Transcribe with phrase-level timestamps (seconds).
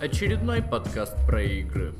[0.00, 1.92] Очередной подкаст про игры.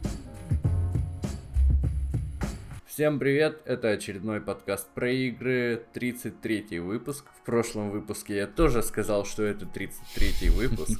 [2.86, 7.26] Всем привет, это очередной подкаст про игры, 33 выпуск.
[7.42, 10.98] В прошлом выпуске я тоже сказал, что это 33 выпуск.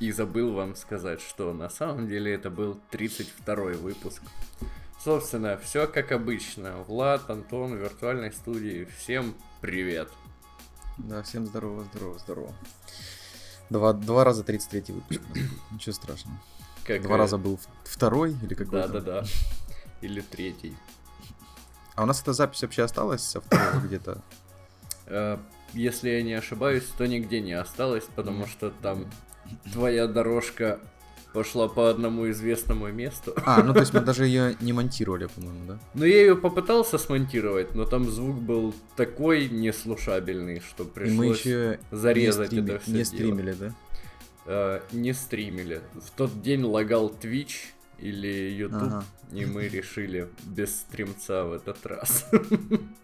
[0.00, 4.22] И забыл вам сказать, что на самом деле это был 32 выпуск.
[5.02, 6.76] Собственно, все как обычно.
[6.82, 8.86] Влад, Антон, виртуальной студии.
[8.98, 10.10] Всем привет.
[10.98, 12.54] Да, всем здорово, здорово, здорово.
[13.70, 15.20] Два, два раза 33 выпуск.
[15.70, 16.38] Ничего страшного.
[16.84, 17.18] Как, два э...
[17.18, 18.88] раза был второй или какой-то?
[18.88, 19.24] Да-да-да.
[20.00, 20.76] Или третий.
[21.94, 24.22] А у нас эта запись вообще осталась со второго где-то?
[25.06, 25.38] Э,
[25.72, 29.10] если я не ошибаюсь, то нигде не осталось, потому что там
[29.72, 30.80] твоя дорожка
[31.34, 33.34] пошла по одному известному месту.
[33.44, 35.78] А, ну то есть мы даже ее не монтировали, по-моему, да?
[35.94, 41.80] Ну я ее попытался смонтировать, но там звук был такой неслушабельный, что пришлось мы еще
[41.90, 43.70] зарезать не это все Не стримили, дело.
[43.70, 43.74] да?
[44.46, 45.80] Uh, не стримили.
[45.94, 49.04] В тот день лагал Twitch или YouTube, ага.
[49.32, 52.30] и мы решили без стримца в этот раз.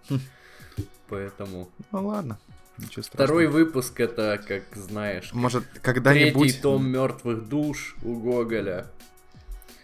[1.08, 1.68] Поэтому.
[1.90, 2.38] Ну ладно.
[2.80, 8.86] Ничего Второй выпуск это, как знаешь, может когда-нибудь третий том мертвых душ у Гоголя.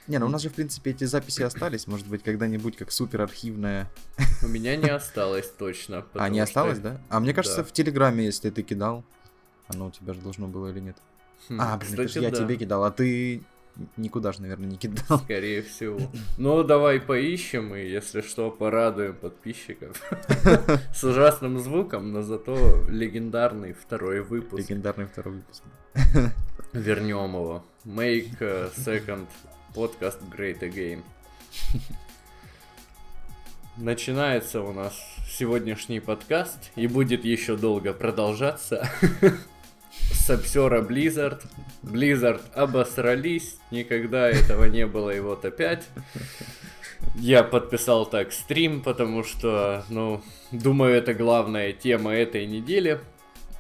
[0.07, 1.87] Не, ну у нас же, в принципе, эти записи остались.
[1.87, 3.91] Может быть, когда-нибудь как супер архивная.
[4.43, 6.07] У меня не осталось точно.
[6.15, 7.01] А, не осталось, да?
[7.09, 9.05] А мне кажется, в Телеграме, если ты кидал,
[9.69, 10.97] оно у тебя же должно было или нет.
[11.49, 13.43] Хм, а, блин, Кстати, я тебе кидал, а ты
[13.97, 15.19] никуда же, наверное, не кидал.
[15.19, 15.99] Скорее всего.
[16.39, 20.01] Ну, давай поищем, и если что, порадуем подписчиков.
[20.95, 24.69] С ужасным звуком, но зато легендарный второй выпуск.
[24.69, 25.63] Легендарный второй выпуск.
[26.73, 27.65] Вернем его.
[27.85, 28.39] Make
[28.77, 29.27] second
[29.75, 31.03] podcast great again.
[33.77, 34.95] Начинается у нас
[35.29, 38.89] сегодняшний подкаст и будет еще долго продолжаться.
[40.13, 41.43] Сапсера Blizzard.
[41.83, 45.87] Blizzard обосрались, никогда этого не было, и вот опять.
[47.15, 50.23] Я подписал так стрим, потому что, ну,
[50.53, 53.01] думаю, это главная тема этой недели.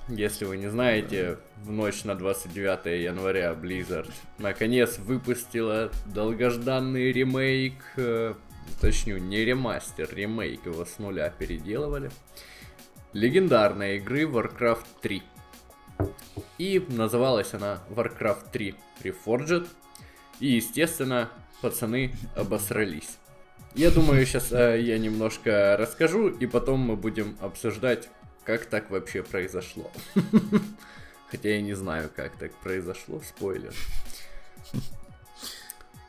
[0.08, 8.34] Если вы не знаете, в ночь на 29 января Blizzard наконец выпустила долгожданный ремейк, э,
[8.80, 12.10] точнее не ремастер, ремейк его с нуля переделывали.
[13.14, 15.22] Легендарной игры Warcraft 3.
[16.58, 19.68] И называлась она Warcraft 3 Reforged.
[20.40, 21.30] И, естественно,
[21.60, 23.18] пацаны обосрались.
[23.74, 28.08] Я думаю, сейчас э, я немножко расскажу, и потом мы будем обсуждать,
[28.44, 29.90] как так вообще произошло.
[31.30, 33.74] Хотя я не знаю, как так произошло, спойлер.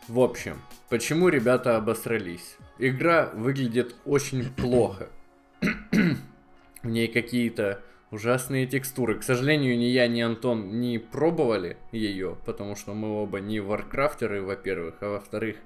[0.07, 2.55] В общем, почему ребята обосрались?
[2.77, 5.09] Игра выглядит очень плохо.
[6.83, 7.81] В ней какие-то
[8.11, 9.19] ужасные текстуры.
[9.19, 14.41] К сожалению, ни я, ни Антон не пробовали ее, потому что мы оба не варкрафтеры,
[14.41, 15.57] во-первых, а во-вторых,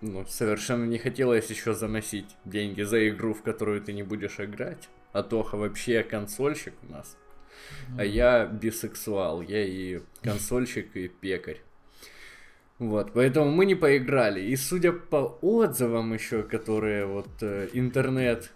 [0.00, 4.88] ну, совершенно не хотелось еще заносить деньги за игру, в которую ты не будешь играть.
[5.12, 7.16] А Тоха вообще консольщик у нас.
[7.96, 11.60] А я бисексуал, я и консольщик, и пекарь.
[12.78, 14.42] Вот, поэтому мы не поиграли.
[14.42, 18.52] И судя по отзывам еще, которые вот э, интернет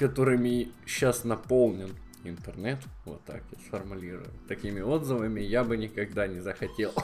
[0.00, 1.90] которыми сейчас наполнен
[2.24, 6.94] интернет, вот так я сформулирую, такими отзывами, я бы никогда не захотел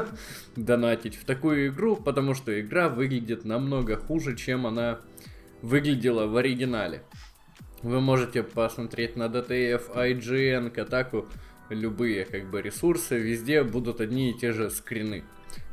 [0.56, 5.00] донатить в такую игру, потому что игра выглядит намного хуже, чем она
[5.60, 7.02] выглядела в оригинале.
[7.82, 11.28] Вы можете посмотреть на DTF, IGN, Kotaku,
[11.68, 15.24] любые как бы ресурсы, везде будут одни и те же скрины.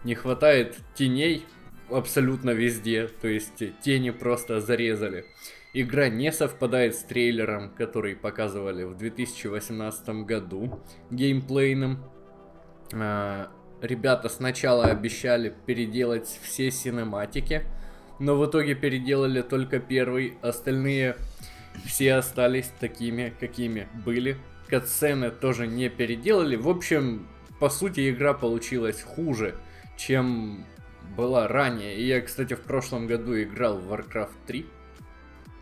[0.04, 1.46] Не хватает теней
[1.90, 5.26] абсолютно везде, то есть тени просто зарезали.
[5.76, 10.80] Игра не совпадает с трейлером, который показывали в 2018 году
[11.10, 12.04] геймплейным.
[12.94, 13.50] А,
[13.82, 17.64] ребята сначала обещали переделать все синематики,
[18.20, 21.16] но в итоге переделали только первый, остальные
[21.86, 24.38] все остались такими, какими были.
[24.68, 26.56] Катсцены тоже не переделали.
[26.56, 27.28] В общем,
[27.60, 29.56] по сути, игра получилась хуже,
[29.98, 30.66] чем
[31.18, 31.96] была ранее.
[31.96, 34.66] И я, кстати, в прошлом году играл в Warcraft 3.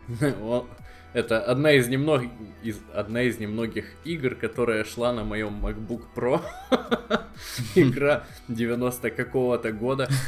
[1.12, 2.30] Это одна из немногих,
[2.62, 6.40] из, одна из немногих игр, которая шла на моем MacBook Pro.
[7.74, 10.08] Игра 90 какого-то года.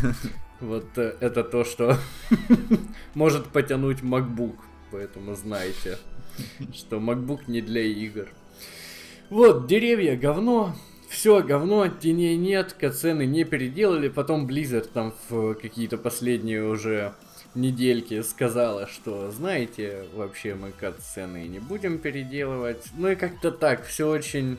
[0.60, 1.98] Вот э, это то, что
[3.14, 4.54] может потянуть MacBook.
[4.92, 5.98] Поэтому знайте,
[6.72, 8.28] что MacBook не для игр.
[9.30, 10.74] Вот, деревья, говно.
[11.08, 14.08] Все, говно, теней нет, кацены не переделали.
[14.08, 17.14] Потом Blizzard там в какие-то последние уже
[17.54, 22.84] недельки сказала, что, знаете, вообще мы кат-сцены не будем переделывать.
[22.96, 24.58] Ну и как-то так, все очень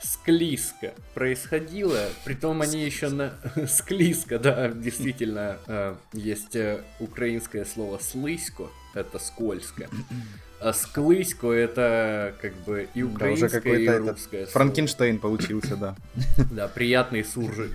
[0.00, 3.32] склизко происходило, притом они еще на...
[3.68, 8.64] склизко, да, действительно, э, есть э, украинское слово слизко,
[8.94, 9.88] это скользко.
[10.60, 14.46] А склысько это как бы и украинское, да, уже и русское.
[14.46, 15.96] Франкенштейн получился, да.
[16.50, 17.72] Да, приятный суржик.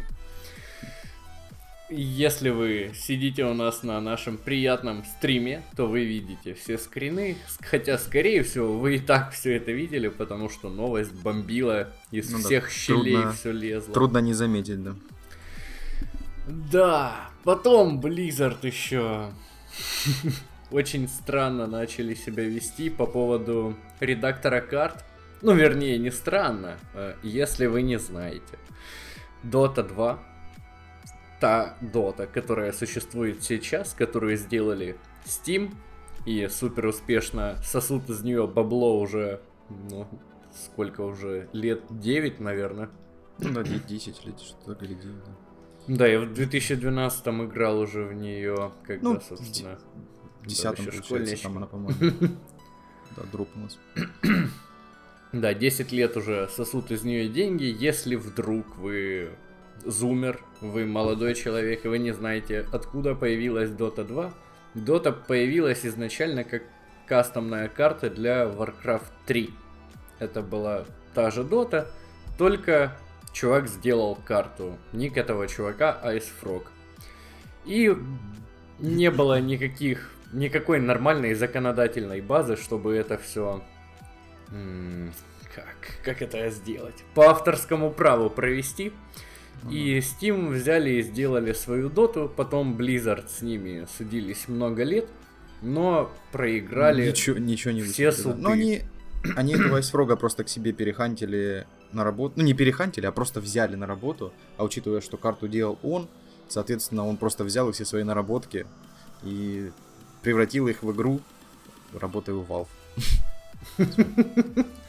[1.96, 7.38] Если вы сидите у нас на нашем приятном стриме, то вы видите все скрины.
[7.62, 12.40] Хотя, скорее всего, вы и так все это видели, потому что новость бомбила из ну,
[12.40, 13.94] всех да, щелей трудно, все лезло.
[13.94, 14.96] Трудно не заметить, да.
[16.48, 19.32] Да, потом Blizzard еще
[20.72, 25.06] очень странно начали себя вести по поводу редактора карт.
[25.44, 28.58] Ну, вернее, не странно, э, если вы не знаете.
[29.44, 30.33] Dota 2
[31.44, 34.96] та Dota, которая существует сейчас, которую сделали
[35.26, 35.74] Steam,
[36.26, 40.08] и супер успешно сосут из нее бабло уже, ну,
[40.56, 42.90] сколько уже, лет 9, наверное.
[43.40, 45.96] Ну да, 10 лет, что-то или 9, да.
[45.98, 49.78] Да, я в 2012 играл уже в нее, когда, ну, собственно,
[50.44, 52.00] в 10 получается, там она, по-моему,
[53.18, 53.78] да, дропнулась.
[55.34, 59.36] Да, 10 лет уже сосут из нее деньги, если вдруг вы
[59.86, 64.34] зумер, вы молодой человек, и вы не знаете, откуда появилась Dota 2.
[64.76, 66.64] Dota появилась изначально как
[67.06, 69.54] кастомная карта для Warcraft 3.
[70.20, 71.88] Это была та же Dota,
[72.38, 72.98] только
[73.34, 74.78] чувак сделал карту.
[74.94, 76.68] Ник этого чувака Ice Frog.
[77.66, 77.96] И
[78.80, 83.62] не было никаких, никакой нормальной законодательной базы, чтобы это все...
[85.56, 86.00] Как?
[86.04, 87.04] Как это сделать?
[87.14, 88.92] По авторскому праву провести.
[89.70, 95.08] И Steam взяли и сделали свою доту, потом Blizzard с ними судились много лет,
[95.62, 98.42] но проиграли ничего, ничего не все суды.
[98.42, 98.82] Но они,
[99.36, 102.34] они этого Айсфрога просто к себе перехантили на работу.
[102.38, 104.34] Ну, не перехантили, а просто взяли на работу.
[104.58, 106.10] А учитывая, что карту делал он,
[106.50, 108.66] соответственно, он просто взял все свои наработки
[109.24, 109.72] и
[110.22, 111.22] превратил их в игру,
[111.94, 112.68] работая в Valve.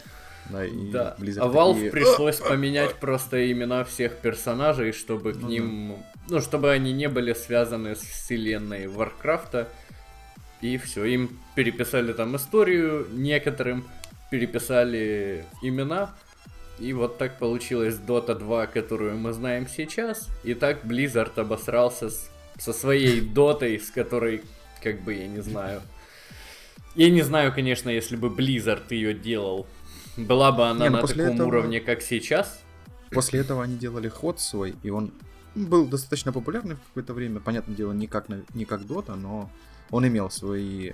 [0.51, 1.17] Да, и да.
[1.19, 1.91] Blizzard а Valve такие...
[1.91, 5.97] пришлось поменять просто имена всех персонажей, чтобы к ну, ним...
[6.27, 6.35] Да.
[6.37, 9.69] Ну, чтобы они не были связаны с вселенной Варкрафта.
[10.61, 13.85] И все, им переписали там историю, некоторым
[14.31, 16.15] переписали имена.
[16.79, 20.29] И вот так получилась Dota 2, которую мы знаем сейчас.
[20.43, 24.43] И так Blizzard обосрался с, со своей Дотой, с которой,
[24.83, 25.83] как бы, я не знаю...
[26.95, 29.67] Я не знаю, конечно, если бы Blizzard ее делал
[30.17, 31.49] была бы она не, ну, на таком этого...
[31.49, 32.61] уровне, как сейчас.
[33.11, 35.13] После этого они делали ход свой, и он
[35.55, 37.41] был достаточно популярный в какое-то время.
[37.41, 39.51] Понятное дело, не как, не как Dota, но
[39.91, 40.93] он имел свои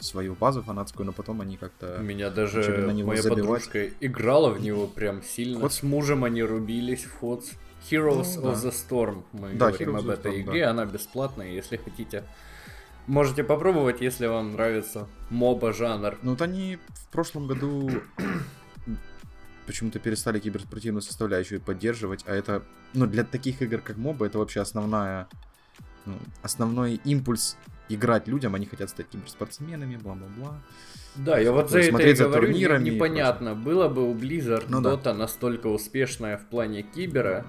[0.00, 1.98] свою базу фанатскую, но потом они как-то...
[1.98, 3.64] Меня даже на него моя забивать.
[3.64, 5.60] подружка играла в него прям сильно.
[5.60, 5.72] Ход...
[5.72, 7.44] С мужем они рубились в ход.
[7.90, 8.68] Heroes ну, of да.
[8.68, 9.24] the Storm.
[9.32, 10.70] Мы да, говорим Heroes об этой Storm, игре, да.
[10.70, 12.24] она бесплатная, если хотите
[13.06, 16.18] Можете попробовать, если вам нравится моба жанр.
[16.22, 17.90] Ну вот они в прошлом году
[19.66, 22.62] почему-то перестали киберспортивную составляющую поддерживать, а это,
[22.92, 25.28] ну, для таких игр, как моба, это вообще основная,
[26.06, 27.56] ну, основной импульс
[27.88, 30.60] играть людям, они хотят стать киберспортсменами, бла-бла-бла.
[31.16, 35.04] Да, я вот за это и говорю, турнирами непонятно, было бы у Blizzard ну, Dota
[35.04, 35.14] да.
[35.14, 37.46] настолько успешная в плане кибера,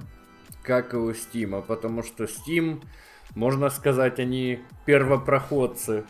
[0.63, 2.84] как и у Steam, потому что Steam
[3.36, 6.06] можно сказать, они первопроходцы.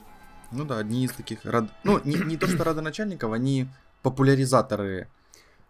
[0.52, 1.44] Ну да, одни из таких...
[1.44, 1.66] Род...
[1.84, 3.68] Ну, не, не то, что родоначальников, они
[4.04, 5.08] популяризаторы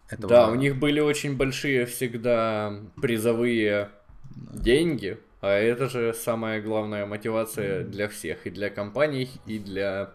[0.08, 0.28] этого.
[0.28, 3.90] Да, у них были очень большие всегда призовые
[4.34, 4.58] да.
[4.58, 10.12] деньги, а это же самая главная мотивация для всех, и для компаний, и для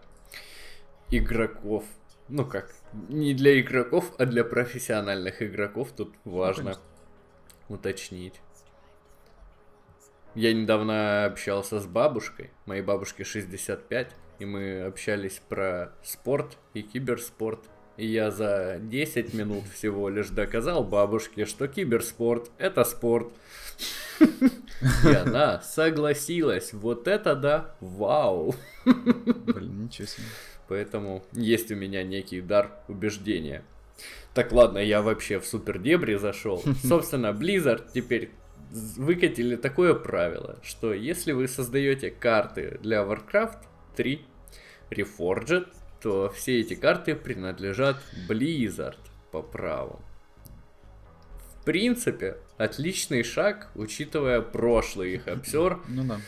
[1.10, 1.84] игроков.
[2.28, 2.72] Ну как,
[3.08, 6.76] не для игроков, а для профессиональных игроков тут важно
[7.68, 8.40] ну, уточнить.
[10.34, 17.60] Я недавно общался с бабушкой, моей бабушке 65, и мы общались про спорт и киберспорт.
[17.98, 23.30] И я за 10 минут всего лишь доказал бабушке, что киберспорт— это спорт.
[24.20, 26.72] И она согласилась.
[26.72, 28.54] Вот это да, вау.
[28.86, 30.26] Блин, ничего себе.
[30.68, 33.62] Поэтому есть у меня некий дар убеждения.
[34.32, 36.62] Так, ладно, я вообще в супер дебри зашел.
[36.82, 38.30] Собственно, Blizzard теперь
[38.72, 43.58] выкатили такое правило, что если вы создаете карты для Warcraft
[43.96, 44.24] 3
[44.90, 45.68] Reforged,
[46.00, 47.96] то все эти карты принадлежат
[48.28, 48.98] Blizzard
[49.30, 50.00] по праву.
[51.60, 56.20] В принципе, отличный шаг, учитывая прошлый их обсер ну да.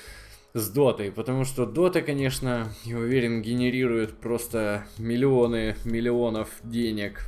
[0.52, 7.26] с Дотой, потому что Дота, конечно, я уверен, генерирует просто миллионы миллионов денег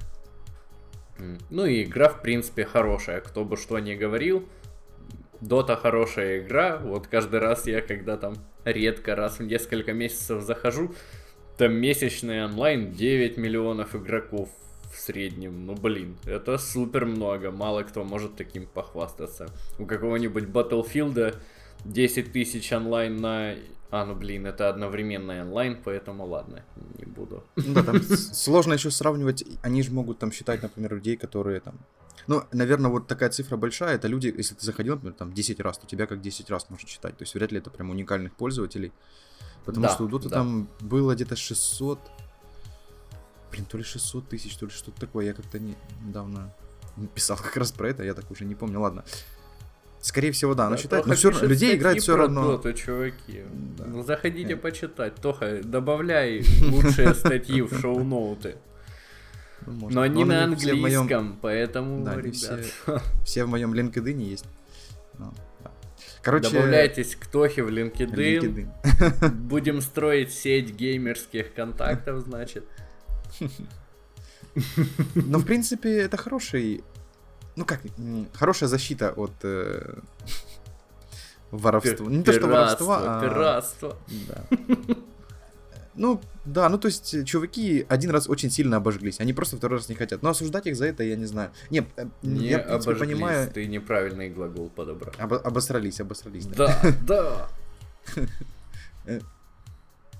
[1.51, 3.21] Ну и игра, в принципе, хорошая.
[3.21, 4.47] Кто бы что ни говорил,
[5.41, 6.79] Дота хорошая игра.
[6.79, 10.95] Вот каждый раз я, когда там редко, раз в несколько месяцев захожу,
[11.59, 14.51] там месячный онлайн 9 миллионов игроков
[14.93, 15.67] в среднем.
[15.67, 17.51] Ну блин, это супер много.
[17.51, 19.49] Мало кто может таким похвастаться.
[19.79, 21.37] У какого-нибудь Battlefield
[21.85, 23.55] 10 тысяч онлайн на
[23.91, 26.65] а, ну блин, это одновременный онлайн, поэтому ладно,
[26.99, 27.45] не буду.
[27.57, 29.45] Ну да, там сложно еще сравнивать.
[29.63, 31.79] Они же могут там считать, например, людей, которые там.
[32.27, 35.79] Ну, наверное, вот такая цифра большая, это люди, если ты заходил, например, там 10 раз,
[35.79, 37.17] то тебя как 10 раз можно считать.
[37.17, 38.93] То есть вряд ли это прям уникальных пользователей.
[39.65, 40.37] Потому да, что у Доты да.
[40.37, 42.01] там было где-то 600...
[43.53, 45.27] Блин, то ли 600 тысяч, то ли что-то такое.
[45.27, 46.53] Я как-то не, недавно
[47.15, 48.81] писал как раз про это, я так уже не помню.
[48.81, 49.05] Ладно.
[50.07, 52.53] Скорее всего, да, но считать, но все равно, людей играет все равно.
[52.53, 53.43] Доту, чуваки.
[53.77, 53.87] Да.
[53.87, 54.63] Ну, заходите Нет.
[54.63, 55.17] почитать.
[55.17, 58.55] Тоха, добавляй лучшие статьи в шоу-ноуты.
[59.67, 61.39] Ну, но они на английском, моем...
[61.43, 62.37] поэтому, да, ребят.
[62.37, 64.45] Все, все в моем LinkedIn есть.
[65.19, 65.35] Ну,
[65.65, 65.73] да.
[66.23, 66.51] Короче...
[66.51, 68.15] Добавляйтесь к Тохе в LinkedIn.
[68.15, 69.31] LinkedIn.
[69.35, 72.65] Будем строить сеть геймерских контактов, значит.
[75.15, 76.83] Ну, в принципе, это хороший
[77.57, 77.81] ну как,
[78.35, 79.99] хорошая защита от э,
[81.51, 82.07] воровства.
[82.07, 83.21] Не то, что воровства, а...
[83.21, 83.97] Пиратство.
[84.29, 84.45] Да.
[85.99, 89.89] Ну, да, ну то есть чуваки один раз очень сильно обожглись, они просто второй раз
[89.89, 90.23] не хотят.
[90.23, 91.51] Но осуждать их за это я не знаю.
[91.71, 93.51] Не, э, не я, в принципе, обожглись, понимаю...
[93.51, 95.15] ты неправильный глагол подобрал.
[95.19, 96.47] Об, обосрались, обосрались.
[96.47, 97.49] Да, да.
[99.09, 99.21] Э,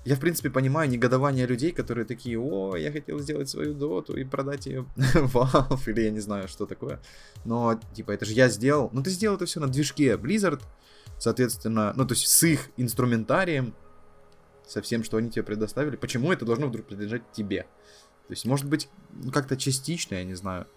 [0.07, 4.23] я, в принципе, понимаю негодование людей, которые такие, о, я хотел сделать свою доту и
[4.23, 7.01] продать ее Valve, или я не знаю, что такое.
[7.43, 8.89] Но, типа, это же я сделал.
[8.93, 10.61] Ну, ты сделал это все на движке Blizzard,
[11.17, 13.73] соответственно, ну, то есть с их инструментарием,
[14.65, 15.97] со всем, что они тебе предоставили.
[15.97, 17.63] Почему это должно вдруг принадлежать тебе?
[18.27, 20.67] То есть, может быть, ну, как-то частично, я не знаю.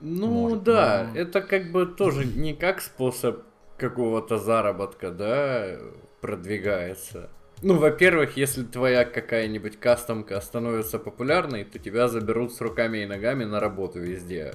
[0.00, 1.20] Ну, может, да, но...
[1.20, 3.44] это как бы тоже не как способ
[3.76, 5.78] какого-то заработка, да,
[6.20, 7.30] продвигается.
[7.62, 13.44] Ну, во-первых, если твоя какая-нибудь кастомка становится популярной, то тебя заберут с руками и ногами
[13.44, 14.54] на работу везде.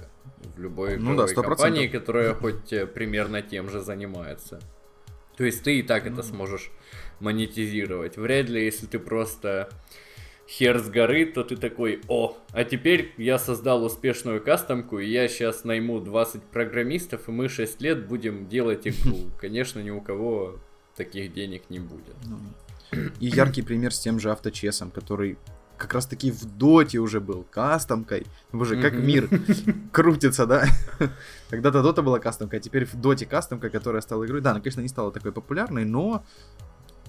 [0.56, 4.60] В любой ну, да, компании, которая хоть э, примерно тем же занимается.
[5.38, 6.72] То есть ты и так это сможешь
[7.20, 8.18] монетизировать.
[8.18, 9.70] Вряд ли, если ты просто
[10.48, 15.28] хер с горы, то ты такой, о, а теперь я создал успешную кастомку, и я
[15.28, 19.18] сейчас найму 20 программистов, и мы 6 лет будем делать игру.
[19.40, 20.60] Конечно, ни у кого
[20.96, 22.16] таких денег не будет.
[22.26, 22.38] Ну,
[22.92, 25.38] и яркий пример с тем же авточесом, который
[25.78, 28.26] как раз таки в доте уже был кастомкой.
[28.52, 29.30] Боже, как мир
[29.92, 30.66] крутится, да?
[31.50, 34.42] Когда-то дота была кастомкой, а теперь в доте кастомка, которая стала игрой.
[34.42, 36.24] Да, она, конечно, не стала такой популярной, но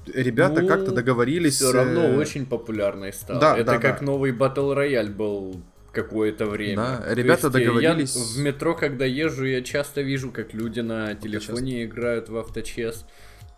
[0.07, 1.57] ребята ну, как-то договорились.
[1.57, 3.41] Все равно э, очень популярной стала.
[3.41, 4.07] Да, Это да, как да.
[4.07, 6.77] новый Battle Royale был какое-то время.
[6.77, 8.17] Да, ребята есть, договорились.
[8.17, 13.07] Я в метро, когда езжу, я часто вижу, как люди на телефоне играют в авточес.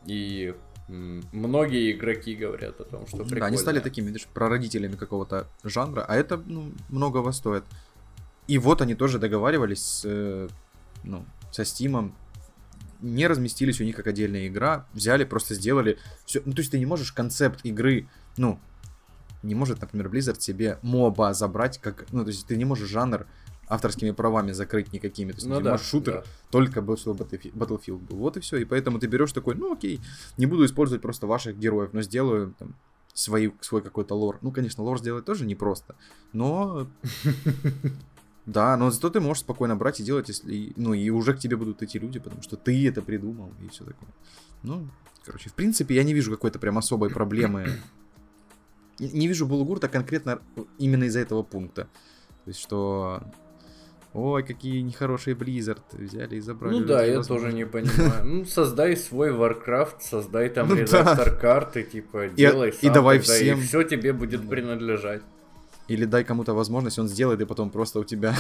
[0.07, 0.55] И
[0.89, 3.41] Многие игроки говорят о том, что прикольно.
[3.41, 7.65] Да, они стали такими, видишь, прародителями какого-то жанра, а это ну, многого стоит.
[8.47, 10.49] И вот они тоже договаривались с, э,
[11.05, 12.15] ну, со Стимом,
[13.01, 16.41] не разместились у них как отдельная игра, взяли, просто сделали все.
[16.45, 18.59] Ну, то есть ты не можешь концепт игры, ну,
[19.43, 23.27] не может, например, Blizzard себе моба забрать, как, ну, то есть ты не можешь жанр
[23.69, 25.33] авторскими правами закрыть никакими.
[25.33, 26.25] То есть ну, да, шутер да.
[26.51, 28.17] только бы что Battlefield был.
[28.17, 28.57] Вот и все.
[28.57, 30.01] И поэтому ты берешь такой, ну окей,
[30.37, 32.75] не буду использовать просто ваших героев, но сделаю там
[33.19, 34.39] свой, свой какой-то лор.
[34.43, 35.95] Ну, конечно, лор сделать тоже непросто,
[36.33, 36.89] но...
[38.47, 40.73] Да, но зато ты можешь спокойно брать и делать, если...
[40.77, 43.85] Ну, и уже к тебе будут идти люди, потому что ты это придумал и все
[43.85, 44.09] такое.
[44.63, 44.89] Ну,
[45.23, 47.69] короче, в принципе, я не вижу какой-то прям особой проблемы.
[48.99, 50.41] Не вижу Булгурта конкретно
[50.79, 51.89] именно из-за этого пункта.
[52.45, 53.23] То есть, что
[54.15, 56.79] Ой, какие нехорошие Blizzard взяли и забрали.
[56.79, 58.25] Ну да, я тоже не понимаю.
[58.25, 61.37] Ну, создай свой Warcraft, создай там ну, редактор да.
[61.37, 62.91] карты, типа, и, делай сам.
[62.91, 63.59] И давай всем.
[63.59, 65.23] И все тебе будет принадлежать.
[65.89, 68.35] Или дай кому-то возможность, он сделает, и потом просто у тебя...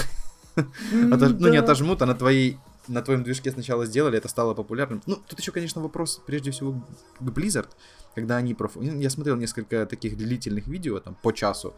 [0.90, 2.58] Ну, не отожмут, а на твоей
[2.88, 5.02] на твоем движке сначала сделали, это стало популярным.
[5.06, 6.82] Ну, тут еще, конечно, вопрос, прежде всего,
[7.20, 7.68] к Blizzard,
[8.14, 8.54] когда они...
[8.54, 8.76] Проф...
[8.76, 11.74] Я смотрел несколько таких длительных видео, там, по часу,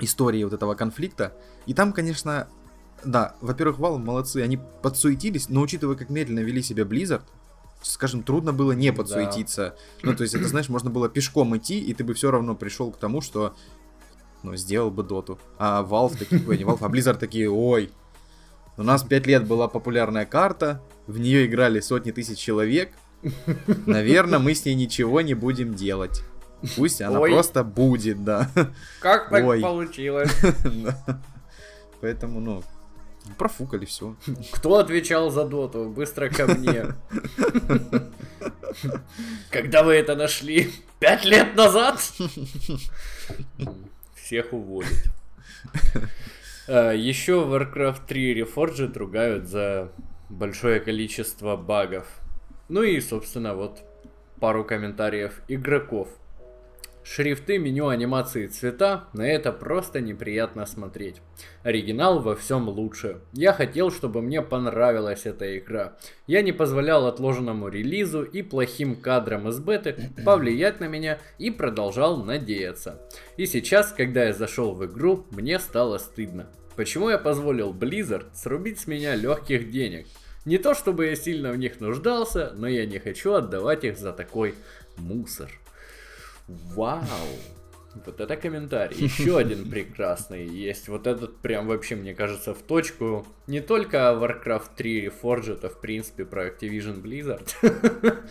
[0.00, 2.48] истории вот этого конфликта, и там, конечно,
[3.04, 7.22] да, во-первых, Valve молодцы, они подсуетились, но учитывая, как медленно вели себя Blizzard,
[7.82, 9.76] скажем, трудно было не подсуетиться.
[10.02, 10.10] Да.
[10.10, 12.90] Ну, то есть, это, знаешь, можно было пешком идти, и ты бы все равно пришел
[12.90, 13.54] к тому, что,
[14.42, 15.38] ну, сделал бы доту.
[15.58, 17.90] А Valve такие, ой, не Valve, а Blizzard такие, ой,
[18.76, 22.92] у нас 5 лет была популярная карта, в нее играли сотни тысяч человек,
[23.86, 26.22] наверное, мы с ней ничего не будем делать.
[26.76, 27.30] Пусть она Ой.
[27.30, 28.50] просто будет, да.
[29.00, 29.60] Как так Ой.
[29.60, 30.30] получилось?
[32.00, 32.62] поэтому, ну,
[33.38, 34.16] профукали все.
[34.52, 35.88] Кто отвечал за доту?
[35.90, 36.94] Быстро ко мне.
[39.50, 40.70] Когда вы это нашли?
[40.98, 42.00] Пять лет назад?
[44.14, 44.92] Всех уволят.
[46.66, 49.92] А, Еще Warcraft 3 Reforged ругают за
[50.30, 52.06] большое количество багов.
[52.68, 53.82] Ну и, собственно, вот
[54.40, 56.08] пару комментариев игроков.
[57.06, 61.20] Шрифты, меню, анимации, цвета, на это просто неприятно смотреть.
[61.62, 63.20] Оригинал во всем лучше.
[63.34, 65.98] Я хотел, чтобы мне понравилась эта игра.
[66.26, 72.24] Я не позволял отложенному релизу и плохим кадрам из беты повлиять на меня и продолжал
[72.24, 73.02] надеяться.
[73.36, 76.48] И сейчас, когда я зашел в игру, мне стало стыдно.
[76.74, 80.06] Почему я позволил Blizzard срубить с меня легких денег?
[80.46, 84.12] Не то чтобы я сильно в них нуждался, но я не хочу отдавать их за
[84.14, 84.54] такой
[84.96, 85.50] мусор.
[86.46, 87.28] Вау!
[88.06, 88.96] Вот это комментарий.
[88.96, 90.88] Еще один прекрасный есть.
[90.88, 93.26] Вот этот прям вообще, мне кажется, в точку.
[93.46, 97.54] Не только Warcraft 3 Reforged, а в принципе про Activision Blizzard.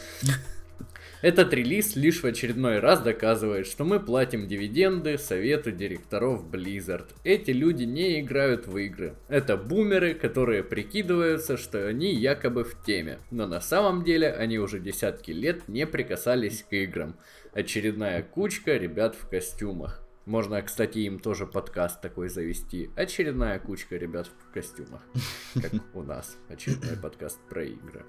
[1.23, 7.05] Этот релиз лишь в очередной раз доказывает, что мы платим дивиденды совету директоров Blizzard.
[7.23, 9.15] Эти люди не играют в игры.
[9.29, 13.19] Это бумеры, которые прикидываются, что они якобы в теме.
[13.31, 17.15] Но на самом деле они уже десятки лет не прикасались к играм.
[17.53, 20.03] Очередная кучка ребят в костюмах.
[20.25, 22.89] Можно, кстати, им тоже подкаст такой завести.
[22.95, 25.03] Очередная кучка ребят в костюмах.
[25.53, 26.35] Как у нас.
[26.49, 28.05] Очередной подкаст про игры.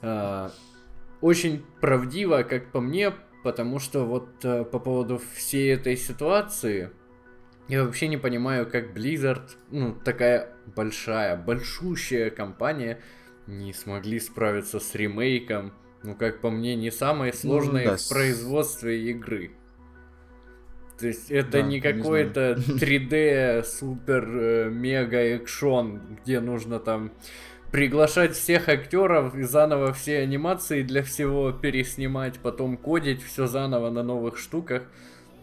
[0.00, 0.50] А,
[1.20, 6.90] очень правдиво, как по мне, потому что вот э, по поводу всей этой ситуации
[7.68, 13.00] я вообще не понимаю, как Blizzard, ну, такая большая, большущая компания,
[13.46, 15.72] не смогли справиться с ремейком,
[16.06, 19.50] ну, как по мне, не самой сложной да, в производстве игры.
[20.98, 27.12] То есть это Да, не не какой-то 3D супер э, мега экшон, где нужно там
[27.72, 34.02] приглашать всех актеров и заново все анимации для всего переснимать, потом кодить все заново на
[34.02, 34.84] новых штуках.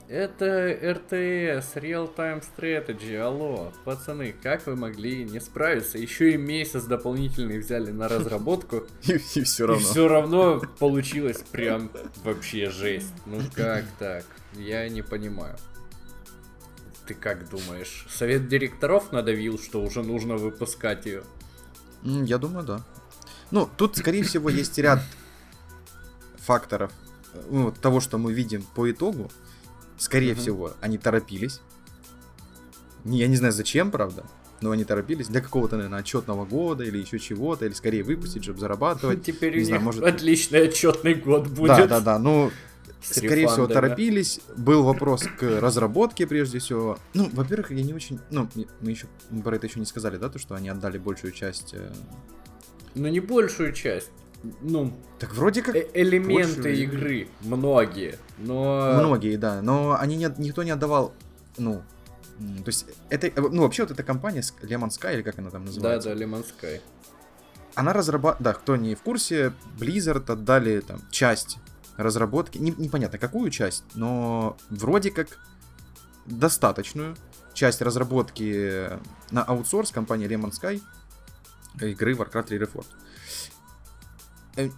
[0.10, 5.98] Это RTS, Real Time Strategy, алло, пацаны, как вы могли не справиться?
[5.98, 9.84] Еще и месяц дополнительный взяли на разработку, И, все равно.
[9.84, 11.90] все равно получилось прям
[12.24, 13.14] вообще жесть.
[13.26, 14.26] Ну как так?
[14.54, 15.56] Я не понимаю.
[17.08, 18.06] Ты как думаешь?
[18.10, 21.24] Совет директоров надавил, что уже нужно выпускать ее?
[22.04, 22.82] Я думаю, да.
[23.52, 25.00] Ну, тут, скорее всего, есть ряд
[26.38, 26.92] факторов
[27.34, 29.30] э, ну, того, что мы видим по итогу.
[29.98, 30.42] Скорее Мгм.
[30.42, 31.62] всего, они торопились.
[33.04, 34.24] Не- Я не знаю зачем, правда,
[34.62, 38.60] но они торопились для какого-то, наверное, отчетного года или еще чего-то, или скорее выпустить, чтобы
[38.60, 39.24] зарабатывать.
[39.26, 41.68] Теперь не у знаю, них может- отличный отчетный год будет.
[41.78, 42.20] Да, да, да.
[42.20, 42.52] Ну,
[43.02, 43.74] С скорее всего, рефандами.
[43.74, 44.40] торопились.
[44.56, 46.98] Был вопрос к разработке, прежде всего.
[47.14, 48.20] Ну, во-первых, я не очень.
[48.32, 48.50] Ну,
[48.82, 51.74] мы еще мы про это еще не сказали, да, то, что они отдали большую часть.
[51.74, 51.92] э,
[52.96, 54.12] Но не большую часть.
[54.62, 57.28] Ну, Так вроде как э- элементы большую игры.
[57.42, 58.18] Многие.
[58.38, 58.94] Но...
[59.00, 61.14] Многие, да, но они не, никто не отдавал,
[61.58, 61.82] ну,
[62.40, 65.62] то есть это, э, ну вообще вот эта компания Lemon Sky или как она там
[65.64, 66.82] Да, называется, да, Lemon Sky.
[67.76, 71.58] она разрабатывала, да, кто не в курсе, Blizzard отдали там часть
[71.96, 75.28] разработки, не- непонятно какую часть, но вроде как
[76.26, 77.16] достаточную
[77.54, 78.90] часть разработки
[79.32, 80.82] на аутсорс компании Lemon Sky
[81.82, 82.88] игры Warcraft 3 Reforged.
[84.56, 84.70] Э,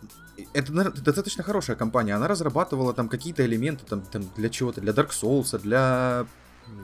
[0.54, 2.14] Это наверно, достаточно хорошая компания.
[2.16, 6.26] Она разрабатывала там какие-то элементы там, там для чего-то, для Dark Souls, для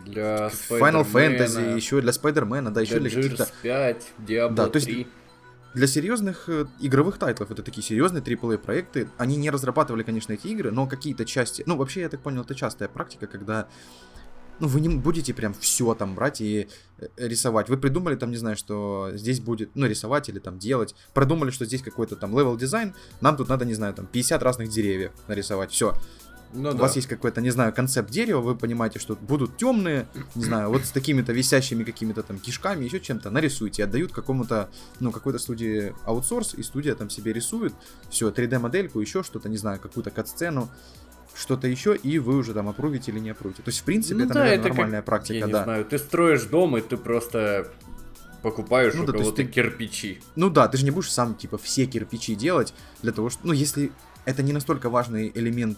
[0.05, 3.43] Для Final Fantasy, еще для Spider-Man а, да, еще для для каких-то...
[3.43, 5.07] Gears 5, Diablo Да, то есть 3.
[5.73, 10.33] Для серьезных э, игровых title ов, это такие серьезные AAA проекты, они не разрабатывали, конечно,
[10.33, 11.63] эти игры, но какие-то части...
[11.65, 13.69] Ну, вообще, я так понял, это частая практика, когда
[14.61, 16.67] ну, вы не будете прям все там брать и
[16.99, 17.67] э, рисовать.
[17.67, 20.95] Вы придумали там, не знаю, что здесь будет, ну, рисовать или там делать.
[21.13, 22.93] Продумали, что здесь какой-то там level design.
[23.21, 25.71] Нам тут надо, не знаю, там 50 разных деревьев нарисовать.
[25.71, 25.95] Все.
[26.53, 26.79] Ну У да.
[26.79, 30.83] вас есть какой-то, не знаю, концепт дерева, вы понимаете, что будут темные, не знаю, вот
[30.83, 34.69] с такими-то висящими какими-то там кишками, еще чем-то, нарисуйте, отдают какому-то,
[34.99, 37.73] ну, какой-то студии аутсорс, и студия там себе рисует,
[38.09, 40.69] все, 3D-модельку, еще что-то, не знаю, какую-то кат-сцену,
[41.35, 43.61] что-то еще, и вы уже там опрувите или не опрувите.
[43.63, 45.63] То есть, в принципе, Ну это, да, наверное, это как- нормальная практика, Я не да.
[45.63, 47.67] знаю, ты строишь дом, и ты просто
[48.41, 50.19] покупаешь Ну у да, кого-то ты- кирпичи.
[50.35, 53.41] Ну да, ты же не будешь сам, типа, все кирпичи делать для того, что...
[53.45, 53.91] Ну, если
[54.25, 55.77] это не настолько важный элемент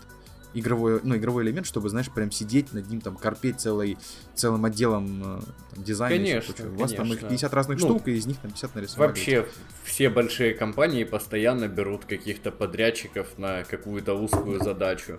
[0.53, 3.97] игровой, ну, игровой элемент, чтобы, знаешь, прям сидеть над ним, там, корпеть целый,
[4.35, 5.41] целым отделом э,
[5.73, 6.15] там, дизайна.
[6.15, 6.73] Конечно, прочее.
[6.73, 7.29] У вас там их конечно.
[7.29, 9.07] 50 разных Ну, штук, и из них там 50 нарисовали.
[9.09, 9.47] Вообще,
[9.83, 15.17] все большие компании постоянно берут каких-то подрядчиков на какую-то узкую задачу.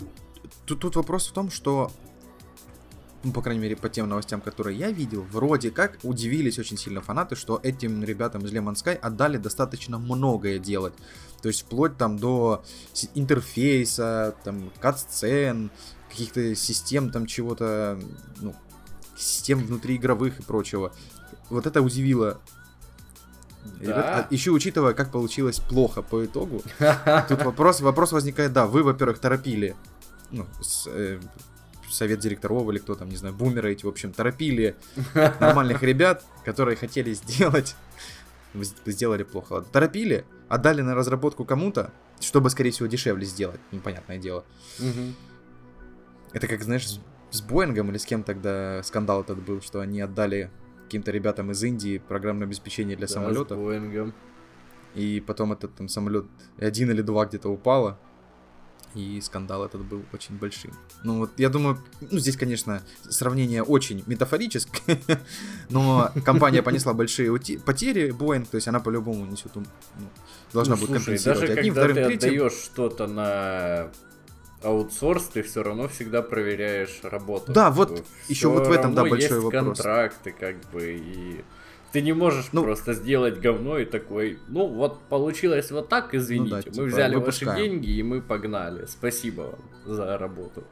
[0.66, 1.90] Тут, тут вопрос в том, что
[3.24, 7.00] ну, по крайней мере, по тем новостям, которые я видел, вроде как удивились очень сильно
[7.00, 10.94] фанаты, что этим ребятам из Lemon Sky отдали достаточно многое делать.
[11.42, 12.64] То есть вплоть там до
[13.14, 15.70] интерфейса, там, кат-сцен,
[16.08, 17.98] каких-то систем там чего-то,
[18.40, 18.54] ну,
[19.16, 20.92] систем внутриигровых и прочего.
[21.50, 22.40] Вот это удивило
[23.80, 24.18] да.
[24.18, 26.62] А еще учитывая, как получилось плохо по итогу,
[27.28, 29.74] тут вопрос, вопрос возникает, да, вы, во-первых, торопили
[30.30, 31.20] ну, с, э,
[31.90, 34.76] совет директоров или кто там, не знаю, бумеры эти, в общем, торопили
[35.14, 37.76] нормальных ребят, которые хотели сделать,
[38.86, 39.54] сделали плохо.
[39.54, 39.68] Ладно.
[39.72, 44.44] Торопили, отдали на разработку кому-то, чтобы, скорее всего, дешевле сделать, непонятное дело.
[46.32, 46.98] Это как, знаешь,
[47.30, 50.50] с Боингом или с кем тогда скандал этот был, что они отдали
[50.84, 53.58] каким-то ребятам из Индии программное обеспечение для да, самолетов.
[53.58, 54.14] С Боингом.
[54.94, 56.26] И потом этот там самолет
[56.58, 57.98] один или два где-то упало,
[58.94, 60.72] и скандал этот был очень большим.
[61.02, 64.98] Ну вот, я думаю, ну здесь, конечно, сравнение очень метафорическое,
[65.68, 69.64] но компания понесла большие потери, Boeing, то есть она по-любому несет, ну,
[70.52, 72.28] должна ну, будет слушай, компенсировать даже одним, когда ты третьим.
[72.28, 73.90] отдаешь что-то на
[74.62, 77.52] аутсорс, ты все равно всегда проверяешь работу.
[77.52, 79.76] Да, вот еще вот в этом, да, большой есть вопрос.
[79.78, 81.44] контракты, как бы, и
[81.94, 86.50] ты не можешь ну, просто сделать говно и такой, ну вот получилось вот так, извините,
[86.50, 87.52] ну да, типа, мы взяли выпускаем.
[87.52, 90.64] ваши деньги и мы погнали, спасибо вам за работу.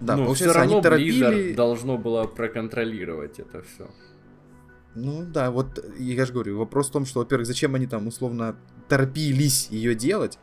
[0.00, 1.26] Да, ну, все равно они торопили...
[1.26, 3.90] Blizzard должно было проконтролировать это все.
[4.94, 8.54] Ну да, вот я же говорю, вопрос в том, что, во-первых, зачем они там условно
[8.88, 10.38] торопились ее делать,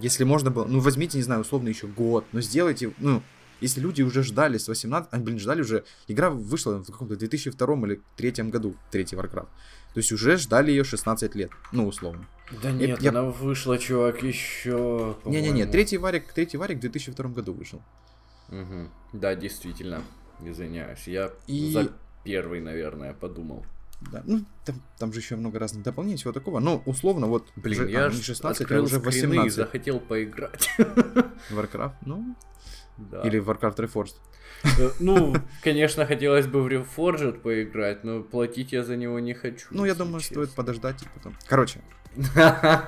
[0.00, 3.22] если можно было, ну возьмите, не знаю, условно еще год, но сделайте, ну,
[3.60, 5.08] если люди уже ждали с 18...
[5.12, 5.84] А, блин, ждали уже...
[6.06, 9.48] Игра вышла в каком-то 2002 или 2003 году, третий Warcraft.
[9.94, 12.26] То есть уже ждали ее 16 лет, ну, условно.
[12.62, 13.10] Да нет, я...
[13.10, 15.16] она вышла, чувак, еще...
[15.24, 17.82] Не-не-не, третий Варик, третий Варик в 2002 году вышел.
[18.48, 18.88] Угу.
[19.14, 20.02] Да, действительно,
[20.44, 21.06] извиняюсь.
[21.06, 21.72] Я И...
[21.72, 21.92] за
[22.24, 23.64] первый, наверное, подумал.
[24.00, 26.60] Да, ну, там, там же еще много разных дополнений, всего такого.
[26.60, 29.46] Но, условно, вот, Блин, уже, я а, не 16, а уже 18.
[29.46, 30.70] и захотел поиграть.
[31.50, 32.36] Warcraft, ну,
[32.96, 33.22] да.
[33.22, 34.14] Или Warcraft Reforged.
[34.78, 39.66] Э, ну, конечно, хотелось бы в Reforged поиграть, но платить я за него не хочу.
[39.70, 40.36] Ну, я думаю, честно.
[40.36, 41.36] стоит подождать и потом.
[41.46, 41.80] Короче,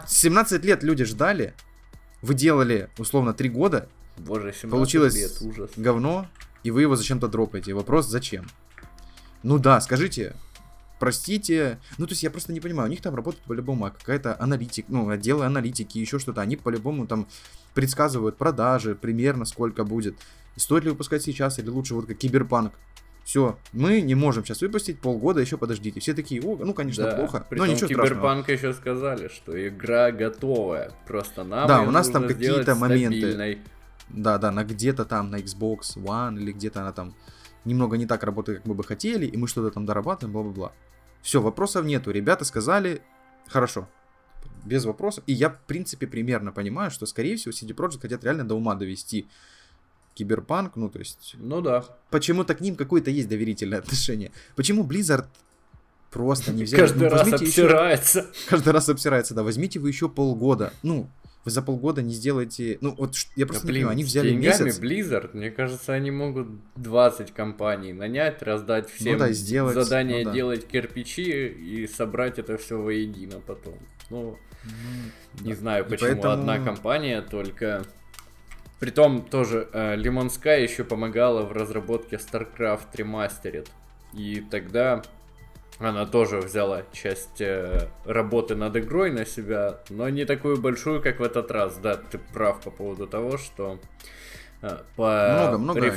[0.07, 1.55] 17 лет люди ждали,
[2.23, 5.71] вы делали, условно, 3 года, Боже, 17 получилось лет, ужас.
[5.77, 6.29] говно,
[6.63, 7.75] и вы его зачем-то дропаете.
[7.75, 8.47] Вопрос, зачем?
[9.43, 10.35] Ну да, скажите,
[11.01, 11.81] простите.
[11.99, 14.85] Ну, то есть я просто не понимаю, у них там работает по-любому а какая-то аналитик,
[14.89, 16.43] ну, отделы аналитики, еще что-то.
[16.43, 17.27] Они по-любому там
[17.75, 20.15] предсказывают продажи, примерно сколько будет.
[20.57, 22.73] Стоит ли выпускать сейчас или лучше вот как Киберпанк.
[23.25, 26.01] Все, мы не можем сейчас выпустить, полгода еще подождите.
[26.01, 28.71] Все такие, о, ну, конечно, да, плохо, но ничего Киберпанк страшного.
[28.71, 33.59] еще сказали, что игра готовая, просто нам Да, у нас там какие-то моменты.
[34.09, 37.15] Да, да, на где-то там на Xbox One или где-то она там
[37.65, 40.73] немного не так работает, как мы бы хотели, и мы что-то там дорабатываем, бла-бла-бла.
[41.23, 42.11] Все, вопросов нету.
[42.11, 43.03] Ребята сказали,
[43.49, 43.89] хорошо,
[44.65, 45.25] без вопросов.
[45.27, 48.75] И я, в принципе, примерно понимаю, что, скорее всего, CD Projekt хотят реально до ума
[48.75, 49.29] довести
[50.15, 51.37] Киберпанк, ну, то есть...
[51.39, 51.85] Ну да.
[52.11, 54.33] Почему-то к ним какое-то есть доверительное отношение.
[54.57, 55.27] Почему Blizzard
[56.11, 56.81] просто не взяли...
[56.81, 58.19] Каждый ну, раз обсирается.
[58.21, 58.49] Еще...
[58.49, 59.43] Каждый раз обсирается, да.
[59.43, 60.73] Возьмите вы еще полгода.
[60.83, 61.09] Ну,
[61.45, 62.79] вы за полгода не сделаете...
[62.81, 64.79] Ну, вот я просто да, не понимаю, они взяли месяц...
[64.79, 70.31] Blizzard, мне кажется, они могут 20 компаний нанять, раздать всем ну, да, сделать, задание ну,
[70.31, 70.35] да.
[70.35, 73.79] делать кирпичи и собрать это все воедино потом.
[74.11, 75.59] Ну, ну не да.
[75.59, 76.35] знаю, почему поэтому...
[76.35, 77.85] одна компания только...
[78.79, 83.69] Притом тоже э, Sky еще помогала в разработке StarCraft Remastered.
[84.15, 85.03] И тогда
[85.89, 91.21] она тоже взяла часть э, работы над игрой на себя, но не такую большую, как
[91.21, 91.79] в этот раз.
[91.79, 93.81] Да, ты прав по поводу того, что
[94.61, 95.91] э, по много, много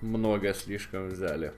[0.00, 1.52] много слишком взяли.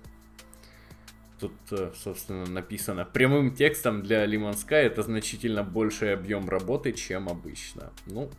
[1.39, 7.93] Тут, э, собственно, написано прямым текстом для Sky это значительно больший объем работы, чем обычно.
[8.07, 8.31] Ну,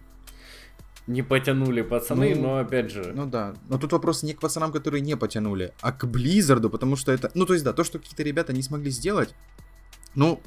[1.07, 3.13] не потянули пацаны, ну, но опять же.
[3.15, 3.55] Ну да.
[3.69, 7.31] Но тут вопрос не к пацанам, которые не потянули, а к Близзарду, потому что это.
[7.33, 9.33] Ну, то есть, да, то, что какие-то ребята не смогли сделать.
[10.15, 10.41] Ну,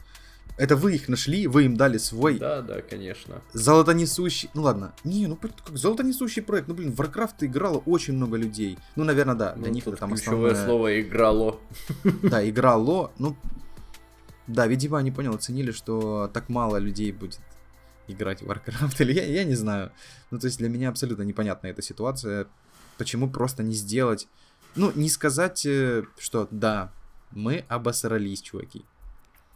[0.59, 2.39] это вы их нашли, вы им дали свой...
[2.39, 3.41] Да, да, конечно.
[3.55, 4.51] Золотонесущий...
[4.53, 4.93] Ну ладно.
[5.05, 6.69] Не, ну как золотонесущий проект.
[6.69, 8.77] Ну блин, в Warcraft играло очень много людей.
[8.97, 9.55] Ну, наверное, да.
[9.55, 10.55] Для ну, них это там основное...
[10.55, 11.59] слово играло.
[12.23, 13.11] Да, играло.
[13.19, 13.37] Ну,
[14.47, 17.41] да, видимо, они понял, оценили, что так мало людей будет
[18.13, 19.93] играть в Warcraft, или я, я не знаю.
[20.31, 22.47] Ну, то есть для меня абсолютно непонятна эта ситуация.
[22.99, 24.29] Почему просто не сделать...
[24.77, 26.93] Ну, не сказать, э, что да,
[27.33, 28.85] мы обосрались, чуваки.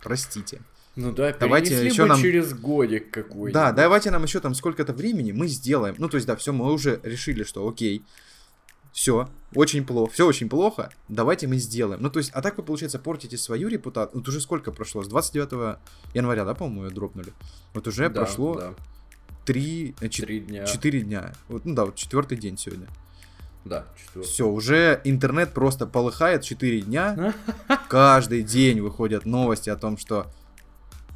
[0.03, 0.61] Простите.
[0.97, 3.53] Ну да, давайте еще нам через годик какой-нибудь.
[3.53, 5.97] Да, давайте нам еще там сколько-то времени мы сделаем.
[5.99, 8.05] Ну, то есть, да, все, мы уже решили, что окей,
[8.94, 12.00] все, очень плохо, все очень плохо, давайте мы сделаем.
[12.00, 14.20] Ну, то есть, а так вы, получается, портите свою репутацию.
[14.20, 15.02] Вот уже сколько прошло?
[15.02, 15.78] С 29
[16.14, 17.33] января, да, по-моему, ее дропнули?
[17.74, 18.74] Вот уже да, прошло да.
[19.46, 20.64] 3, 4 дня.
[20.64, 21.33] 4 дня.
[21.48, 22.87] Вот, ну да, вот четвертый день сегодня.
[23.64, 24.28] Да, четвертый.
[24.28, 27.35] Все, уже интернет просто полыхает 4 дня.
[27.88, 30.28] Каждый день выходят новости о том, что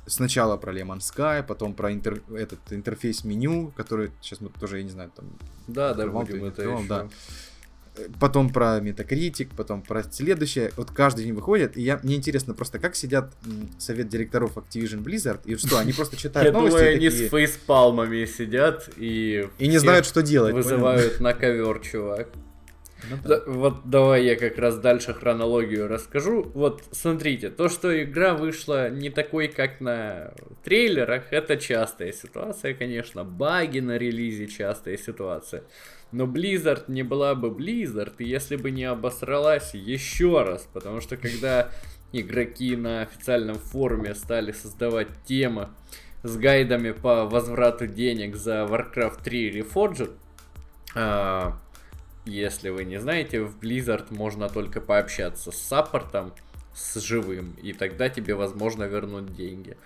[0.07, 2.23] сначала про Lemon Sky, потом про интер...
[2.35, 5.27] этот интерфейс меню, который сейчас мы тоже, я не знаю, там...
[5.69, 6.85] Да, да, будем это еще.
[6.89, 7.09] Да
[8.21, 10.73] потом про Metacritic, потом про следующее.
[10.77, 13.33] Вот каждый день выходит, и я, мне интересно просто, как сидят
[13.79, 18.25] совет директоров Activision Blizzard, и что, они просто читают новости Я думаю, они с фейспалмами
[18.25, 19.49] сидят и...
[19.59, 20.55] И не знают, что делать.
[20.55, 22.29] Вызывают на ковер, чувак.
[23.11, 23.39] Ну, да.
[23.39, 26.51] Да, вот давай я как раз дальше хронологию расскажу.
[26.55, 30.35] Вот смотрите, то, что игра вышла не такой, как на
[30.65, 33.25] трейлерах, это частая ситуация, конечно.
[33.25, 35.63] Баги на релизе частая ситуация.
[36.11, 40.69] Но Blizzard не была бы Blizzard, если бы не обосралась еще раз.
[40.73, 41.71] Потому что когда
[42.13, 45.69] игроки на официальном форуме стали создавать темы
[46.23, 50.13] с гайдами по возврату денег за Warcraft 3 Reforged,
[50.95, 51.59] а,
[52.25, 56.33] если вы не знаете, в Blizzard можно только пообщаться с саппортом,
[56.75, 59.77] с живым, и тогда тебе возможно вернуть деньги.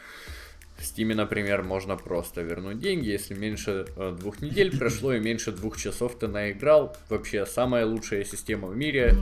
[0.83, 5.53] В Steam, например, можно просто вернуть деньги, если меньше э, двух недель прошло и меньше
[5.53, 6.97] двух часов ты наиграл.
[7.09, 9.17] Вообще самая лучшая система в мире.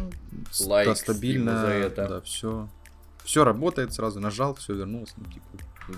[0.58, 2.08] Лайк да, стабильно, за это.
[2.08, 2.68] Да, все.
[3.24, 5.12] Все работает, сразу нажал, все вернулось.
[5.16, 5.46] Ну, типа.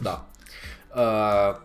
[0.00, 1.60] Да.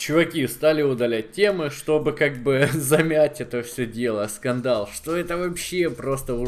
[0.00, 4.88] Чуваки стали удалять темы, чтобы как бы замять это все дело, скандал.
[4.90, 6.42] Что это вообще просто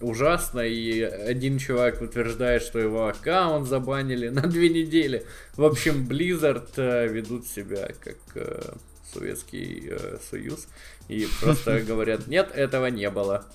[0.00, 5.24] ужасно, и один чувак утверждает, что его аккаунт забанили на две недели.
[5.54, 8.72] В общем, Blizzard э, ведут себя как э,
[9.14, 10.66] Советский э, Союз
[11.06, 13.46] и просто говорят, нет, этого не было.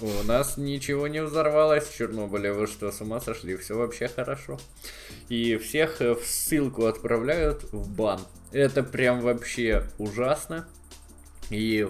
[0.00, 3.56] У нас ничего не взорвалось в Чернобыле, вы что, с ума сошли?
[3.56, 4.58] Все вообще хорошо.
[5.28, 8.20] И всех в ссылку отправляют в бан.
[8.52, 10.66] Это прям вообще ужасно.
[11.50, 11.88] И...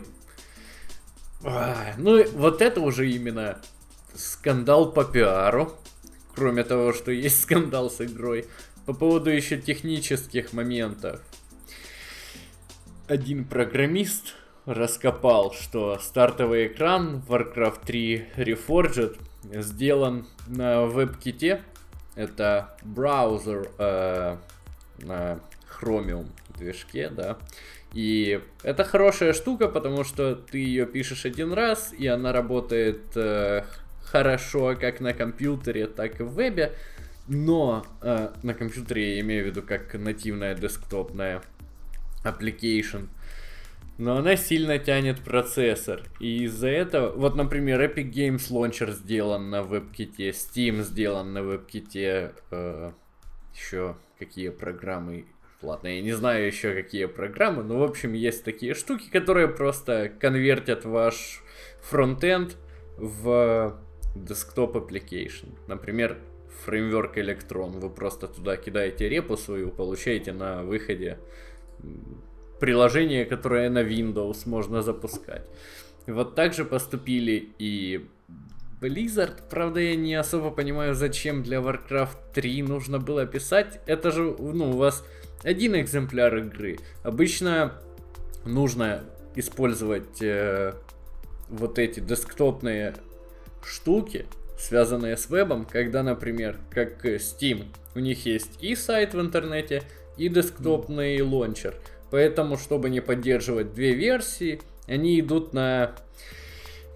[1.43, 3.61] Ну, вот это уже именно
[4.15, 5.79] скандал по пиару.
[6.35, 8.47] Кроме того, что есть скандал с игрой.
[8.85, 11.21] По поводу еще технических моментов.
[13.07, 14.35] Один программист
[14.67, 21.61] раскопал, что стартовый экран Warcraft 3 Reforged сделан на WebKit.
[22.17, 24.37] Это браузер э,
[24.99, 25.41] на
[25.81, 26.27] Chromium
[26.59, 27.39] движке, да.
[27.93, 33.65] И это хорошая штука, потому что ты ее пишешь один раз, и она работает э,
[34.03, 36.73] хорошо как на компьютере, так и в вебе.
[37.29, 41.43] Но э, на компьютере я имею в виду как нативная десктопная
[42.25, 43.09] application.
[43.99, 46.03] Но она сильно тянет процессор.
[46.21, 52.35] И из-за этого, вот, например, Epic Games Launcher сделан на WebKit, Steam сделан на WebKit,
[52.51, 52.93] э,
[53.55, 55.27] еще какие программы
[55.63, 60.13] Ладно, я не знаю еще какие программы, но в общем есть такие штуки, которые просто
[60.21, 61.43] конвертят ваш
[61.81, 62.57] фронтенд
[62.99, 63.81] в
[64.15, 65.57] desktop application.
[65.67, 66.19] Например,
[66.65, 67.81] фреймворк Electron.
[67.81, 71.19] Вы просто туда кидаете репу свою, получаете на выходе
[72.61, 75.47] приложение, которое на Windows можно запускать.
[76.07, 78.07] Вот так же поступили и
[78.81, 79.43] Blizzard.
[79.51, 83.81] Правда, я не особо понимаю, зачем для Warcraft 3 нужно было писать.
[83.87, 85.05] Это же, ну, у вас
[85.43, 86.79] один экземпляр игры.
[87.03, 87.75] Обычно
[88.45, 90.75] нужно использовать э,
[91.49, 92.95] вот эти десктопные
[93.65, 94.27] штуки,
[94.59, 99.83] связанные с вебом, когда, например, как Steam, у них есть и сайт в интернете,
[100.17, 101.75] и десктопный лончер.
[102.11, 105.95] Поэтому, чтобы не поддерживать две версии, они идут на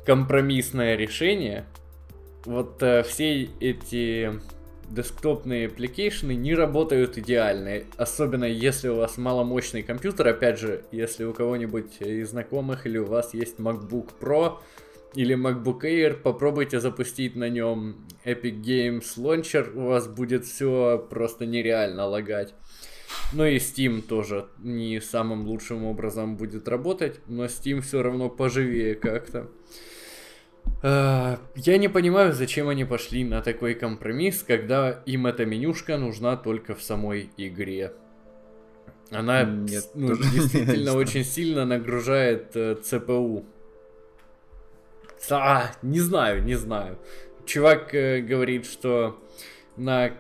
[0.07, 1.67] компромиссное решение.
[2.45, 4.33] Вот э, все эти
[4.91, 11.25] десктопные application ы не работают идеально, особенно если у вас маломощный компьютер, опять же, если
[11.25, 14.59] у кого-нибудь из знакомых или у вас есть MacBook Pro
[15.15, 21.47] или MacBook Air, попробуйте запустить на нем Epic Games Launcher, у вас будет все просто
[21.47, 22.55] нереально лагать.
[23.33, 28.95] Ну и Steam тоже не самым лучшим образом будет работать, но Steam все равно поживее
[28.95, 29.49] как-то.
[30.83, 36.37] Э, я не понимаю, зачем они пошли на такой компромисс, когда им эта менюшка нужна
[36.37, 37.93] только в самой игре.
[39.11, 43.45] Она Нет, ну, действительно очень сильно нагружает э, ЦПУ.
[45.31, 46.99] А, не знаю, не знаю.
[47.45, 49.21] Чувак э, говорит, что
[49.77, 50.13] на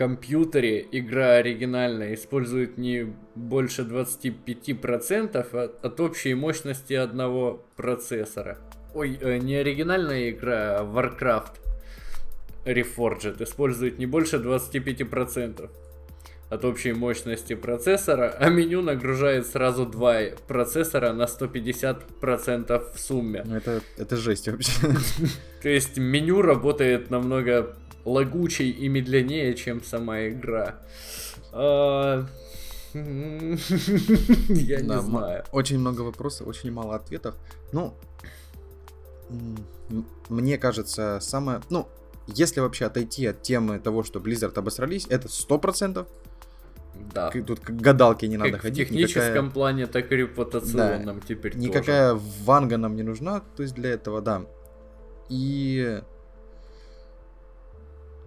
[0.00, 8.56] компьютере игра оригинальная использует не больше 25% от, от общей мощности одного процессора.
[8.94, 11.52] ой, э, не оригинальная игра, а Warcraft
[12.64, 15.68] Reforged использует не больше 25%
[16.48, 23.42] от общей мощности процессора, а меню нагружает сразу два процессора на 150% в сумме.
[23.44, 24.72] Ну, это, это жесть вообще.
[25.62, 30.80] То есть меню работает намного лагучей и медленнее, чем сама игра.
[31.52, 32.26] А,
[32.94, 33.00] я
[34.80, 35.44] не знаю.
[35.52, 37.36] Очень много вопросов, очень мало ответов.
[37.72, 37.94] Ну,
[40.28, 41.60] мне кажется, самое...
[41.70, 41.88] Ну,
[42.26, 46.06] если вообще отойти от темы того, что Blizzard обосрались, это сто процентов.
[47.14, 47.30] Да.
[47.30, 48.88] Тут к гадалке не надо как ходить.
[48.88, 49.50] В техническом никакая...
[49.50, 51.26] плане, так и репутационном да.
[51.26, 52.24] теперь Никакая тоже.
[52.44, 54.44] ванга нам не нужна, то есть для этого, да.
[55.28, 56.02] И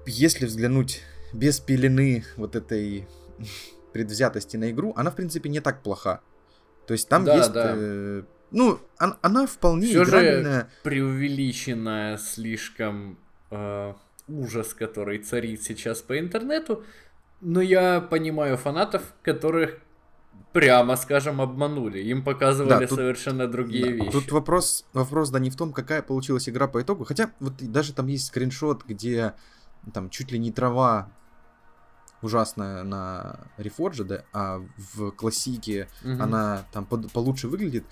[0.05, 1.01] если взглянуть
[1.33, 3.07] без пелены вот этой
[3.93, 6.21] предвзятости на игру, она, в принципе, не так плоха.
[6.87, 7.51] То есть там да, есть...
[7.51, 7.73] Да.
[7.75, 10.61] Э, ну, она, она вполне Все играбельная.
[10.61, 13.17] же преувеличенная слишком
[13.49, 13.93] э,
[14.27, 16.83] ужас, который царит сейчас по интернету.
[17.41, 19.79] Но я понимаю фанатов, которых
[20.53, 21.99] прямо скажем, обманули.
[21.99, 24.11] Им показывали да, тут, совершенно другие да, вещи.
[24.11, 27.03] Тут вопрос, вопрос, да, не в том, какая получилась игра по итогу.
[27.05, 29.33] Хотя, вот даже там есть скриншот, где
[29.91, 31.09] там чуть ли не трава
[32.21, 36.23] ужасная на Reforged, да, а в классике угу.
[36.23, 37.85] она там под, получше выглядит.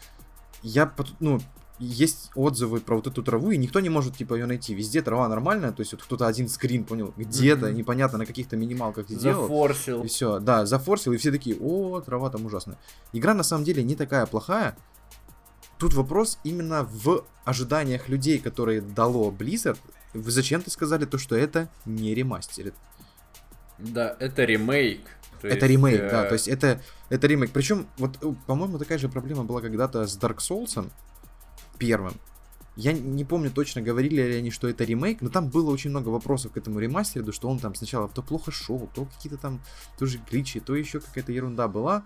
[0.62, 1.40] Я, ну,
[1.80, 4.74] есть отзывы про вот эту траву, и никто не может, типа, ее найти.
[4.74, 7.74] Везде трава нормальная, то есть вот кто-то один скрин, понял, где-то, mm-hmm.
[7.74, 9.44] непонятно, на каких-то минималках сделал.
[9.44, 10.04] Зафорсил.
[10.04, 12.78] И все, да, зафорсил, и все такие, о, трава там ужасная.
[13.14, 14.78] Игра, на самом деле, не такая плохая.
[15.80, 19.80] Тут вопрос именно в ожиданиях людей, которые дало Blizzard.
[20.14, 22.74] Вы зачем-то сказали то, что это не ремастерит.
[23.78, 25.02] Да, это ремейк.
[25.42, 26.10] То это есть, ремейк, э...
[26.10, 27.52] да, то есть это, это ремейк.
[27.52, 30.88] Причем, вот, э, по-моему, такая же проблема была когда-то с Dark Souls,
[31.80, 32.14] первым.
[32.76, 36.10] Я не помню точно, говорили ли они, что это ремейк, но там было очень много
[36.10, 39.62] вопросов к этому ремастеру, что он там сначала то плохо шел, то какие-то там
[39.98, 42.06] тоже гличи, то еще какая-то ерунда была.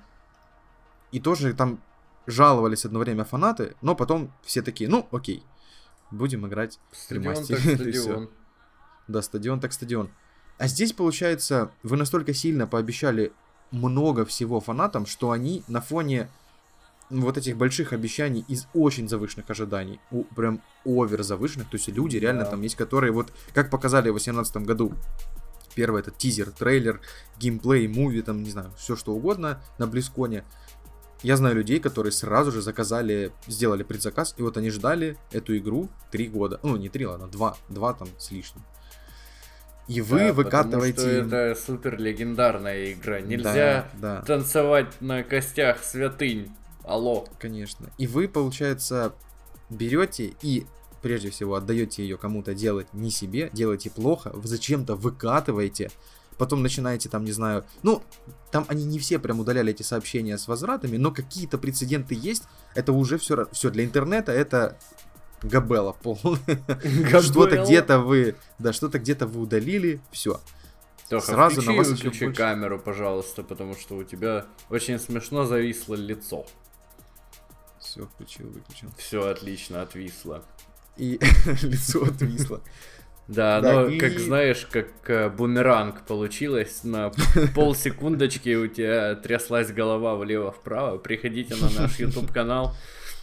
[1.11, 1.79] И тоже там
[2.25, 5.43] жаловались одно время фанаты, но потом все такие, ну окей,
[6.11, 7.59] будем играть в ремастер.
[7.59, 8.29] стадион.
[9.07, 10.09] Да, стадион так стадион.
[10.57, 13.33] А здесь, получается, вы настолько сильно пообещали
[13.71, 16.29] много всего фанатам, что они на фоне
[17.09, 22.17] вот этих больших обещаний из очень завышенных ожиданий, у, прям овер завышенных, то есть люди
[22.17, 22.51] реально да.
[22.51, 24.93] там есть, которые вот, как показали в 2018 году,
[25.75, 27.01] первый этот тизер, трейлер,
[27.37, 30.45] геймплей, муви, там, не знаю, все что угодно на Близконе,
[31.25, 35.89] я знаю людей, которые сразу же заказали, сделали предзаказ, и вот они ждали эту игру
[36.11, 36.59] три года.
[36.61, 38.61] Ну, не три, ладно, два, два там с лишним.
[39.87, 40.97] И вы да, выкатываете...
[40.97, 43.21] Потому что это супер легендарная игра.
[43.21, 44.21] Нельзя да, да.
[44.21, 46.51] танцевать на костях святынь.
[46.83, 47.25] Алло.
[47.39, 47.91] Конечно.
[47.97, 49.15] И вы, получается,
[49.71, 50.67] берете и
[51.01, 55.89] прежде всего отдаете ее кому-то делать не себе, делаете плохо, вы зачем-то выкатываете,
[56.37, 58.03] потом начинаете там, не знаю, ну,
[58.51, 62.43] там они не все прям удаляли эти сообщения с возвратами, но какие-то прецеденты есть,
[62.73, 64.77] это уже все, все для интернета, это
[65.41, 67.21] габела полная.
[67.21, 70.39] Что-то где-то вы, да, что-то где-то вы удалили, все.
[71.09, 72.37] Тоха, Сразу включи на вас выключи больше...
[72.37, 76.47] камеру, пожалуйста, потому что у тебя очень смешно зависло лицо.
[77.79, 78.89] Все, включил, выключил.
[78.97, 80.43] Все отлично, отвисло.
[80.97, 81.19] И
[81.61, 82.61] лицо отвисло.
[83.27, 83.97] Да, да но, и...
[83.97, 87.11] как знаешь, как э, бумеранг получилось, на
[87.55, 90.97] полсекундочки у тебя тряслась голова влево-вправо.
[90.97, 92.75] Приходите на наш YouTube-канал,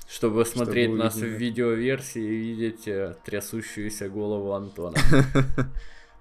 [0.09, 4.97] чтобы смотреть чтобы нас в видеоверсии и видеть э, трясущуюся голову Антона.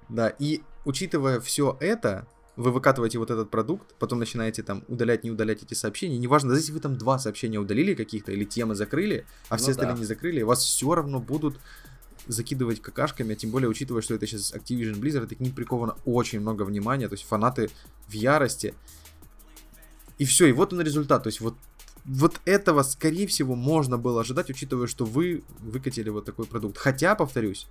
[0.10, 5.32] Да, и учитывая все это, вы выкатываете вот этот продукт, потом начинаете там удалять, не
[5.32, 6.18] удалять эти сообщения.
[6.18, 9.72] Неважно, даже если вы там два сообщения удалили каких-то или темы закрыли, а все ну,
[9.72, 10.00] остальные да.
[10.00, 11.60] не закрыли, вас все равно будут
[12.28, 15.96] закидывать какашками, а тем более учитывая, что это сейчас Activision Blizzard, и к ним приковано
[16.06, 17.70] очень много внимания, то есть фанаты
[18.08, 18.74] в ярости.
[20.18, 21.56] И все, и вот он результат, то есть вот
[22.06, 26.78] вот этого, скорее всего, можно было ожидать, учитывая, что вы выкатили вот такой продукт.
[26.78, 27.68] Хотя, повторюсь,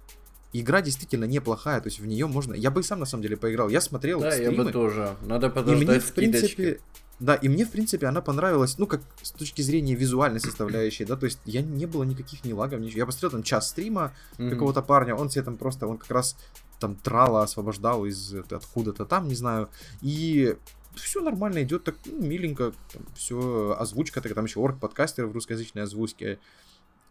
[0.52, 2.54] игра действительно неплохая, то есть в нее можно...
[2.54, 3.68] Я бы и сам на самом деле поиграл.
[3.68, 5.16] Я смотрел Да, стримы, я бы тоже.
[5.22, 6.80] Надо подождать и мне, в принципе,
[7.20, 11.16] да, и мне, в принципе, она понравилась, ну, как с точки зрения визуальной состоявшей, да,
[11.16, 13.00] то есть я не было никаких ни лагов, ничего.
[13.00, 14.50] Я посмотрел там час стрима mm-hmm.
[14.50, 16.36] какого-то парня, он себе там просто, он как раз
[16.78, 19.68] там трала освобождал из откуда-то там, не знаю,
[20.00, 20.56] и
[20.94, 25.32] все нормально идет, так ну, миленько, там, все озвучка, так там еще орг подкастер в
[25.32, 26.38] русскоязычной озвучке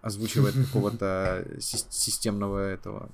[0.02, 3.10] озвучивает какого-то системного этого.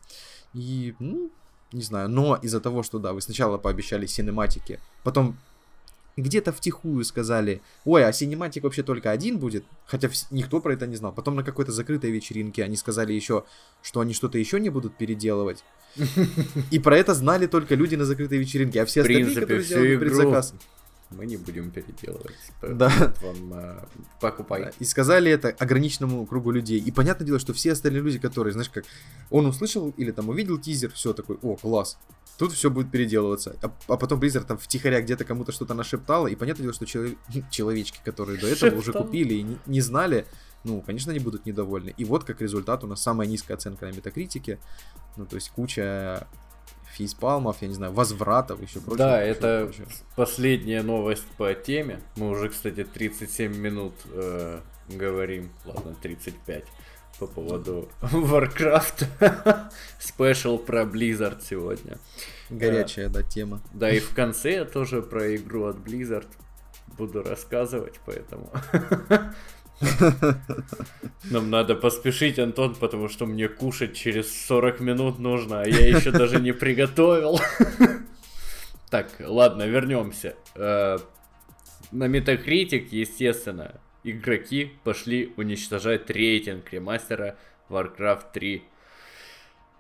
[0.54, 1.30] И, ну,
[1.74, 5.38] не знаю, но из-за того, что, да, вы сначала пообещали синематики, потом
[6.18, 10.96] где-то втихую сказали, ой, а синематик вообще только один будет, хотя никто про это не
[10.96, 11.12] знал.
[11.12, 13.44] Потом на какой-то закрытой вечеринке они сказали еще,
[13.82, 15.64] что они что-то еще не будут переделывать.
[16.72, 20.54] И про это знали только люди на закрытой вечеринке, а все остальные, которые сделали предзаказ,
[21.12, 22.36] мы не будем переделывать.
[22.62, 23.14] Да.
[23.22, 23.86] Вам, э,
[24.20, 24.64] покупай.
[24.66, 26.80] Да, И сказали это ограниченному кругу людей.
[26.80, 28.86] И понятное дело, что все остальные люди, которые, знаешь, как
[29.30, 31.98] он услышал или там увидел тизер, все такой, о, класс.
[32.38, 33.56] Тут все будет переделываться.
[33.62, 36.28] А, а потом Blizzard там втихаря где-то кому-то что-то нашептало.
[36.28, 37.16] И понятное дело, что челов-
[37.52, 39.04] человечки, которые до этого уже Шептал.
[39.06, 40.26] купили и не, не знали,
[40.64, 41.94] ну, конечно, они будут недовольны.
[41.96, 44.60] И вот как результат у нас самая низкая оценка на метакритике.
[45.16, 46.28] Ну, то есть куча
[46.96, 48.98] фейспалмов, я не знаю, возвратов, еще прочего.
[48.98, 49.88] Да, прочего, это прочего.
[50.16, 52.00] последняя новость по теме.
[52.16, 56.64] Мы уже, кстати, 37 минут э, говорим, ладно, 35
[57.20, 59.08] по поводу Warcraft.
[60.00, 61.98] Спешл про Blizzard сегодня.
[62.50, 63.62] горячая, да, тема.
[63.74, 66.28] Да и в конце я тоже про игру от Blizzard
[66.98, 68.52] буду рассказывать, поэтому...
[71.32, 76.12] Нам надо поспешить, Антон, потому что мне кушать через 40 минут нужно, а я еще
[76.12, 77.40] даже не приготовил.
[78.92, 80.36] Так, ладно, вернемся.
[80.56, 80.98] Э,
[81.92, 87.36] На Metacritic, естественно, игроки пошли уничтожать рейтинг ремастера
[87.70, 88.64] Warcraft 3.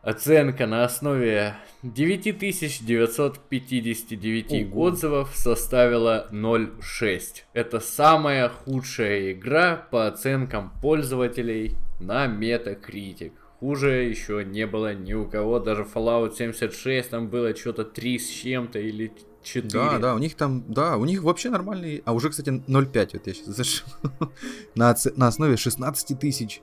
[0.05, 4.81] Оценка на основе 9959 Ого.
[4.83, 7.21] отзывов составила 0,6.
[7.53, 13.31] Это самая худшая игра по оценкам пользователей на Metacritic.
[13.59, 18.29] Хуже еще не было ни у кого, даже Fallout 76 там было что-то 3 с
[18.29, 19.67] чем-то или 4.
[19.69, 23.25] Да, да, у них там, да, у них вообще нормальный, а уже, кстати, 0,5, вот
[23.25, 23.87] я сейчас зашел,
[24.75, 26.61] на, на основе 16 тысяч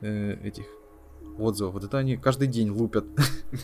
[0.00, 0.64] э, этих
[1.38, 1.74] отзывов.
[1.74, 3.04] Вот это они каждый день лупят.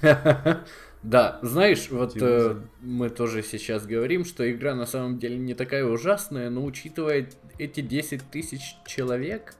[1.02, 5.82] Да, знаешь, вот э, мы тоже сейчас говорим, что игра на самом деле не такая
[5.86, 7.26] ужасная, но учитывая
[7.58, 9.54] эти 10 тысяч человек,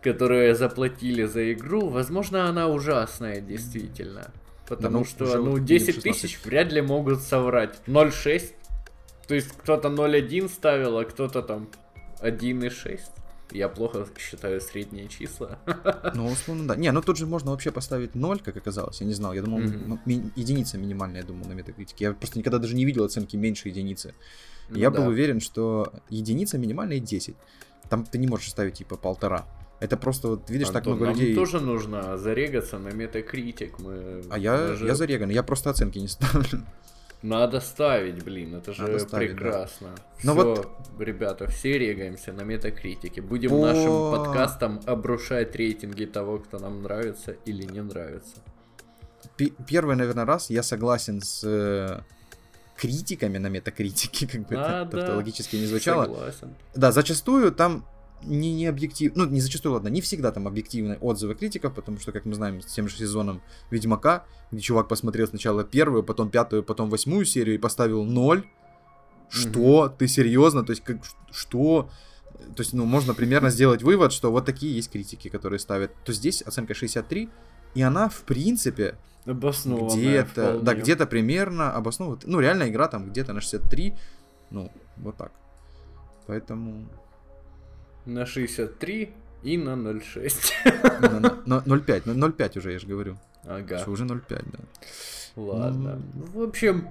[0.00, 4.32] которые заплатили за игру, возможно, она ужасная, действительно.
[4.66, 6.02] Потому ну, что, ну, вот 10 16.
[6.02, 7.80] тысяч вряд ли могут соврать.
[7.86, 8.52] 0,6.
[9.28, 11.68] То есть кто-то 0,1 ставил, а кто-то там
[12.20, 13.00] 1,6.
[13.52, 15.58] Я плохо считаю средние числа.
[16.14, 16.76] Ну, условно, да.
[16.76, 19.32] Не, ну тут же можно вообще поставить 0, как оказалось, я не знал.
[19.32, 22.04] Я думал, ну, ми- единица минимальная, я думал, на метакритике.
[22.06, 24.14] Я просто никогда даже не видел оценки меньше единицы.
[24.70, 25.00] Ну я да.
[25.00, 27.36] был уверен, что единица минимальная 10.
[27.88, 29.46] Там ты не можешь ставить типа полтора.
[29.80, 31.34] Это просто вот видишь так Антон, много нам людей.
[31.34, 33.78] тоже нужно зарегаться на метакритик.
[33.80, 36.62] Мы А я, даже- я зареган, я просто оценки не ставлю.
[37.22, 39.36] Надо ставить, блин, это же ставить, да.
[39.36, 39.94] прекрасно.
[40.24, 40.68] Но Все, вот-
[40.98, 43.22] ребята, все регаемся на метакритике.
[43.22, 48.36] Будем По- нашим подкастом обрушать рейтинги того, кто нам нравится или не нравится.
[49.36, 52.00] Пе- Первый, наверное, раз я согласен с э,
[52.76, 54.98] критиками на метакритике, как бы А, это да.
[54.98, 56.04] тавтологически не звучало.
[56.06, 56.54] Согласен.
[56.74, 57.84] Да, зачастую там
[58.24, 59.12] не, не объектив...
[59.14, 62.60] Ну, не зачастую, ладно, не всегда там объективные отзывы критиков, потому что, как мы знаем,
[62.60, 67.54] с тем же сезоном Ведьмака, где чувак посмотрел сначала первую, потом пятую, потом восьмую серию
[67.56, 68.44] и поставил ноль.
[69.28, 69.88] Что?
[69.88, 70.64] Ты серьезно?
[70.64, 70.98] То есть, как,
[71.30, 71.90] что?
[72.54, 75.92] То есть, ну, можно примерно сделать вывод, что вот такие есть критики, которые ставят.
[76.04, 77.28] То здесь оценка 63,
[77.74, 82.26] и она, в принципе, где-то, да, где-то примерно обосновывает.
[82.26, 83.94] Ну, реально игра там где-то на 63,
[84.50, 85.32] ну, вот так.
[86.26, 86.88] Поэтому...
[88.06, 89.10] На 63
[89.42, 90.52] и на 0,6.
[91.00, 93.16] На- на- на 0,5, ну, 0,5 уже, я же говорю.
[93.44, 93.78] Ага.
[93.78, 94.58] Что уже 0,5, да.
[95.34, 96.00] Ладно.
[96.14, 96.88] В общем,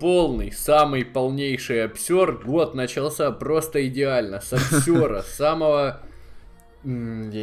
[0.00, 2.32] полный, самый полнейший обсер.
[2.44, 4.40] Год начался просто идеально.
[4.40, 6.00] С обсера, самого...
[6.84, 6.90] Я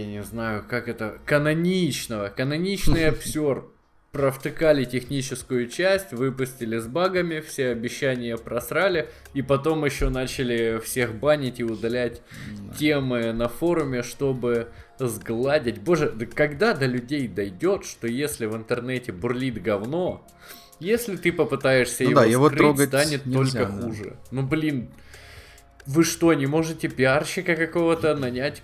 [0.05, 1.17] не знаю, как это...
[1.25, 2.29] Каноничного.
[2.29, 3.63] Каноничный обсер.
[4.11, 11.59] Провтыкали техническую часть, выпустили с багами, все обещания просрали, и потом еще начали всех банить
[11.59, 12.23] и удалять
[12.77, 15.79] темы на форуме, чтобы сгладить.
[15.79, 20.25] Боже, да когда до людей дойдет, что если в интернете бурлит говно,
[20.79, 23.81] если ты попытаешься Ну его да, его скрыть, трогать станет нельзя, только да.
[23.81, 24.17] хуже.
[24.31, 24.89] Ну блин,
[25.85, 28.63] вы что, не можете пиарщика какого-то нанять,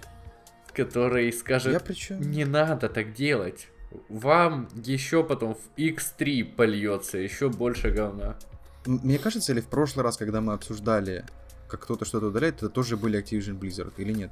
[0.74, 2.20] который скажет, Я причем...
[2.20, 3.68] не надо так делать.
[4.10, 8.36] Вам еще потом в X3 польется еще больше говна.
[8.86, 11.26] Мне кажется, или в прошлый раз, когда мы обсуждали,
[11.68, 14.32] как кто-то что-то удаляет, это тоже были Activision Blizzard, или нет?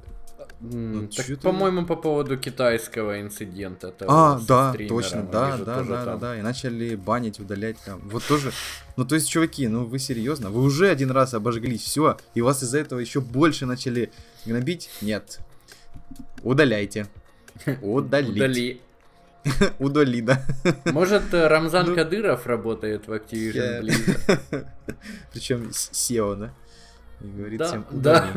[0.60, 3.90] Ну, так, по-моему, по поводу китайского инцидента.
[3.90, 7.76] того А, да, стримером, точно, да, же да, да, да, да, и начали банить, удалять
[7.84, 8.00] там.
[8.08, 8.52] Вот тоже,
[8.96, 10.50] ну то есть, чуваки, ну вы серьезно?
[10.50, 14.12] Вы уже один раз обожглись, все, и вас из-за этого еще больше начали
[14.46, 14.90] гнобить?
[15.02, 15.40] Нет.
[16.42, 17.08] Удаляйте.
[17.82, 18.80] Удали.
[19.78, 20.42] Удали, да.
[20.86, 24.66] Может, э, Рамзан Ну, Кадыров работает в Activision Blizzard?
[25.32, 26.54] Причем SEO, да?
[27.20, 28.28] И говорит Да, всем да.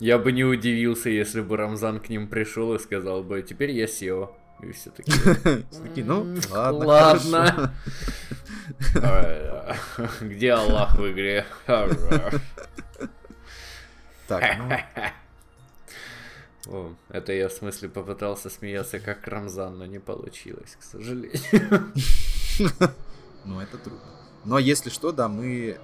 [0.00, 3.86] Я бы не удивился, если бы Рамзан к ним пришел и сказал бы, теперь я
[3.86, 4.30] SEO.
[4.62, 5.16] И все такие.
[5.84, 7.74] Такие, ну, «М, ладно, Ладно.
[8.96, 9.76] А,
[10.20, 11.44] Где Аллах в игре?
[14.26, 14.68] Так, ну,
[16.68, 21.92] О, Это я в смысле попытался смеяться как Рамзан, но не получилось, к сожалению.
[23.44, 24.04] ну, это трудно.
[24.44, 25.78] Но если что, да, мы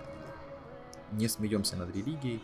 [1.12, 2.42] не смеемся над религией,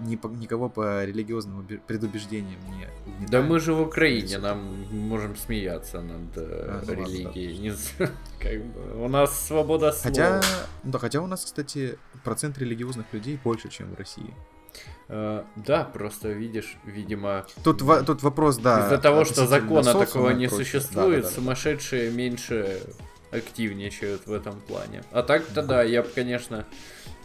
[0.00, 3.46] ни по- никого по религиозным убе- предубеждениям не Да угнетаем.
[3.46, 4.58] мы же в Украине, нам
[4.90, 7.58] можем смеяться над А, ну ладно, религией.
[7.58, 7.92] Не з-
[8.40, 10.02] как бы, у нас свобода слова.
[10.02, 10.42] Хотя,
[10.82, 14.34] да, хотя у нас, кстати, процент религиозных людей больше, чем в России.
[15.08, 18.86] Э, да, просто видишь, видимо, Тут, во- тут вопрос, да.
[18.86, 20.64] из-за того, что закона такого не прочее.
[20.64, 21.34] существует, Да-да-да.
[21.34, 22.80] сумасшедшие меньше
[23.30, 25.02] активничают в этом плане.
[25.10, 26.64] А так-то да, я бы, конечно,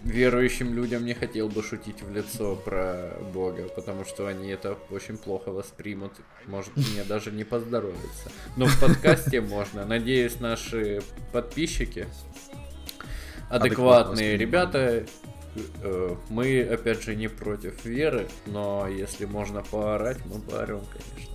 [0.04, 5.18] верующим людям не хотел бы шутить в лицо про Бога, потому что они это очень
[5.18, 6.14] плохо воспримут.
[6.47, 8.32] Может, мне даже не поздоровится.
[8.58, 9.86] Но в подкасте можно.
[9.86, 12.08] Надеюсь, наши подписчики
[13.50, 15.06] адекватные ребята.
[15.82, 21.34] Э, Мы, опять же, не против веры, но если можно поорать, мы поорем, конечно.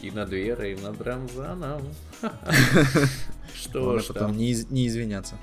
[0.00, 1.82] И над верой, и над Рамзаном.
[3.54, 4.36] Что ж потом там.
[4.36, 5.36] не, из- не извиняться.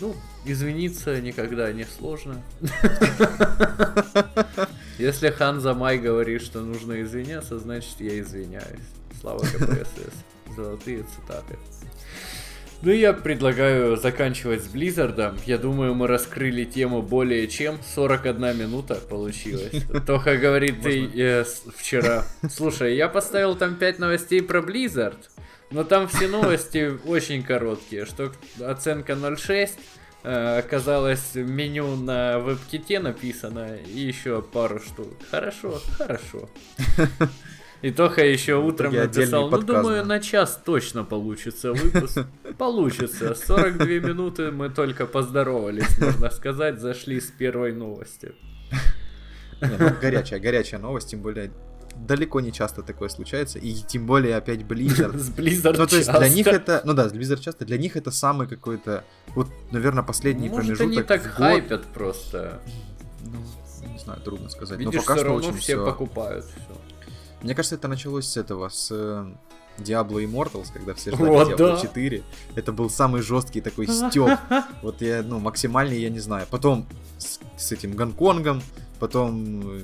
[0.00, 2.42] Ну, извиниться никогда не сложно.
[4.98, 8.80] Если Ханза Май говорит, что нужно извиняться, значит я извиняюсь.
[9.20, 10.24] Слава КПСС.
[10.56, 11.58] Золотые цитаты.
[12.82, 15.36] Ну, я предлагаю заканчивать с Близзардом.
[15.46, 17.78] Я думаю, мы раскрыли тему более чем.
[17.94, 19.82] 41 минута получилось.
[20.06, 22.24] Тоха говорит, ты э, вчера...
[22.50, 25.16] Слушай, я поставил там 5 новостей про Blizzard,
[25.70, 29.70] но там все новости очень короткие, что оценка 0.6,
[30.22, 35.08] э, оказалось меню на веб-ките написано, и еще пару штук.
[35.30, 36.48] Хорошо, хорошо.
[37.82, 39.08] И Тоха еще утром отдельный
[39.42, 42.26] написал, ну думаю, на час точно получится выпуск.
[42.58, 43.34] Получится.
[43.34, 48.32] 42 минуты мы только поздоровались, можно сказать, зашли с первой новости.
[49.60, 51.50] Не, ну, горячая, горячая новость, тем более
[51.96, 55.16] далеко не часто такое случается, и тем более опять Blizzard.
[55.18, 58.10] С Blizzard Ну, то есть для них это, ну да, Blizzard часто, для них это
[58.10, 61.34] самый какой-то, вот, наверное, последний Может, промежуток они так в год.
[61.36, 62.60] хайпят просто.
[63.24, 63.38] Ну,
[63.90, 64.78] не знаю, трудно сказать.
[64.78, 66.80] Но Видишь, пока все что равно очень все всё- покупают все.
[67.42, 69.26] Мне кажется, это началось с этого, с э,
[69.78, 71.80] Diablo Immortals, когда все ждали Вот Diablo да.
[71.80, 72.22] 4.
[72.54, 74.30] Это был самый жесткий такой стёб.
[74.82, 76.46] Вот я, ну, максимальный, я не знаю.
[76.50, 76.86] Потом
[77.18, 78.62] с, с этим Гонконгом,
[78.98, 79.82] потом, э,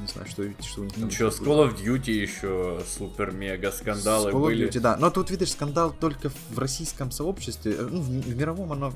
[0.00, 1.40] не знаю, что, что у них там Ничего, с.
[1.40, 4.68] Call of Duty еще супер-мега скандалы С Call of были.
[4.68, 4.96] Duty, да.
[4.96, 7.72] Но тут, видишь, скандал только в российском сообществе.
[7.78, 8.92] э, Ну, в, в мировом оно,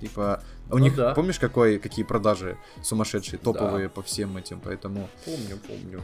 [0.00, 0.42] типа...
[0.68, 1.14] У Ну них, да.
[1.14, 5.08] помнишь, какой, какие продажи сумасшедшие, топовые по всем этим, поэтому...
[5.24, 6.02] Помню, помню.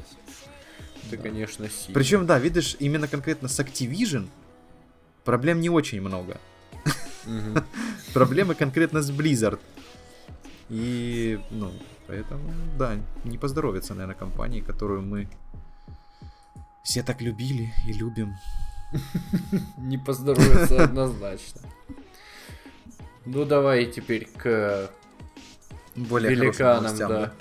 [1.11, 1.23] Ты, Да.
[1.23, 1.95] конечно, сильный.
[1.95, 4.29] Причем, да, видишь, именно конкретно с Activision
[5.25, 6.41] проблем не очень много.
[7.27, 7.65] Мгм.
[8.15, 9.61] Проблемы конкретно с Blizzard.
[10.69, 11.73] И, ну,
[12.07, 15.29] поэтому, да, не поздоровится, наверное, компании, которую мы
[16.85, 18.35] все так любили и любим.
[19.79, 21.63] Не поздоровится однозначно.
[23.25, 24.91] Ну давай теперь к
[25.95, 27.33] Более великанам, да.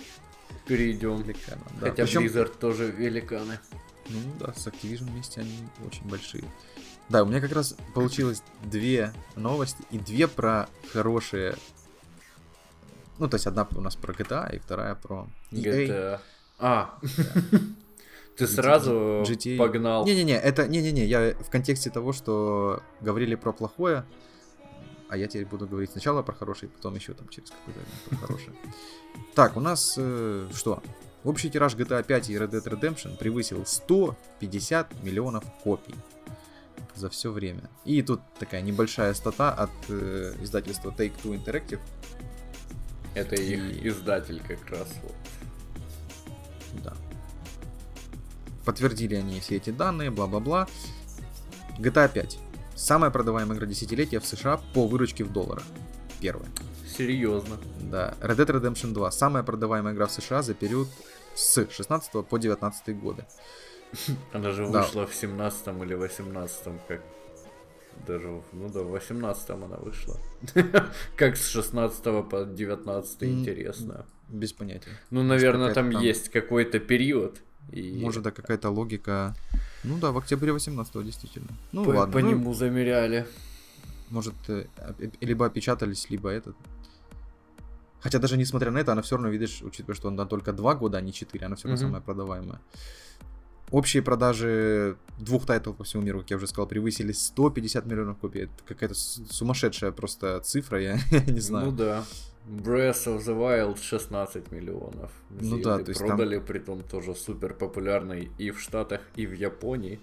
[0.66, 1.22] Перейдем.
[1.22, 1.89] Великанам, да.
[1.89, 3.59] Хотя Причем, Blizzard тоже великаны.
[4.09, 5.55] ну да, с Activision вместе они
[5.86, 6.43] очень большие.
[7.09, 11.55] Да, у меня как раз получилось две новости и две про хорошие.
[13.20, 15.88] Ну, то есть одна у нас про GTA и вторая про EA.
[15.88, 16.20] GTA.
[16.57, 16.97] А.
[18.38, 18.47] Ты GTA.
[18.47, 19.57] сразу GTA.
[19.57, 20.05] погнал.
[20.05, 24.05] Не-не-не, это не-не-не, я в контексте того, что говорили про плохое,
[25.12, 28.28] а я теперь буду говорить сначала про хорошее, потом еще там через какое-то время про
[28.28, 28.55] хорошее.
[29.36, 30.82] Так, у нас э, что?
[31.26, 35.95] Общий тираж GTA 5 и Red Dead Redemption превысил 150 миллионов копий
[36.95, 37.70] за все время.
[37.84, 41.80] И тут такая небольшая стата от э, издательства Take-Two Interactive.
[43.14, 44.88] Это их И- издатель как раз.
[45.03, 45.16] вот.
[46.84, 46.93] Да.
[48.64, 50.68] Подтвердили они все эти данные, бла-бла-бла.
[51.80, 52.39] GTA 5.
[52.82, 55.63] Самая продаваемая игра десятилетия в США по выручке в долларах.
[56.19, 56.47] Первое.
[56.97, 57.57] Серьезно.
[57.79, 58.15] Да.
[58.21, 59.11] Red Dead Redemption 2.
[59.11, 60.88] Самая продаваемая игра в США за период
[61.36, 63.25] с 16 по 19 годы.
[64.34, 64.82] Она же Да.
[64.82, 67.01] вышла в 17 или 18 как
[68.07, 70.17] даже, ну да, в 18 она вышла.
[71.17, 74.05] Как с 16 по 19 М, интересно.
[74.27, 74.89] Без понятия.
[75.11, 77.41] Ну, наверное, там там- есть какой-то период.
[77.72, 79.36] И Может, да, какая-то логика.
[79.84, 81.47] Ну да, в октябре 18 действительно.
[81.72, 82.14] Ну по, ладно.
[82.14, 83.26] по ну, нему замеряли.
[84.09, 84.66] Может, э,
[85.22, 86.55] либо опечатались, либо этот.
[88.01, 90.97] Хотя даже несмотря на это, она все равно, видишь, учитывая, что она только 2 года,
[90.97, 91.88] а не 4, она все равно Мгм.
[91.89, 92.59] самая продаваемая.
[93.70, 98.41] Общие продажи двух тайтлов по всему миру, как я уже сказал, превысили 150 миллионов копий.
[98.41, 101.68] Это какая-то сумасшедшая просто цифра, я, не знаю.
[101.68, 102.03] Ну да.
[102.47, 105.11] Breath of the Wild 16 миллионов.
[105.29, 109.33] Ну да, то есть там- продали, притом тоже супер популярный и в Штатах, и в
[109.33, 109.99] Японии.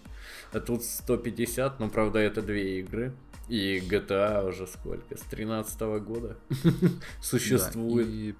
[0.53, 3.12] А тут 150, но правда это две игры.
[3.49, 5.16] И GTA уже сколько?
[5.16, 6.89] С 13 года Да,
[7.20, 8.07] существует.
[8.09, 8.34] и-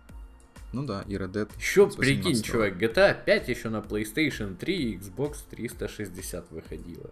[0.73, 1.51] Ну да, и Red Dead.
[1.59, 2.43] Еще прикинь, 18-го.
[2.43, 7.11] чувак, GTA 5 еще на PlayStation 3 и Xbox 360 выходила.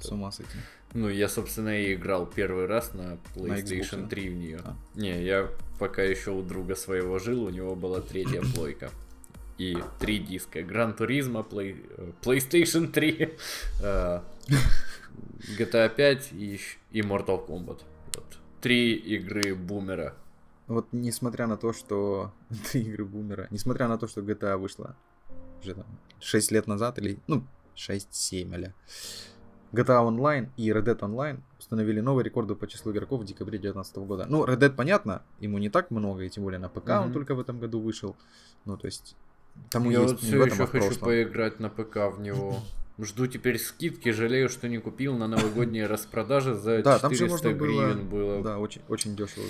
[0.00, 0.52] С ума сойти.
[0.94, 4.60] Ну, я, собственно, и играл первый раз на На PlayStation Xbox, 3 в нее.
[4.64, 4.76] А.
[4.94, 8.90] Не, я пока еще у друга своего жил, у него была третья плойка.
[9.58, 10.62] И три диска.
[10.62, 11.76] Гран Туризма, Play...
[11.96, 13.36] э, PlayStation 3,
[13.82, 14.20] э,
[15.58, 16.60] GTA 5 и,
[16.92, 17.82] и Mortal Kombat.
[18.14, 18.38] Вот.
[18.60, 20.14] Три игры бумера.
[20.66, 22.32] Вот несмотря на то, что...
[22.72, 23.46] Три игры бумера.
[23.50, 24.94] Несмотря на то, что GTA вышла
[25.62, 25.86] уже там
[26.20, 27.18] 6 лет назад, или...
[27.26, 27.44] Ну,
[27.76, 28.74] 6-7 аля.
[29.72, 33.96] GTA Online и Red Dead Online установили новые рекорды по числу игроков в декабре 2019
[33.98, 34.26] года.
[34.28, 37.12] Ну, Red Dead, понятно, ему не так много, и тем более на ПК он Мгм.
[37.12, 38.16] только в этом году вышел.
[38.64, 39.16] Ну, то есть...
[39.70, 42.58] Тому я есть вот все еще а хочу поиграть на ПК в него.
[42.98, 47.48] Жду теперь скидки, жалею, что не купил на новогодние распродажи за Да, там же 400
[47.48, 48.42] можно гривен было.
[48.42, 49.44] Да, очень, очень дешево.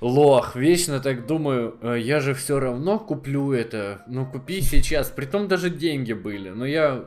[0.00, 4.02] Лох, вечно так думаю, э, я же все равно куплю это.
[4.08, 5.10] Ну купи сейчас.
[5.10, 6.48] Притом даже деньги были.
[6.48, 7.04] Но я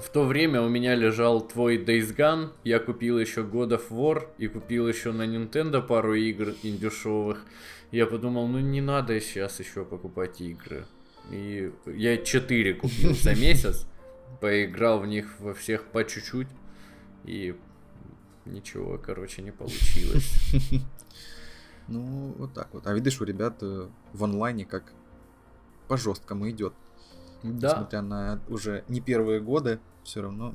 [0.00, 4.28] в то время у меня лежал твой Days Gone, я купил еще God of War
[4.38, 7.44] и купил еще на Nintendo пару игр индюшовых.
[7.90, 10.86] Я подумал, ну не надо сейчас еще покупать игры.
[11.30, 13.86] И я 4 купил за месяц,
[14.40, 16.48] поиграл в них во всех по чуть-чуть
[17.24, 17.54] и
[18.44, 20.32] ничего, короче, не получилось.
[21.90, 22.86] Ну, вот так вот.
[22.86, 24.92] А видишь, у ребят э, в онлайне как
[25.88, 26.74] по жесткому идет.
[27.42, 30.54] Да, Несмотря на уже не первые годы, все равно.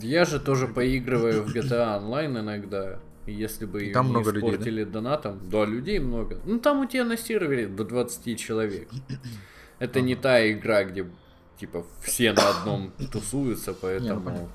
[0.00, 2.98] Я же тоже поигрываю в GTA Online иногда.
[3.26, 4.56] Если бы И там не много людей, да?
[4.56, 6.40] испортили донатом, да, людей много.
[6.44, 8.88] Ну там у тебя на сервере до 20 человек.
[9.78, 11.08] Это не та игра, где
[11.56, 14.48] типа все на одном тусуются, ну, поэтому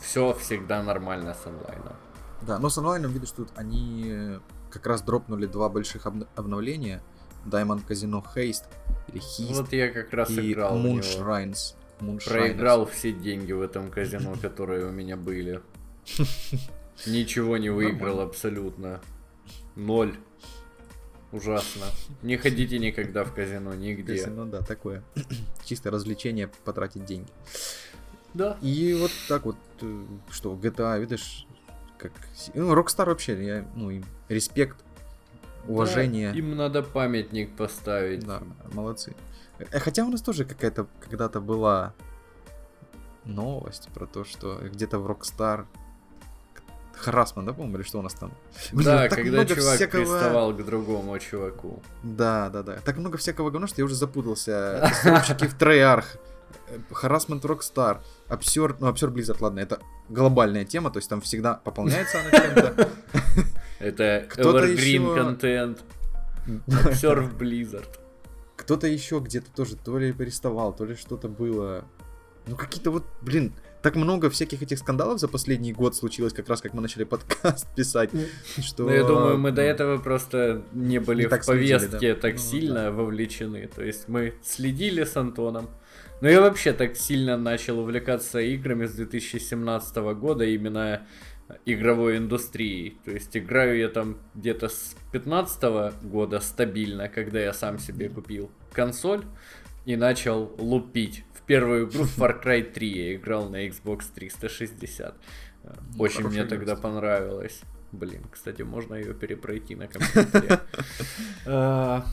[0.00, 1.94] все всегда нормально с онлайном.
[2.42, 4.40] Да, но с онлайном видишь, тут они э,
[4.70, 7.02] как раз дропнули два больших обн- обновления.
[7.46, 8.64] Diamond Casino Haste
[9.08, 10.98] или Heist Вот я как раз и играл в него.
[10.98, 11.74] Moonshrines.
[12.00, 12.28] Moonshrines.
[12.28, 15.60] Проиграл все деньги в этом казино, которые у меня были.
[17.06, 19.00] Ничего не выиграл абсолютно.
[19.74, 20.16] Ноль.
[21.32, 21.86] Ужасно.
[22.22, 24.16] Не ходите никогда в казино, нигде.
[24.16, 25.02] Казино, да, такое.
[25.64, 27.28] Чисто развлечение, потратить деньги.
[28.32, 28.56] Да.
[28.62, 31.46] И вот так вот, э, что, GTA, видишь,
[31.98, 32.12] как...
[32.54, 34.84] Ну, Rockstar вообще, я, ну, им респект,
[35.68, 36.32] уважение.
[36.32, 38.24] Да, им надо памятник поставить.
[38.26, 38.42] Да,
[38.72, 39.14] молодцы.
[39.58, 41.92] Э, Хотя у нас тоже какая-то когда-то была
[43.24, 45.66] новость про то, что где-то в Rockstar
[46.94, 48.32] Харасман, да, по-моему, или что у нас там?
[48.72, 51.82] Блин, да, так когда много чувак всякого- приставал к другому чуваку.
[52.02, 52.76] Да, да, да.
[52.84, 54.80] Так много всякого говна, что я уже запутался.
[54.88, 56.04] Тестировщики в Treyarch,
[56.92, 57.98] Харасмент Rockstar,
[58.28, 62.88] Absurd, ну Absurd Blizzard, ладно, это глобальная тема, то есть там всегда пополняется она чем-то.
[63.78, 65.84] Это Evergreen контент.
[66.66, 67.88] Observe Blizzard.
[68.56, 71.84] Кто-то еще где-то тоже то ли переставал, то ли что-то было.
[72.46, 73.52] Ну какие-то вот, блин,
[73.82, 77.72] так много всяких этих скандалов за последний год случилось, как раз как мы начали подкаст
[77.76, 78.10] писать,
[78.60, 78.84] что...
[78.84, 82.20] Ну, я думаю, мы до этого просто не были Не в так следили, повестке да?
[82.20, 83.68] так Ну, сильно вовлечены.
[83.74, 85.68] То есть мы следили с Антоном.
[86.20, 91.06] Но я вообще так сильно начал увлекаться играми с 2017 года, именно
[91.64, 92.98] игровой индустрией.
[93.04, 98.50] То есть играю я там где-то с 15 года стабильно, когда я сам себе купил
[98.72, 99.24] консоль
[99.84, 101.24] и начал лупить.
[101.34, 105.14] В первую игру Far Cry 3 я играл на Xbox 360.
[105.62, 107.60] Ну, Очень мне игра, тогда понравилось.
[107.92, 110.60] Блин, кстати, можно ее перепройти на компьютере.
[111.48, 112.04] А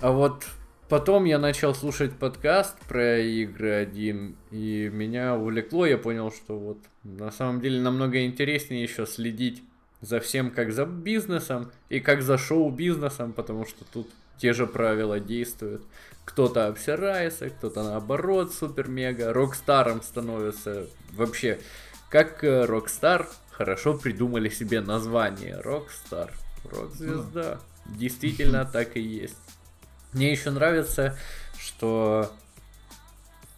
[0.00, 0.46] а вот
[0.88, 6.78] потом я начал слушать подкаст про игры один, и меня увлекло, я понял, что вот
[7.04, 9.62] на самом деле намного интереснее еще следить
[10.00, 14.08] за всем, как за бизнесом и как за шоу-бизнесом, потому что тут
[14.38, 15.82] те же правила действуют.
[16.24, 19.32] Кто-то обсирается, кто-то наоборот супер-мега.
[19.32, 21.58] Rockstar ом становится вообще.
[22.10, 25.58] Как э, Rockstar хорошо придумали себе название.
[25.60, 26.32] Rockstar.
[26.70, 27.58] Рок-звезда.
[27.86, 29.36] Действительно так и есть.
[30.12, 31.16] Мне еще нравится,
[31.58, 32.32] что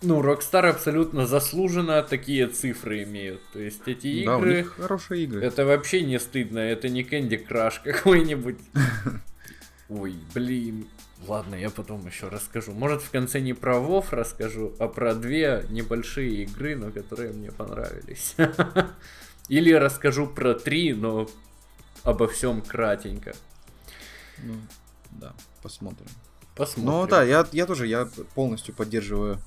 [0.02, 3.40] ну, Rockstar абсолютно заслуженно такие цифры имеют.
[3.52, 5.44] То есть эти Да, у игры, них хорошие игры.
[5.44, 8.58] это вообще не стыдно, это не Candy Crush какой-нибудь.
[9.90, 10.86] Ой, блин.
[11.26, 12.72] Ладно, я потом еще расскажу.
[12.72, 17.52] Может, в конце не про Вов расскажу, а про две небольшие игры, но которые мне
[17.52, 18.36] понравились.
[19.48, 21.28] Или расскажу про три, но
[22.04, 23.34] обо всем кратенько.
[24.38, 24.54] Ну,
[25.10, 26.06] да, посмотрим.
[26.60, 26.92] Посмотрим.
[26.92, 29.40] Ну да, я, я тоже, я полностью поддерживаю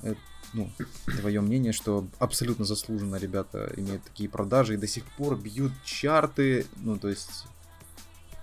[0.00, 0.14] э,
[0.54, 0.70] ну,
[1.04, 6.64] твое мнение, что абсолютно заслуженно ребята имеют такие продажи и до сих пор бьют чарты,
[6.76, 7.44] ну то есть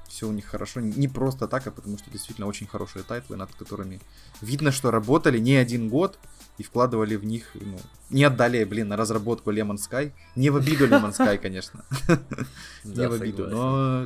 [0.07, 3.38] все у них хорошо, не просто так, а потому что действительно очень хорошие title ы,
[3.38, 3.99] над которыми
[4.39, 6.19] видно, что работали не один год
[6.59, 7.80] и вкладывали в них, ну,
[8.11, 11.84] не отдали, блин, на разработку Lemon Sky, не в обиду Lemon Sky, конечно,
[12.84, 14.05] не в обиду, но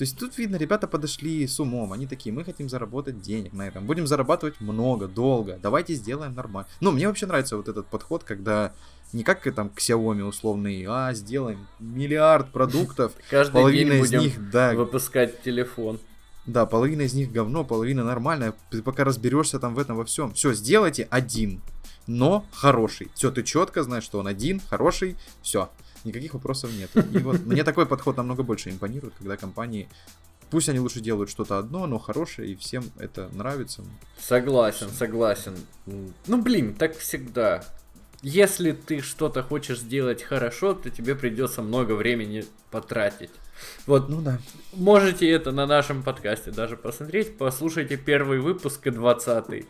[0.00, 1.92] то есть тут видно, ребята подошли с умом.
[1.92, 3.84] Они такие, мы хотим заработать денег на этом.
[3.84, 5.58] Будем зарабатывать много, долго.
[5.62, 6.66] Давайте сделаем нормально.
[6.80, 8.72] Ну, мне вообще нравится вот этот подход, когда
[9.12, 13.12] не как там к Xiaomi условный, а сделаем миллиард продуктов.
[13.28, 14.72] Каждый половина день из них, да.
[14.72, 16.00] Выпускать телефон.
[16.46, 18.54] Да, половина из них говно, половина нормальная.
[18.70, 20.32] Ты пока разберешься там в этом во всем.
[20.32, 21.60] Все, сделайте один,
[22.06, 23.10] но хороший.
[23.14, 25.68] Все, ты четко знаешь, что он один, хороший, все
[26.04, 26.90] никаких вопросов нет.
[27.12, 29.88] И вот мне такой подход намного больше импонирует, когда компании
[30.50, 33.84] Пусть они лучше делают что-то одно, но хорошее, и всем это нравится.
[34.18, 35.56] Согласен, согласен.
[35.86, 37.64] Ну, блин, так всегда.
[38.22, 43.30] Если ты что-то хочешь сделать хорошо, то тебе придется много времени потратить.
[43.86, 44.40] Вот, ну да.
[44.72, 47.38] Можете это на нашем подкасте даже посмотреть.
[47.38, 49.66] Послушайте первый выпуск и 20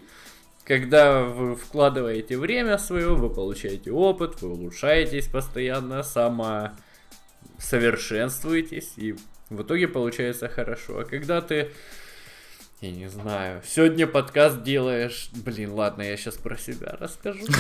[0.65, 9.17] когда вы вкладываете время свое, вы получаете опыт, вы улучшаетесь постоянно, самосовершенствуетесь, и
[9.49, 10.99] в итоге получается хорошо.
[11.01, 11.73] А когда ты,
[12.81, 17.45] я не знаю, сегодня подкаст делаешь, блин, ладно, я сейчас про себя расскажу.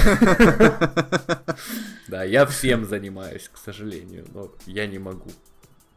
[2.08, 5.30] Да, я всем занимаюсь, к сожалению, но я не могу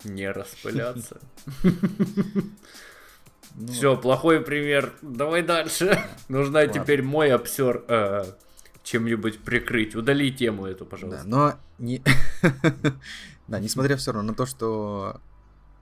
[0.04, 1.20] не распыляться.
[3.56, 3.68] Ну...
[3.68, 4.94] Все, плохой пример.
[5.02, 5.98] Давай дальше.
[6.28, 6.74] Нужно Ладно.
[6.74, 8.24] теперь мой обсер э,
[8.84, 9.96] чем-нибудь прикрыть.
[9.96, 11.24] Удали тему эту, пожалуйста.
[11.24, 12.02] Да, но не...
[13.48, 15.22] да, несмотря все равно на то, что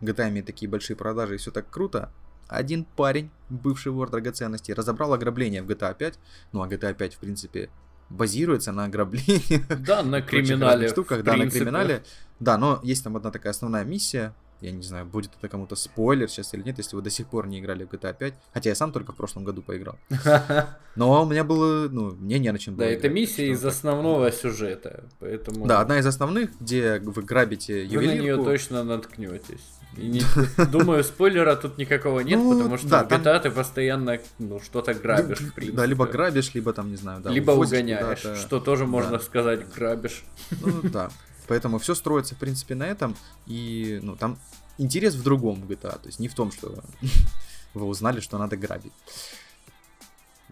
[0.01, 2.11] GTA имеет такие большие продажи и все так круто,
[2.47, 6.19] один парень, бывший вор драгоценностей, разобрал ограбление в GTA 5.
[6.51, 7.69] Ну, а GTA 5, в принципе,
[8.09, 9.63] базируется на ограблении.
[9.85, 10.89] Да, на криминале.
[10.89, 12.03] Штуках, да, на криминале.
[12.41, 16.29] Да, но есть там одна такая основная миссия, я не знаю, будет это кому-то спойлер
[16.29, 18.33] сейчас или нет, если вы до сих пор не играли в GTA 5.
[18.53, 19.97] Хотя я сам только в прошлом году поиграл.
[20.95, 22.87] Но у меня было, ну, мне не на чем было.
[22.87, 25.65] Да, это миссия из основного сюжета, поэтому...
[25.65, 27.99] Да, одна из основных, где вы грабите ювелирку.
[27.99, 29.61] Вы на нее точно наткнетесь.
[29.97, 30.21] Не,
[30.71, 33.41] думаю, спойлера тут никакого нет, ну, потому что да, в GTA там...
[33.41, 35.77] ты постоянно ну, что-то грабишь, в принципе.
[35.77, 37.29] Да, либо грабишь, либо там, не знаю, да.
[37.29, 39.19] Либо угоняешь, что тоже можно да.
[39.19, 40.23] сказать, грабишь.
[40.61, 41.09] Ну да.
[41.51, 43.13] Поэтому все строится, в принципе, на этом.
[43.45, 44.39] И, ну, там
[44.77, 45.99] интерес в другом в GTA.
[45.99, 46.81] То есть не в том, что
[47.73, 48.93] вы узнали, что надо грабить.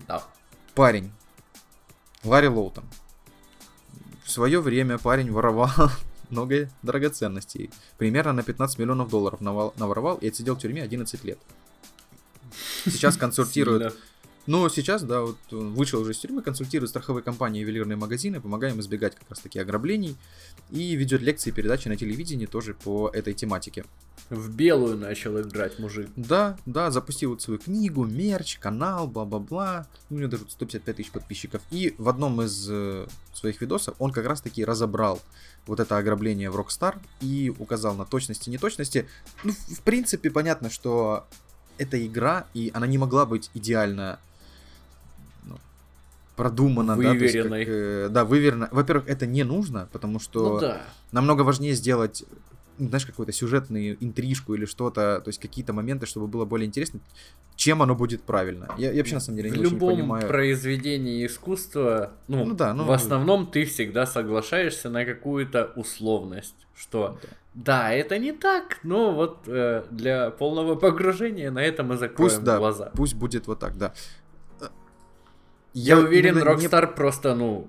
[0.05, 0.21] Да.
[0.75, 1.13] Парень.
[2.25, 2.83] Ларри Лоутон.
[4.25, 5.69] В свое время парень воровал
[6.29, 7.71] много драгоценностей.
[7.97, 11.39] Примерно на 15 миллионов долларов наворовал и отсидел в тюрьме 11 лет.
[12.83, 13.95] Сейчас консультирует
[14.45, 18.41] но сейчас, да, вот он вышел уже из тюрьмы, консультирует страховые компании и ювелирные магазины,
[18.41, 20.15] помогаем избегать как раз таки ограблений
[20.71, 23.85] и ведет лекции и передачи на телевидении тоже по этой тематике.
[24.29, 26.09] В белую начал играть мужик.
[26.15, 29.87] Да, да, запустил вот свою книгу, мерч, канал, бла-бла-бла.
[30.09, 31.61] У него даже 155 тысяч подписчиков.
[31.71, 35.19] И в одном из э, своих видосов он как раз таки разобрал
[35.65, 39.07] вот это ограбление в Rockstar и указал на точности и неточности.
[39.43, 41.27] Ну, в принципе, понятно, что
[41.79, 44.19] это игра, и она не могла быть идеально
[46.39, 47.49] продумано, выверенной.
[47.49, 48.69] да, есть, как, э, да, выверено.
[48.71, 50.81] Во-первых, это не нужно, потому что ну, да.
[51.11, 52.23] намного важнее сделать
[52.77, 57.01] ну, знаешь, какую-то сюжетную интрижку или что-то, то есть какие-то моменты, чтобы было более интересно,
[57.57, 58.69] чем оно будет правильно.
[58.77, 60.27] Я, я вообще на самом деле в не любом очень понимаю.
[60.29, 67.19] произведении искусства, ну, ну, да, ну, в основном ты всегда соглашаешься на какую-то условность, что
[67.21, 67.29] да.
[67.55, 72.43] Да, это не так, но вот э, для полного погружения на этом мы закроем пусть,
[72.43, 72.91] да, глаза.
[72.95, 73.93] Пусть будет вот так, да.
[75.73, 76.95] Я, я уверен, Rockstar не...
[76.95, 77.67] просто, ну,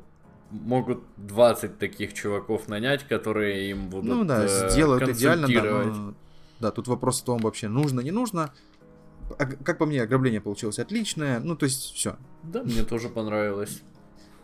[0.51, 6.15] могут 20 таких чуваков нанять, которые им будут Ну да, э, сделают идеально, да, но,
[6.61, 8.53] да, тут вопрос в том вообще, нужно, не нужно.
[9.39, 12.17] А, как по мне, ограбление получилось отличное, ну, то есть, все.
[12.43, 13.83] Да, мне тоже понравилось.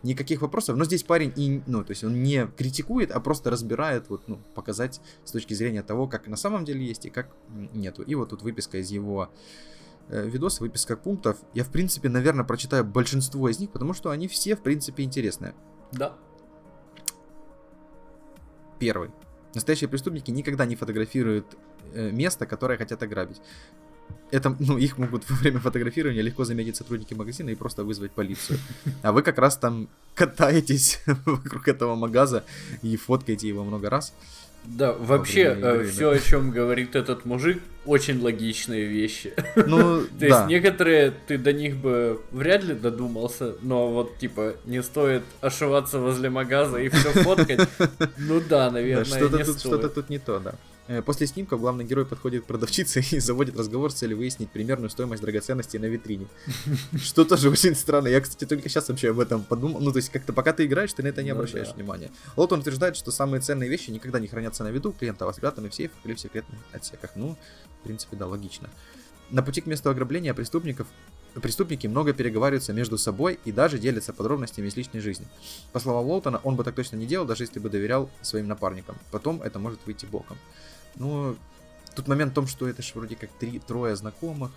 [0.02, 4.08] Никаких вопросов, но здесь парень и, ну, то есть он не критикует, а просто разбирает,
[4.08, 7.34] вот, ну, показать с точки зрения того, как на самом деле есть и как
[7.72, 8.02] нету.
[8.02, 9.75] И вот тут выписка из его Э,
[10.08, 11.38] видосы, выписка пунктов.
[11.54, 15.54] Я, в принципе, наверное, прочитаю большинство из них, потому что они все, в принципе, интересные.
[15.92, 16.14] Да.
[18.78, 19.10] Первый.
[19.54, 21.56] Настоящие преступники никогда не фотографируют
[21.94, 23.40] э, место, которое хотят ограбить.
[24.30, 28.58] это, ну, их могут во время фотографирования легко заметить сотрудники магазина и просто вызвать полицию.
[29.02, 32.44] А вы как раз там катаетесь вокруг этого магаза
[32.82, 34.12] и фоткаете его много раз.
[34.64, 36.16] Да, вообще, игры, все, да.
[36.16, 39.32] о чем говорит этот мужик, очень логичные вещи.
[39.54, 40.26] Ну, То да.
[40.26, 45.98] есть некоторые ты до них бы вряд ли додумался, но вот типа не стоит ошиваться
[45.98, 47.68] возле магаза и все фоткать.
[48.18, 50.54] Ну да, наверное, что-то тут, что-то тут не то, да.
[50.88, 54.90] Э, после снимков главный герой подходит к продавщице и заводит разговор с целью выяснить примерную
[54.90, 56.26] стоимость драгоценностей на витрине.
[56.96, 58.08] Что тоже очень странно.
[58.08, 59.80] Я, кстати, только сейчас вообще об этом подумал.
[59.80, 61.78] Ну, то есть, как-то пока ты играешь, ты на это не ну обращаешь ну, да.
[61.78, 62.10] внимания.
[62.36, 65.70] Вот он утверждает, что самые ценные вещи никогда не хранятся на виду клиента, а спрятаны
[65.70, 67.10] в сейфах или в секретных отсеках.
[67.16, 67.36] Ну,
[67.80, 68.68] в принципе, да, логично.
[69.30, 70.86] На пути к месту ограбления преступников
[71.40, 75.26] преступники много переговариваются между собой и даже делятся подробностями из личной жизни.
[75.72, 78.96] По словам Лоутона, он бы так точно не делал, даже если бы доверял своим напарникам.
[79.10, 80.38] Потом это может выйти боком.
[80.96, 81.36] Но
[81.94, 84.52] тут момент в том, что это же вроде как три, трое знакомых,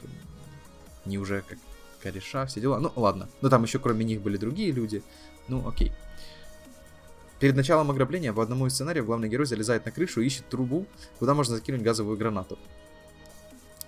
[1.06, 1.58] не уже как
[2.02, 2.80] кореша, все дела.
[2.80, 3.30] Ну, ладно.
[3.42, 5.04] Но там еще кроме них были другие люди.
[5.48, 5.92] Ну, окей.
[7.40, 10.86] Перед началом ограбления в одному из сценариев главный герой залезает на крышу и ищет трубу,
[11.20, 12.60] куда можно закинуть газовую гранату.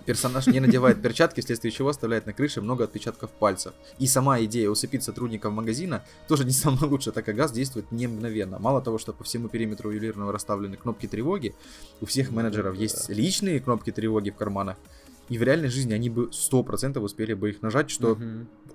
[0.04, 3.72] Персонаж не надевает перчатки, вследствие чего оставляет на крыше много отпечатков пальцев.
[3.98, 8.06] И сама идея усыпить сотрудников магазина тоже не самая лучшая, так как газ действует не
[8.06, 8.58] мгновенно.
[8.58, 11.54] Мало того, что по всему периметру ювелирного расставлены кнопки тревоги,
[12.00, 14.76] у всех менеджеров есть личные кнопки тревоги в карманах,
[15.28, 18.22] и в реальной жизни они бы 100% успели бы их нажать, что угу.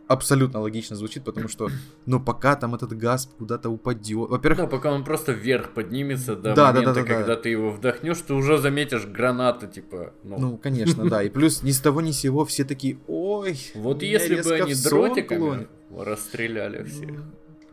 [0.07, 1.69] абсолютно логично звучит, потому что,
[2.05, 4.29] ну, пока там этот газ куда-то упадет.
[4.29, 4.59] Во-первых...
[4.59, 7.41] Да, пока он просто вверх поднимется до да, момента, да, да, да, когда да.
[7.41, 10.13] ты его вдохнешь, ты уже заметишь гранаты, типа.
[10.23, 11.23] Ну, ну конечно, да.
[11.23, 14.73] И плюс ни с того ни с сего все такие, ой, Вот если бы они
[14.73, 17.23] дротиками расстреляли всех.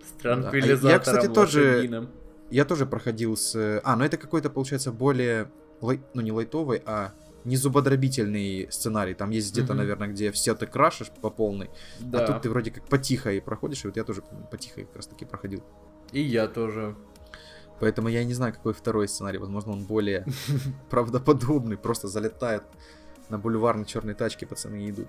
[0.07, 2.09] С транквилизатором, Я, кстати, тоже...
[2.51, 3.81] Я тоже проходил с...
[3.83, 5.51] А, ну это какой-то, получается, более...
[5.81, 7.13] Ну, не лайтовый, а
[7.45, 9.15] не зубодробительный сценарий.
[9.15, 9.77] Там есть где-то, mm-hmm.
[9.77, 11.67] наверное, где все ты крашишь по полной.
[12.01, 12.25] А да.
[12.25, 13.85] А тут ты вроде как потихо и проходишь.
[13.85, 15.63] И вот я тоже потихо как раз таки проходил.
[16.13, 16.97] И я тоже.
[17.81, 19.39] Поэтому я не знаю, какой второй сценарий.
[19.39, 20.25] Возможно, он более
[20.91, 21.77] правдоподобный.
[21.77, 22.63] Просто залетает
[23.29, 25.09] на бульвар на черной тачке, пацаны идут.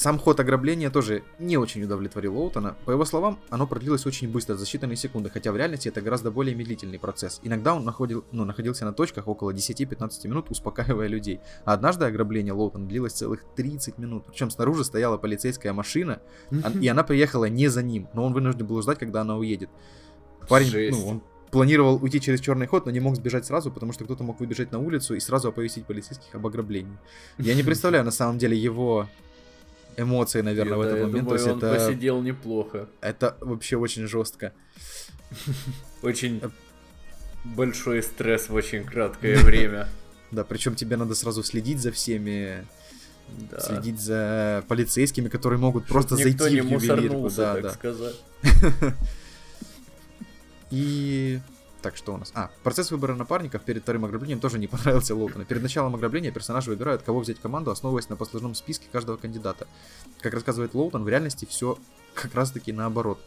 [0.00, 2.74] Сам ход ограбления тоже не очень удовлетворил Лоутона.
[2.86, 6.30] По его словам, оно продлилось очень быстро, за считанные секунды, хотя в реальности это гораздо
[6.30, 7.38] более медлительный процесс.
[7.42, 11.40] Иногда он находил, ну, находился на точках около 10-15 минут, успокаивая людей.
[11.66, 14.24] А однажды ограбление Лоутона длилось целых 30 минут.
[14.24, 16.22] Причем снаружи стояла полицейская машина,
[16.80, 19.68] и она приехала не за ним, но он вынужден был ждать, когда она уедет.
[20.48, 20.98] Парень, Жесть.
[20.98, 24.24] ну, он планировал уйти через черный ход, но не мог сбежать сразу, потому что кто-то
[24.24, 26.96] мог выбежать на улицу и сразу оповестить полицейских об ограблении.
[27.36, 29.06] Я не представляю на самом деле его
[29.96, 31.24] эмоции, наверное, в этот да, момент.
[31.24, 31.74] Думаю, То есть он это...
[31.74, 32.88] посидел неплохо.
[33.00, 34.52] Это вообще очень жестко.
[36.02, 36.40] Очень
[37.44, 39.88] большой стресс в очень краткое время.
[40.30, 42.66] Да, причем тебе надо сразу следить за всеми,
[43.50, 43.60] да.
[43.60, 47.30] следить за полицейскими, которые могут Чтоб просто зайти в ювелирку.
[47.30, 47.70] Да, так да.
[47.70, 48.16] сказать.
[50.70, 51.40] И
[51.80, 52.30] так, что у нас?
[52.34, 55.44] А, процесс выбора напарников перед вторым ограблением тоже не понравился Лоутону.
[55.44, 59.66] Перед началом ограбления персонажи выбирают, кого взять в команду, основываясь на послужном списке каждого кандидата.
[60.20, 61.78] Как рассказывает Лоутон, в реальности все
[62.14, 63.20] как раз таки наоборот.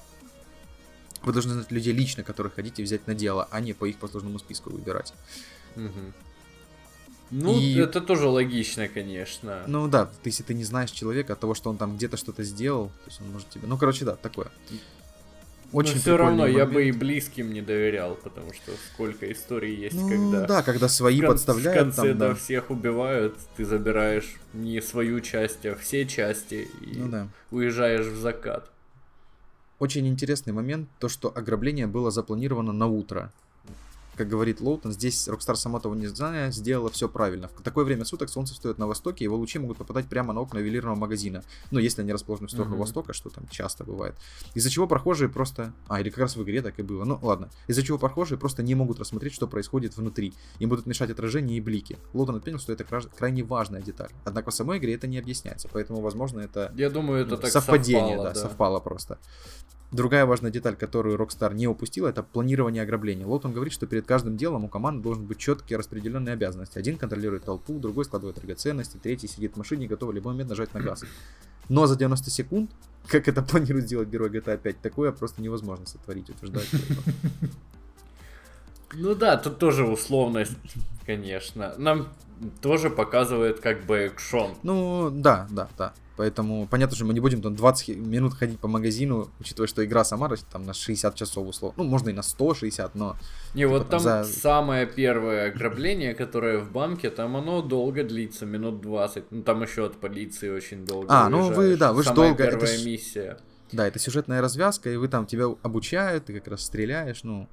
[1.24, 4.40] Вы должны знать людей лично, которых хотите взять на дело, а не по их послужному
[4.40, 5.14] списку выбирать.
[5.76, 6.14] Угу.
[7.32, 7.76] Ну, и...
[7.80, 9.64] это тоже логично, конечно.
[9.66, 12.88] Ну да, если ты не знаешь человека, от того, что он там где-то что-то сделал,
[12.88, 13.68] то есть он может тебе...
[13.68, 14.52] Ну, короче, да, такое.
[15.74, 16.58] Очень Но все равно момент.
[16.58, 20.46] я бы и близким не доверял, потому что сколько историй есть, ну, когда...
[20.46, 21.94] Да, когда свои в кон- подставляют.
[21.94, 27.00] В конце, там, да, всех убивают, ты забираешь не свою часть, а все части и
[27.00, 27.28] ну, да.
[27.50, 28.70] уезжаешь в закат.
[29.80, 33.34] Очень интересный момент, то, что ограбление было запланировано на утро
[34.16, 37.50] как говорит Лоутон, здесь Rockstar сама того не зная, сделала все правильно.
[37.50, 40.60] В такое время суток солнце встает на востоке, его лучи могут попадать прямо на окна
[40.60, 41.44] ювелирного магазина.
[41.72, 42.80] Ну, если они расположены в сторону uh-huh.
[42.80, 44.16] востока, что там часто бывает.
[44.54, 45.74] Из-за чего прохожие просто...
[45.88, 47.04] А, или как раз в игре так и было.
[47.04, 47.50] Ну, ладно.
[47.68, 50.34] Из-за чего прохожие просто не могут рассмотреть, что происходит внутри.
[50.60, 51.98] Им будут мешать отражения и блики.
[52.14, 54.12] Лоутон отметил, что это крайне важная деталь.
[54.26, 56.72] Однако в самой игре это не объясняется, поэтому, возможно, это...
[56.76, 59.20] Я думаю, это ну, так совпадение, совпало, да, да, совпало просто.
[59.94, 63.28] Другая важная деталь, которую Rockstar не упустила, это планирование ограбления.
[63.28, 66.80] Лотон говорит, что перед каждым делом у команды должен быть четкие распределенные обязанности.
[66.80, 70.50] Один контролирует толпу, другой складывает драгоценности, третий сидит в машине и готов в любой момент
[70.50, 71.04] нажать на газ.
[71.70, 72.72] Но за 90 секунд,
[73.08, 76.70] как это планирует сделать герой GTA 5, такое просто невозможно сотворить, утверждать.
[78.96, 80.58] Ну да, тут тоже условность,
[81.06, 81.76] конечно.
[81.78, 82.10] Нам
[82.62, 84.56] тоже показывает как бы экшон.
[84.64, 85.94] Ну, да, да, да.
[86.16, 90.04] Поэтому понятно, что мы не будем там 20 минут ходить по магазину, учитывая, что игра
[90.04, 91.84] сама там на 60 часов условно.
[91.84, 93.18] Ну, можно и на 160, но...
[93.56, 94.24] Не, типа, вот там за...
[94.24, 99.32] самое первое ограбление, которое в банке, там оно долго длится, минут 20.
[99.32, 102.36] Ну, там еще от полиции очень долго А, ну вы, да, вы же долго...
[102.36, 103.40] первая это миссия.
[103.72, 107.50] Да, это сюжетная развязка, и вы там, тебя обучают, ты как раз стреляешь, ну...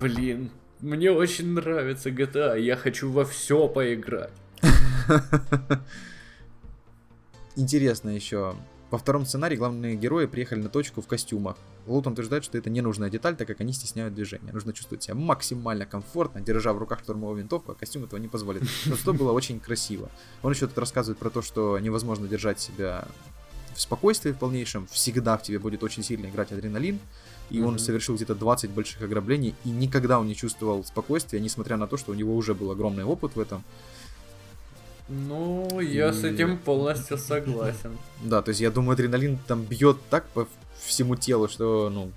[0.00, 0.50] Блин,
[0.80, 4.32] мне очень нравится GTA, я хочу во все поиграть.
[7.56, 8.54] Интересно еще.
[8.90, 11.56] Во втором сценарии главные герои приехали на точку в костюмах.
[11.86, 14.52] Лутон утверждает, что это ненужная деталь, так как они стесняют движение.
[14.52, 18.62] Нужно чувствовать себя максимально комфортно, держа в руках штурмовую винтовку, а костюм этого не позволит.
[18.86, 20.10] Но что было очень красиво.
[20.42, 23.08] Он еще тут рассказывает про то, что невозможно держать себя
[23.74, 24.86] в спокойствии в полнейшем.
[24.86, 26.98] Всегда в тебе будет очень сильно играть адреналин.
[27.50, 27.64] И mm-hmm.
[27.64, 31.96] он совершил где-то 20 больших ограблений, и никогда он не чувствовал спокойствия, несмотря на то,
[31.96, 33.62] что у него уже был огромный опыт в этом.
[35.08, 36.12] Ну, я и...
[36.12, 37.96] с этим полностью согласен.
[38.24, 40.48] Да, то есть я думаю, адреналин там бьет так по
[40.84, 42.10] всему телу, что, ну...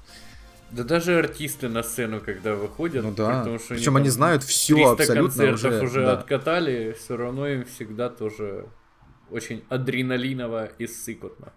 [0.72, 3.40] Да даже артисты на сцену, когда выходят, ну да.
[3.40, 6.14] потому что Причем они знают все абсолютно концертов уже, уже да.
[6.14, 8.68] откатали, все равно им всегда тоже
[9.32, 11.54] очень адреналиново и сыкотно.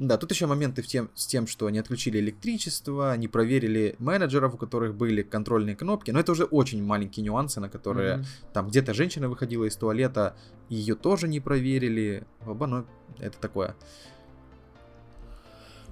[0.00, 4.54] Да, тут еще моменты в тем, с тем, что они отключили электричество, не проверили менеджеров,
[4.54, 6.10] у которых были контрольные кнопки.
[6.10, 8.52] Но это уже очень маленькие нюансы, на которые mm-hmm.
[8.54, 10.38] там где-то женщина выходила из туалета,
[10.70, 12.24] ее тоже не проверили.
[12.46, 12.86] Оба, ну,
[13.18, 13.76] это такое.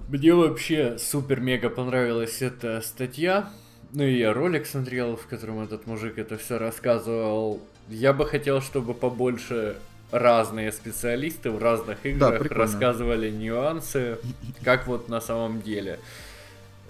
[0.07, 3.51] Мне вообще супер-мега понравилась эта статья.
[3.91, 7.61] Ну и я ролик смотрел, в котором этот мужик это все рассказывал.
[7.87, 9.77] Я бы хотел, чтобы побольше
[10.11, 14.17] разные специалисты в разных играх да, рассказывали нюансы,
[14.63, 15.99] как вот на самом деле.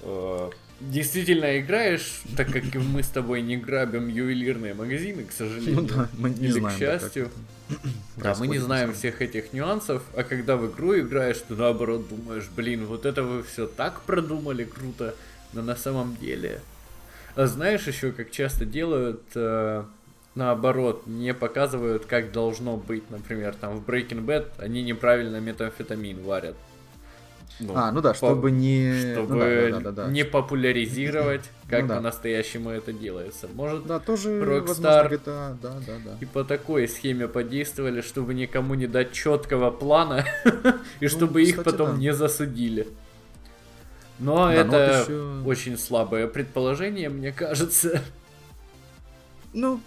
[0.04, 0.50] Э,
[0.80, 5.82] действительно играешь, так как мы с тобой не грабим ювелирные магазины, к сожалению.
[5.82, 7.30] Ну да, мы не или знаем, к счастью.
[8.18, 12.50] Да, мы не знаем всех этих нюансов, а когда в игру играешь, ты наоборот думаешь,
[12.56, 15.16] блин, вот это вы все так продумали круто,
[15.54, 16.62] но на самом деле.
[17.36, 19.84] А знаешь еще, как часто делают э,
[20.36, 23.10] наоборот, не показывают, как должно быть.
[23.10, 26.56] Например, там в Breaking Bad они неправильно метамфетамин варят.
[27.60, 28.48] Ну, а, ну да, чтобы по...
[28.48, 29.14] не...
[29.14, 31.96] Чтобы ну, да, да, да, да, не популяризировать, как ну, да.
[31.98, 33.50] по-настоящему это делается.
[33.54, 36.18] Может, да, тоже Rockstar GTA, да, да, да.
[36.22, 40.52] и по такой схеме подействовали, чтобы никому не дать четкого плана, и
[41.02, 42.88] ну, чтобы их потом не засудили.
[44.20, 45.06] Но это
[45.46, 48.02] очень слабое предположение, мне кажется.
[49.54, 49.82] Ну,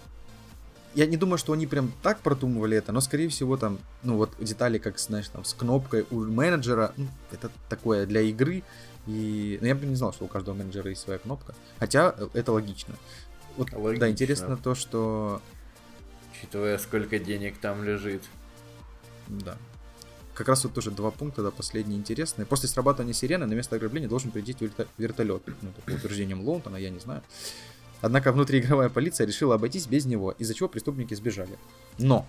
[0.95, 4.31] я не думаю, что они прям так продумывали это, но скорее всего там, ну вот
[4.39, 8.63] детали, как, знаешь, там с кнопкой у менеджера, ну, это такое для игры,
[9.07, 12.27] и ну, я бы не знал, что у каждого менеджера есть своя кнопка, хотя э,
[12.33, 12.95] это логично.
[13.57, 14.05] Вот, логично.
[14.05, 15.41] Да, интересно то, что...
[16.31, 18.23] Учитывая, сколько денег там лежит.
[19.27, 19.57] Да.
[20.33, 22.45] Как раз вот тоже два пункта, да, последние интересные.
[22.45, 24.55] После срабатывания сирены на место ограбления должен прийти
[24.97, 25.43] вертолет.
[25.61, 27.21] Ну, по утверждениям Лоунтона, я не знаю.
[28.03, 31.57] Однако внутриигровая полиция решила обойтись без него, из-за чего преступники сбежали.
[31.97, 32.27] Но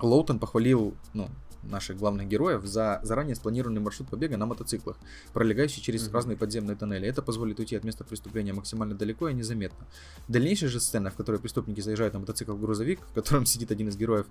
[0.00, 1.28] Лоутон похвалил ну,
[1.62, 4.96] наших главных героев за заранее спланированный маршрут побега на мотоциклах,
[5.34, 6.12] пролегающий через mm-hmm.
[6.12, 7.06] разные подземные тоннели.
[7.06, 9.86] Это позволит уйти от места преступления максимально далеко и незаметно.
[10.26, 13.88] Дальнейшая же сцена, в которой преступники заезжают на мотоцикл в грузовик, в котором сидит один
[13.88, 14.26] из героев,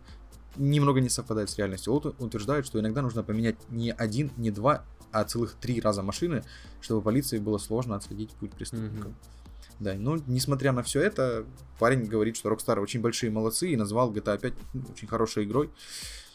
[0.58, 1.94] немного не совпадает с реальностью.
[1.94, 6.44] Лоутон утверждает, что иногда нужно поменять не один, не два, а целых три раза машины,
[6.82, 9.12] чтобы полиции было сложно отследить путь преступников.
[9.12, 9.36] Mm-hmm.
[9.80, 11.46] Да, ну, несмотря на все это,
[11.80, 15.70] парень говорит, что Rockstar очень большие молодцы и назвал GTA 5 ну, очень хорошей игрой.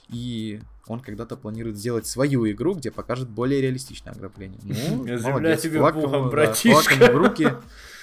[0.09, 4.59] И он когда-то планирует сделать свою игру, где покажет более реалистичное ограбление.
[4.63, 6.95] Ну, Земля тебе флаг, богом, да, братишка.
[6.95, 7.53] Флаг в руки.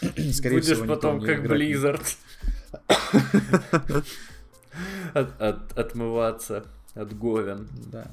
[0.32, 2.16] Скорее Будешь всего, потом как Blizzard.
[5.14, 6.66] от, от, отмываться
[6.96, 7.68] от говен.
[7.92, 8.08] Да.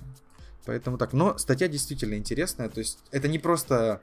[0.67, 1.13] Поэтому так.
[1.13, 2.69] Но статья действительно интересная.
[2.69, 4.01] То есть это не просто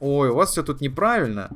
[0.00, 1.50] ой, у вас все тут неправильно.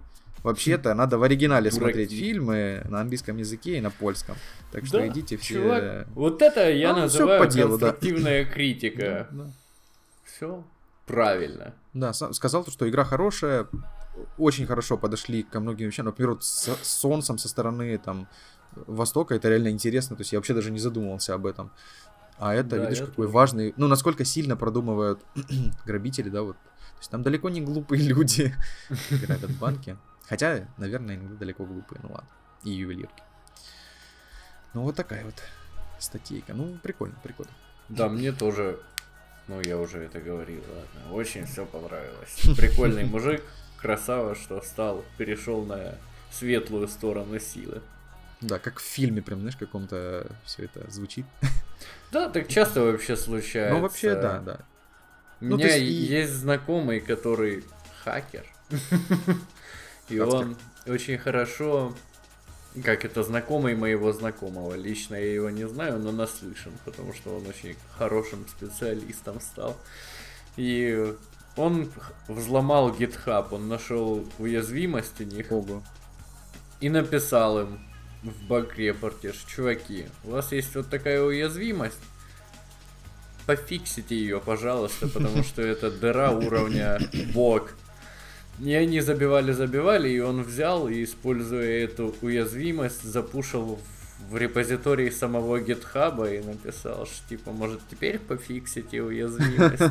[0.45, 1.79] Вообще-то надо в оригинале Дураки.
[1.79, 4.37] смотреть фильмы на английском языке и на польском.
[4.71, 5.55] Так что да, идите все.
[5.55, 8.51] Чувак, вот это я ну, называю по делу, конструктивная да.
[8.53, 9.29] критика.
[9.31, 9.51] Да, да.
[10.25, 10.65] Все
[11.07, 11.75] правильно.
[11.93, 13.67] Да, сказал, что игра хорошая,
[14.39, 16.07] очень хорошо подошли ко многим вещам.
[16.07, 18.29] Например, вот с, с солнцем со стороны там
[18.87, 20.17] Востока, это реально интересно.
[20.17, 21.71] То есть я вообще даже не задумывался об этом.
[22.37, 23.35] А это, да, видишь, какой тоже.
[23.35, 23.75] важный...
[23.77, 25.21] Ну, насколько сильно продумывают
[25.87, 26.57] грабители, да, вот.
[26.57, 28.55] То есть там далеко не глупые люди
[29.11, 29.97] грабят банки.
[30.29, 32.29] Хотя, наверное, иногда далеко глупые, ну ладно.
[32.63, 33.23] И ювелирки.
[34.73, 35.35] Ну вот такая вот
[35.99, 36.55] статейка.
[36.55, 37.53] Ну, прикольно, прикольно.
[37.89, 38.81] Да, мне тоже,
[39.49, 42.41] ну я уже это говорил, ладно, очень все понравилось.
[42.57, 43.43] Прикольный мужик,
[43.79, 45.97] красава, что стал, перешел на
[46.31, 47.83] светлую сторону силы.
[48.41, 51.27] Да, как в фильме прям, знаешь, каком-то все это звучит.
[52.11, 53.75] Да, так часто вообще случается.
[53.75, 54.61] Ну, вообще, да, да.
[55.41, 57.65] У Ну, меня есть и- есть знакомый, который
[58.03, 58.47] хакер.
[60.09, 61.95] И Как он очень хорошо,
[62.83, 64.75] как это знакомый моего знакомого.
[64.75, 69.77] Лично я его не знаю, но наслышан, потому что он очень хорошим специалистом стал.
[70.57, 71.15] И
[71.57, 71.91] он
[72.29, 75.83] взломал GitHub, он нашел уязвимость у них Ого.
[76.81, 77.79] и написал им
[78.23, 82.01] в баг-репорте, что, чуваки, у вас есть вот такая уязвимость,
[83.47, 86.99] пофиксите ее, пожалуйста, потому что это дыра уровня
[87.33, 87.71] бог.
[88.61, 93.79] И они забивали-забивали, и он взял и, используя эту уязвимость, запушил
[94.31, 99.83] в- репозитории самого гитхаба и написал, что типа, может теперь пофиксите уязвимость.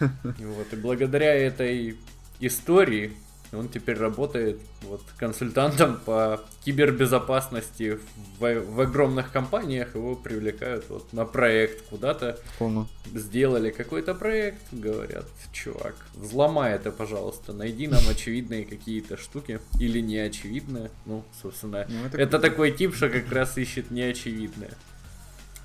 [0.22, 1.96] Вот, и благодаря этой
[2.40, 3.12] истории
[3.52, 7.98] он теперь работает вот консультантом по кибербезопасности
[8.38, 9.94] в, в огромных компаниях.
[9.94, 12.38] Его привлекают вот на проект куда-то.
[12.58, 12.88] Понял.
[13.14, 20.90] Сделали какой-то проект, говорят, чувак, взломай это, пожалуйста, найди нам очевидные какие-то штуки или неочевидные.
[21.04, 24.72] Ну, собственно, Ну, это это такой тип, что как раз ищет неочевидное.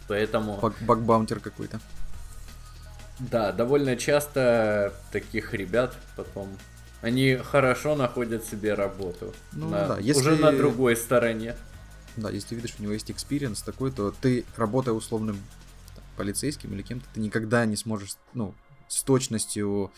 [0.10, 0.60] Поэтому...
[0.82, 1.80] Bug bounter какой-то.
[3.20, 6.50] Да, довольно часто таких ребят потом
[7.02, 9.34] они хорошо находят себе работу.
[9.54, 11.56] Ну на- да, если- Уже на другой стороне.
[12.16, 15.38] Да, если ты видишь, у него есть experience такой, то ты, работая условным
[15.96, 18.56] там, полицейским или кем-то, ты никогда не сможешь, ну,
[18.88, 19.92] с точностью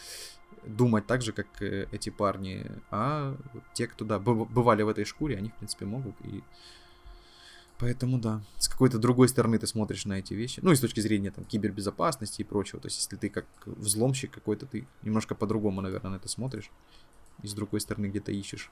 [0.65, 2.65] думать так же, как э, эти парни.
[2.91, 3.37] А
[3.73, 6.15] те, кто, да, быв- бывали в этой шкуре, они, в принципе, могут.
[6.25, 6.43] И
[7.79, 10.59] поэтому, да, с какой-то другой стороны ты смотришь на эти вещи.
[10.61, 12.79] Ну, и с точки зрения там кибербезопасности и прочего.
[12.79, 16.69] То есть, если ты как взломщик какой-то, ты немножко по-другому, наверное, на это смотришь.
[17.41, 18.69] И с другой стороны где-то ищешь.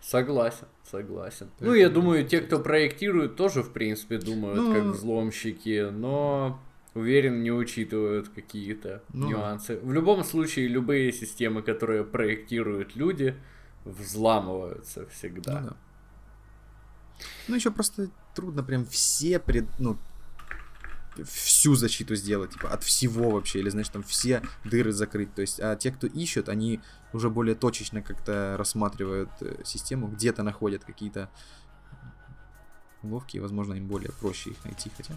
[0.00, 1.46] Согласен, согласен.
[1.46, 6.60] Ну, Поэтому я думаю, те, кто проектирует, тоже, в принципе, думают Ну, как взломщики, но
[6.94, 9.78] уверен, не учитывают какие-то Ну нюансы.
[9.78, 13.34] В любом случае, любые системы, которые проектируют люди,
[13.84, 15.60] взламываются всегда.
[15.60, 15.76] Ну, да.
[17.48, 19.98] Ну, еще просто трудно прям все пред, ну,
[21.22, 25.32] всю защиту сделать, типа, от всего вообще, или, значит, там все дыры закрыть.
[25.34, 26.80] То есть, а те, кто ищут, они
[27.12, 31.30] уже более точечно как-то рассматривают э, систему, где-то находят какие-то
[33.02, 35.14] уловки, и, возможно, им более проще их найти, хотя...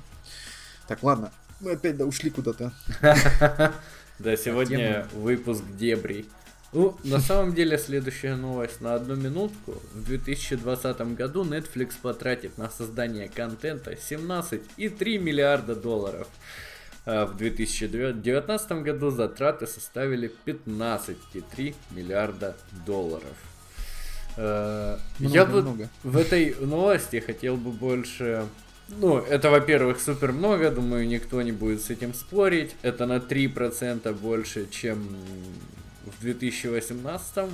[0.87, 2.73] Так, ладно, мы опять, да, ушли куда-то.
[4.19, 6.27] Да, сегодня выпуск дебрей.
[6.74, 9.82] Ну, на самом деле, следующая новость на одну минутку.
[9.93, 16.28] В 2020 году Netflix потратит на создание контента 17,3 миллиарда долларов.
[17.05, 23.38] А в 2019 году затраты составили 15,3 миллиарда долларов.
[24.36, 25.89] Э, Я бы Много-много.
[26.03, 28.45] в этой новости хотел бы больше...
[28.89, 32.76] Ну, это, во-первых, супер много, думаю, никто не будет с этим спорить.
[32.82, 35.07] Это на 3% больше, чем
[36.07, 37.49] в 2018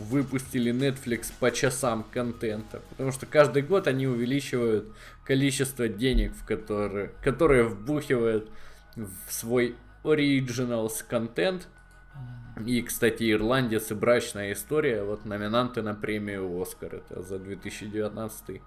[0.00, 2.80] выпустили Netflix по часам контента.
[2.90, 4.94] Потому что каждый год они увеличивают
[5.24, 8.50] количество денег, в которые, которые вбухивают
[8.96, 11.68] в свой Originals контент.
[12.66, 18.60] И, кстати, ирландец и брачная история, вот номинанты на премию Оскар, это за 2019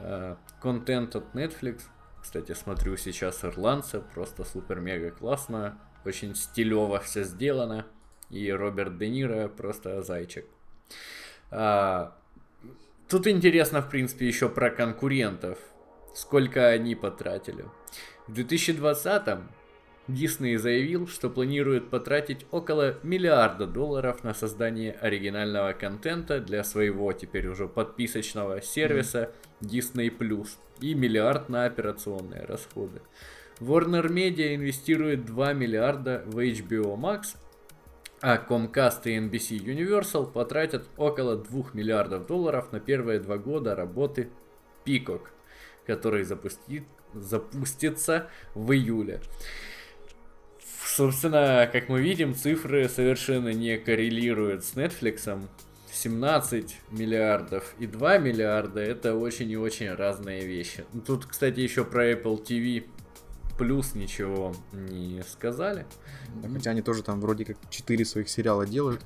[0.00, 1.80] э, контент от Netflix.
[2.20, 7.86] Кстати, смотрю сейчас ирландца, просто супер-мега классно, очень стилево все сделано.
[8.32, 10.46] И Роберт Де Ниро просто зайчик.
[11.50, 12.16] А,
[13.08, 15.58] тут интересно, в принципе, еще про конкурентов.
[16.14, 17.64] Сколько они потратили.
[18.26, 19.48] В 2020-м
[20.08, 27.46] Дисней заявил, что планирует потратить около миллиарда долларов на создание оригинального контента для своего теперь
[27.46, 29.30] уже подписочного сервиса
[29.60, 30.48] Disney Plus
[30.80, 33.00] и миллиард на операционные расходы.
[33.60, 37.36] Warner Media инвестирует 2 миллиарда в HBO Max,
[38.22, 44.30] а Comcast и NBC Universal потратят около 2 миллиардов долларов на первые два года работы
[44.86, 45.22] Peacock,
[45.86, 49.20] который запустит, запустится в июле.
[50.84, 55.48] Собственно, как мы видим, цифры совершенно не коррелируют с Netflix.
[55.92, 60.84] 17 миллиардов и 2 миллиарда это очень и очень разные вещи.
[61.06, 62.84] Тут, кстати, еще про Apple TV
[63.58, 65.86] плюс ничего не сказали.
[66.42, 69.00] Да, Хотя они тоже там вроде как 4 своих сериала делают.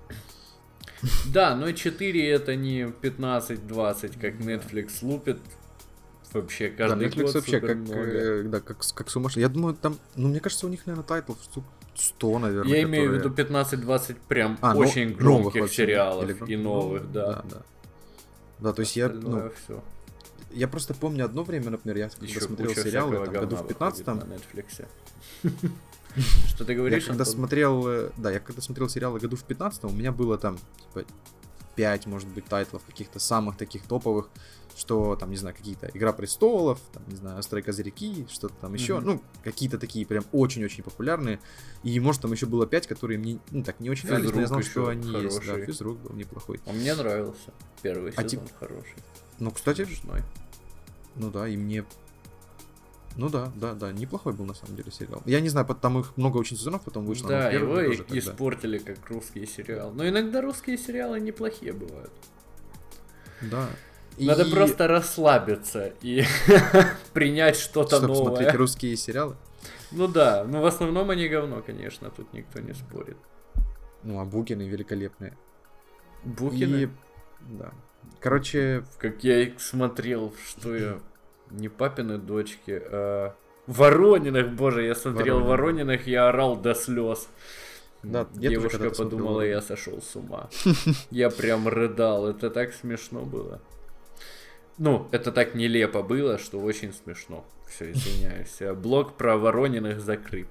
[1.32, 5.38] Да, но 4 это не 15-20, как Netflix лупит.
[6.32, 8.00] Вообще Да, каждый Netflix год вообще как, много.
[8.02, 9.42] э, да, как, как сумасшедший.
[9.42, 11.64] Я думаю, там, ну, мне кажется, у них, наверное, тайтлов штук
[11.94, 12.70] 100, наверное.
[12.76, 16.52] Я имею в которые- виду 15-20 прям А, но- очень новых громких вообще, сериалов или-
[16.52, 17.32] и новых, да.
[17.32, 17.62] Да, да.
[18.58, 19.82] Да, то есть я, ну, все.
[20.56, 24.06] Я просто помню одно время, например, я когда Еще смотрел сериалы, там, году в 15
[24.06, 24.86] выходит на Netflix.
[26.48, 27.04] Что ты Я говоришь?
[27.04, 27.34] когда Антон?
[27.34, 30.56] смотрел, э, да, я когда смотрел сериалы году в 15 у меня было там,
[30.94, 31.04] типа,
[31.74, 34.30] 5, может быть, тайтлов каких-то самых таких топовых,
[34.74, 38.96] что там, не знаю, какие-то Игра престолов, там, не знаю, Острые козырьки, что-то там еще,
[38.96, 39.04] Мгм.
[39.06, 41.38] ну, какие-то такие прям очень-очень популярные.
[41.82, 44.46] И, может, там еще было 5, которые мне, ну, так, не очень нравились, но я
[44.46, 45.38] знал, что они есть.
[45.40, 45.66] Да, хороший.
[45.66, 46.60] физрук был неплохой.
[46.66, 47.52] А мне нравился.
[47.82, 48.96] Первый А сезон хороший.
[49.38, 50.22] Ну, кстати, Смешной.
[51.16, 51.84] Ну да, и мне...
[53.16, 55.22] Ну да, да, да, неплохой был на самом деле сериал.
[55.24, 57.28] Я не знаю, там их много очень сезонов потом вышло.
[57.28, 59.90] но Да, его тоже и- испортили как русский сериал.
[59.92, 62.12] Но иногда русские сериалы неплохие бывают.
[63.40, 63.68] Да.
[64.18, 66.24] Надо И- просто расслабиться и
[67.14, 68.58] принять что-то Чтоб смотреть новое.
[68.58, 69.36] русские сериалы.
[69.92, 73.16] Ну да, ну в основном они говно, конечно, тут никто не спорит.
[74.02, 75.36] Ну, а Букины великолепные.
[76.24, 76.88] Букины, И...
[77.48, 77.72] Да.
[78.20, 80.98] Короче, как я их смотрел, что я...
[81.50, 83.34] Не папины дочки, а...
[83.66, 85.84] Воронинах, боже, я смотрел Воронины.
[85.84, 87.28] Воронинах, я орал до слез.
[88.02, 90.48] Да, Девушка подумала, я сошел с ума.
[91.10, 93.60] Я прям рыдал, это так смешно было.
[94.78, 97.44] Ну, это так нелепо было, что очень смешно.
[97.66, 98.58] Все, извиняюсь.
[98.76, 100.48] Блог про Ворониных закрыт.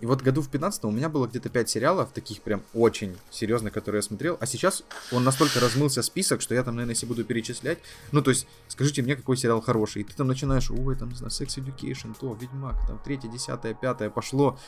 [0.00, 3.72] И вот году в 15 у меня было где-то 5 сериалов, таких прям очень серьезных,
[3.72, 4.36] которые я смотрел.
[4.40, 7.78] А сейчас он настолько размылся список, что я там, наверное, если буду перечислять.
[8.12, 10.02] Ну, то есть, скажите мне, какой сериал хороший.
[10.02, 13.72] И ты там начинаешь, ой, там, не знаю, Sex Education, то, Ведьмак, там, третье, десятое,
[13.72, 14.58] пятое, пошло.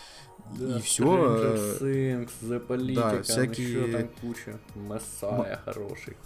[0.58, 1.04] и все.
[1.04, 4.58] Stranger Things, The Politician, да, всякие- еще там куча.
[4.74, 6.16] Мессая хороший.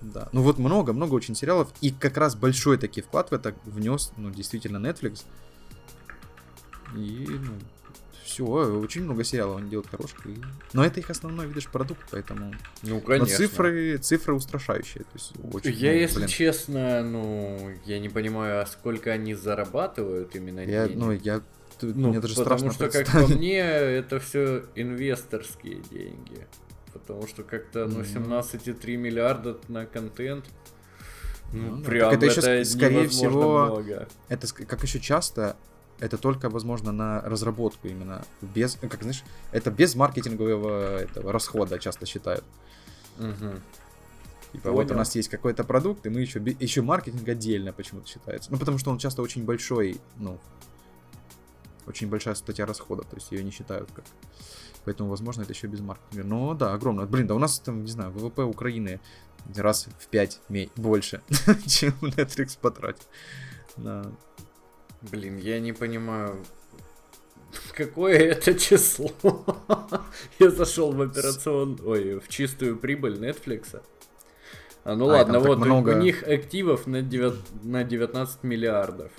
[0.00, 0.28] Да.
[0.32, 1.68] Ну вот много, много очень сериалов.
[1.82, 5.24] И как раз большой таки вклад в это внес, ну, действительно, Netflix.
[6.94, 7.52] И, ну,
[8.44, 10.26] все, очень много сериалов они делают хороших.
[10.26, 10.36] и-
[10.72, 12.54] Но это их основной, видишь, продукт, поэтому...
[12.82, 13.36] Ну, Но конечно.
[13.36, 15.04] цифры, цифры устрашающие.
[15.04, 19.34] То есть, очень, Я, ну, если блин, честно, ну, я не понимаю, а сколько они
[19.34, 20.98] зарабатывают именно я, денег.
[21.02, 21.40] ну, я...
[21.82, 26.46] Ну, мне даже потому страшно что, как по мне, это все инвесторские деньги.
[26.92, 28.32] Потому что как-то, ну, Мгм.
[28.32, 30.46] 17,3 миллиарда на контент.
[31.52, 31.84] Ну, Ну, да.
[31.88, 34.08] прям это это, ск- скорее всего, много.
[34.28, 35.56] Это, как еще часто,
[35.98, 38.24] это только возможно на разработку именно.
[38.42, 42.44] Без, ну, как знаешь, это без маркетингового этого расхода часто считают.
[43.18, 43.62] Мгм.
[44.52, 44.98] Типа, вот у Понял.
[44.98, 48.50] нас есть какой-то продукт, и мы еще, еще маркетинг отдельно почему-то считается.
[48.50, 50.38] Ну, потому что он часто очень большой, ну,
[51.86, 54.04] очень большая статья расходов, то есть ее не считают как.
[54.84, 56.24] Поэтому, возможно, это еще без маркетинга.
[56.24, 57.06] Но да, огромно.
[57.06, 59.00] Блин, да у нас там, не знаю, ВВП Украины
[59.54, 60.40] раз в 5
[60.76, 61.22] больше,
[61.66, 63.04] чем Netflix потратил.
[63.76, 64.12] Да.
[65.02, 66.44] Блин, я не понимаю,
[67.74, 69.10] какое это число.
[70.38, 73.82] я зашел в операцион, ой, в чистую прибыль Netflix.
[74.84, 75.90] А, ну А, ладно, вот много.
[75.90, 79.12] у них активов на, девят- на 19 миллиардов.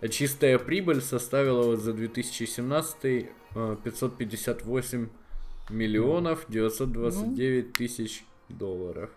[0.00, 3.04] А чистая прибыль составила вот за 2017
[3.54, 5.08] э, 558
[5.70, 9.10] миллионов 929 тысяч долларов.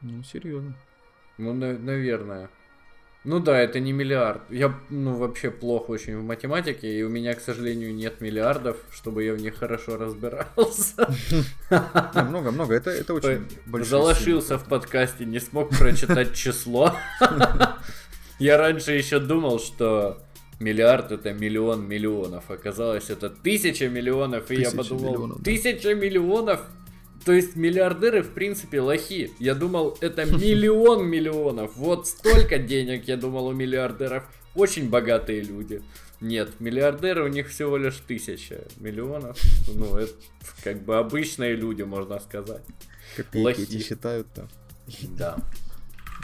[0.00, 0.74] Ну, серьезно.
[1.38, 2.48] Ну, на- наверное.
[3.24, 4.42] Ну да, это не миллиард.
[4.50, 9.22] Я, ну, вообще плохо очень в математике, и у меня, к сожалению, нет миллиардов, чтобы
[9.22, 11.08] я в них хорошо разбирался.
[12.14, 12.74] Много-много.
[12.74, 16.96] Это, это очень большой Залошился в подкасте, не смог прочитать число.
[18.40, 20.18] Я раньше еще думал, что
[20.58, 22.50] миллиард это миллион миллионов.
[22.50, 26.60] Оказалось, это тысяча миллионов, и я подумал, тысяча миллионов?
[27.24, 29.32] То есть миллиардеры, в принципе, лохи.
[29.38, 31.76] Я думал, это миллион миллионов.
[31.76, 34.24] Вот столько денег, я думал, у миллиардеров.
[34.54, 35.82] Очень богатые люди.
[36.20, 39.36] Нет, миллиардеры у них всего лишь тысяча миллионов.
[39.74, 40.12] Ну, это
[40.62, 42.62] как бы обычные люди, можно сказать.
[43.16, 43.62] Копейки Лохи.
[43.62, 44.48] эти считают там.
[45.16, 45.36] Да.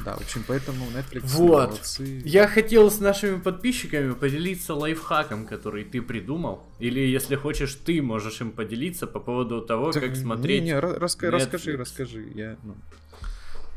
[0.05, 1.71] Да, в общем, поэтому Netflix Вот.
[1.71, 2.23] молодцы.
[2.25, 6.63] Я хотел с нашими подписчиками поделиться лайфхаком, который ты придумал.
[6.79, 10.63] Или, если хочешь, ты можешь им поделиться по поводу того, Так, как смотреть.
[10.63, 12.31] Не, не, ра- раска- расскажи, расскажи.
[12.35, 12.77] Я, ну,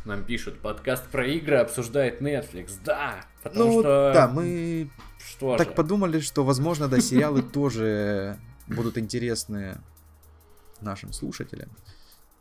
[0.05, 2.71] Нам пишут, подкаст про игры обсуждает Netflix.
[2.85, 4.11] Да, потому Ну, что...
[4.13, 4.89] да, мы
[5.19, 5.73] Что так же?
[5.73, 8.37] подумали, что, возможно, да, сериалы тоже
[8.67, 9.79] будут интересны
[10.81, 11.69] нашим слушателям.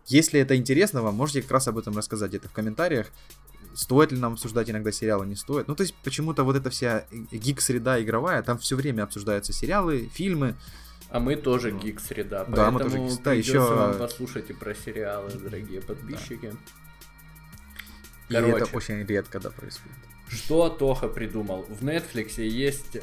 [0.07, 3.11] Если это интересно вам, можете как раз об этом рассказать где-то в комментариях.
[3.75, 5.69] Стоит ли нам обсуждать иногда сериалы, не стоит.
[5.69, 10.57] Ну, то есть, почему-то вот эта вся гик-среда игровая, там все время обсуждаются сериалы, фильмы.
[11.09, 14.53] А мы тоже Ну, гик-среда, да, мы поэтому тоже гик- да, ещё- вам послушать и
[14.53, 16.55] про сериалы, дорогие подписчики.
[18.29, 18.65] И Короче.
[18.65, 19.97] это очень редко, да, происходит.
[20.29, 21.63] Что Тоха придумал?
[21.69, 22.99] В Netflix есть...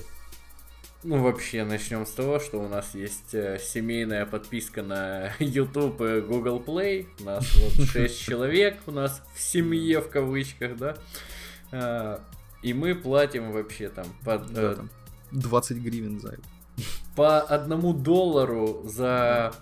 [1.04, 6.22] Ну, вообще, начнем с того, что у нас есть э, семейная подписка на YouTube и
[6.22, 7.08] Google Play.
[7.20, 10.98] У нас вот 6 человек, у нас в семье, в кавычках, да?
[11.72, 12.20] А,
[12.64, 14.52] и мы платим вообще там под...
[14.52, 14.90] Да, э, там
[15.32, 16.44] 20 гривен за это.
[17.16, 19.54] по одному доллару за,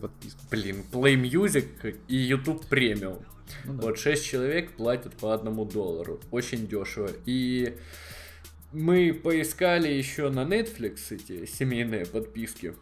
[0.00, 0.40] подписку.
[0.50, 3.22] блин, Play Music и YouTube Premium.
[3.64, 3.86] Ну да.
[3.86, 6.20] Вот 6 человек платят по одному доллару.
[6.30, 7.10] Очень дешево.
[7.26, 7.76] И
[8.72, 12.74] мы поискали еще на Netflix эти семейные подписки.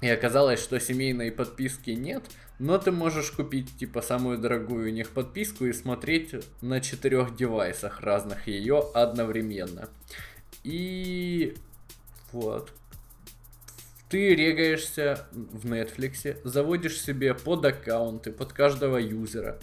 [0.00, 2.24] И оказалось, что семейной подписки нет,
[2.58, 8.00] но ты можешь купить, типа, самую дорогую у них подписку и смотреть на четырех девайсах
[8.00, 9.88] разных ее одновременно.
[10.64, 11.56] И
[12.32, 12.72] вот.
[14.08, 19.58] Ты регаешься в Netflix, заводишь себе под аккаунты, под каждого юзера.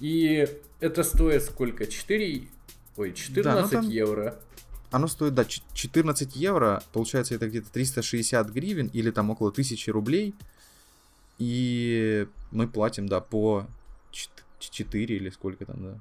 [0.00, 0.48] И
[0.80, 1.86] это стоит сколько?
[1.86, 2.48] 4...
[2.96, 4.40] Ой, 14 там- евро.
[4.94, 9.90] Оно стоит, да, ч- 14 евро, получается это где-то 360 гривен или там около 1000
[9.90, 10.34] рублей.
[11.38, 13.66] И мы платим, да, по
[14.60, 16.00] 4 или сколько там, да.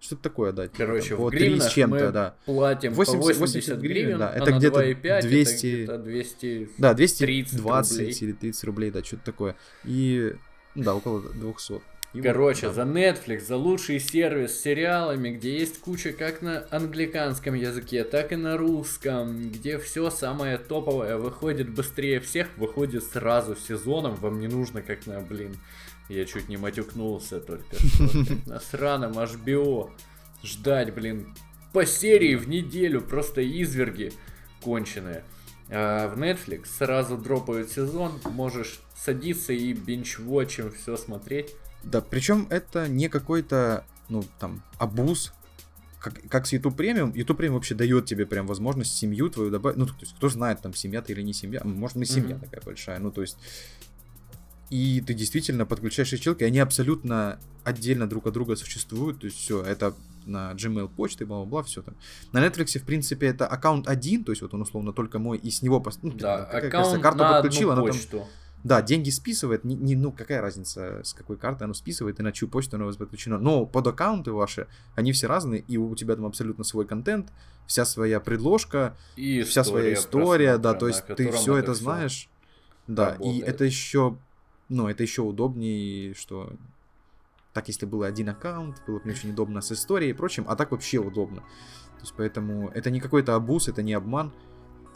[0.00, 0.68] Что-то такое, да.
[0.68, 2.34] Короче, там, в по 3 гривнах с чем-то, да.
[2.44, 6.70] Платим 80 по 80 гривен, да, а это на где-то 2,5 200 это где-то 200...
[6.78, 8.18] Да, 30 220 рублей.
[8.20, 9.56] или 30 рублей, да, что-то такое.
[9.84, 10.36] И,
[10.74, 11.80] да, около 200.
[12.16, 12.72] Вот, Короче, да.
[12.72, 18.32] за Netflix, за лучший сервис с сериалами, где есть куча как на англиканском языке, так
[18.32, 24.48] и на русском, где все самое топовое выходит быстрее всех, выходит сразу сезоном, вам не
[24.48, 25.56] нужно как на, блин,
[26.08, 27.76] я чуть не матюкнулся только
[28.46, 29.90] на сраном HBO
[30.42, 31.34] ждать, блин,
[31.72, 34.12] по серии в неделю, просто изверги
[34.62, 35.24] конченые.
[35.68, 41.54] А в Netflix сразу дропают сезон, можешь садиться и бинч-вотчем все смотреть.
[41.86, 45.32] Да, причем это не какой-то, ну, там, абуз,
[46.00, 47.16] как, как с YouTube Premium.
[47.16, 49.76] YouTube Premium вообще дает тебе прям возможность семью твою добавить.
[49.78, 51.60] Ну, то есть, кто знает, там, семья ты или не семья.
[51.64, 52.44] Может, и семья Мгм.
[52.44, 52.98] такая большая.
[52.98, 53.38] Ну, то есть...
[54.68, 59.20] И ты действительно подключаешь ячейки, они абсолютно отдельно друг от друга существуют.
[59.20, 59.94] То есть все, это
[60.24, 61.94] на Gmail почты, бла-бла-бла, все там.
[62.32, 65.52] На Netflix, в принципе, это аккаунт один, то есть вот он условно только мой, и
[65.52, 65.78] с него...
[65.78, 68.26] пос- Ну, Да, аккаунт карту на подключил, одну она там почту.
[68.66, 72.32] Да, деньги списывает, не, не- ну какая разница, с какой карты оно списывает и на
[72.32, 73.38] чью почту оно подключено.
[73.38, 74.66] Но под аккаунты ваши,
[74.96, 77.32] они все разные, и у тебя там абсолютно свой контент,
[77.68, 82.28] вся своя предложка, И вся своя история, да, то есть ты все это всё знаешь.
[82.88, 84.18] Да, и это еще,
[84.68, 86.52] ну, это еще удобнее, что
[87.52, 90.72] так, если было один аккаунт, было бы очень удобно с историей и прочим, а так
[90.72, 91.40] вообще удобно.
[91.40, 94.32] То есть поэтому это не какой-то абуз, это не обман.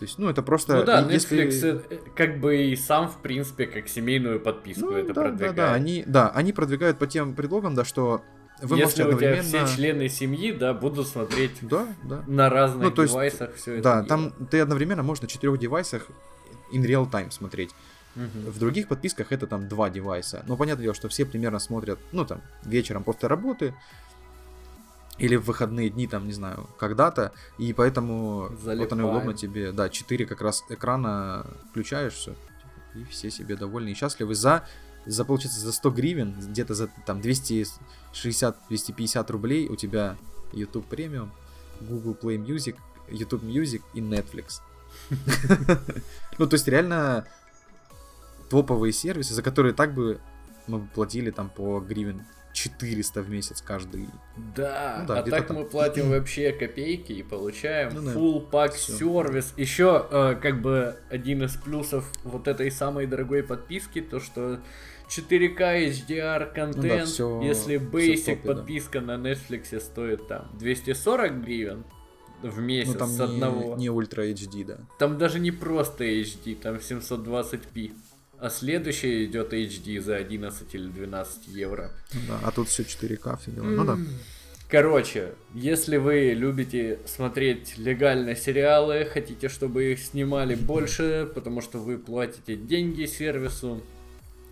[0.00, 0.76] То есть, ну, это просто...
[0.78, 4.92] Ну да, если- Netflix э, как бы и сам, в принципе, как семейную подписку Ну,
[4.96, 5.54] это да, продвигает.
[5.56, 8.22] Да, да, они, да, они продвигают по тем предлогам, да, что
[8.62, 12.24] вы Если можете у тебя все члены семьи, да, будут смотреть Да, да.
[12.26, 13.82] на разных Ну, то есть, девайсах все это.
[13.82, 16.06] Да, там ты одновременно можешь на четырех девайсах
[16.72, 17.72] in real time смотреть.
[18.14, 18.50] Мгм.
[18.50, 20.42] В других подписках это там два девайса.
[20.46, 23.74] Но понятное дело, что все примерно смотрят, ну там, вечером после работы
[25.20, 27.32] или в выходные дни, там, не знаю, когда-то.
[27.58, 29.04] И поэтому вот оно Залипаем.
[29.04, 29.72] удобно тебе.
[29.72, 32.34] Да, 4 как раз экрана включаешь все.
[32.94, 34.34] И все себе довольны и счастливы.
[34.34, 34.66] За,
[35.06, 40.16] за получается, за 100 гривен, где-то за там 260-250 рублей у тебя
[40.52, 41.28] YouTube Premium,
[41.80, 42.76] Google Play Music,
[43.08, 44.60] YouTube Music и Netflix.
[46.38, 47.26] Ну, то есть реально
[48.48, 50.18] топовые сервисы, за которые так бы
[50.66, 54.08] мы платили там по гривен 400 в месяц каждый.
[54.56, 55.58] Да, Ну да, а так там.
[55.58, 58.92] мы платим вообще копейки и получаем Ну да, full всё.
[58.98, 59.54] сервис.
[59.56, 64.60] Еще э, как бы один из плюсов вот этой самой дорогой подписки, то что
[65.08, 65.58] 4К
[65.90, 68.54] HDR контент, всё- если всё в basic топе, да.
[68.54, 71.84] подписка на Netflix стоит там 240 гривен
[72.42, 73.76] в месяц Ну там с не, одного.
[73.76, 74.78] не ультра HD, да.
[74.98, 77.92] Там даже не просто HD, там 720p.
[78.40, 81.90] А следующее идет HD за 11 или 12 евро.
[82.26, 82.40] Да.
[82.42, 83.64] А тут все 4К, все дела.
[83.64, 83.98] Ну да.
[84.70, 91.98] Короче, если вы любите смотреть легально сериалы, хотите, чтобы их снимали больше, потому что вы
[91.98, 93.82] платите деньги сервису,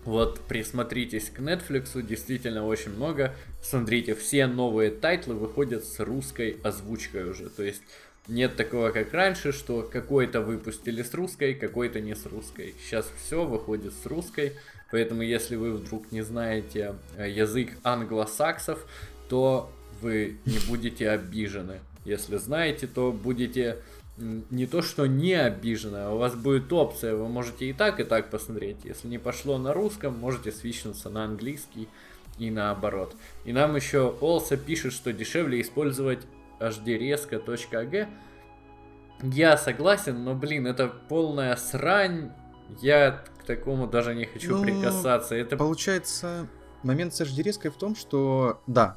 [0.05, 3.33] вот присмотритесь к Netflix, действительно очень много.
[3.61, 7.49] Смотрите, все новые тайтлы выходят с русской озвучкой уже.
[7.49, 7.81] То есть
[8.29, 12.75] нет такого, как раньше, что какой-то выпустили с русской, какой-то не с русской.
[12.81, 14.53] Сейчас все выходит с русской.
[14.91, 18.85] Поэтому, если вы вдруг не знаете э, язык англосаксов,
[19.27, 21.79] то вы не будете обижены.
[22.05, 23.77] Если знаете, то будете
[24.17, 28.03] не то что не обижены, а у вас будет опция, вы можете и так, и
[28.03, 28.77] так посмотреть.
[28.83, 31.87] Если не пошло на русском, можете свичнуться на английский
[32.37, 33.15] и наоборот.
[33.45, 36.19] И нам еще Олса пишет, что дешевле использовать
[36.59, 38.07] hdreska.ag.
[39.23, 42.31] Я согласен, но, блин, это полная срань.
[42.81, 45.35] Я к такому даже не хочу Ну, прикасаться.
[45.35, 46.47] Это Получается,
[46.83, 48.95] момент с HD резкой в том, что, да,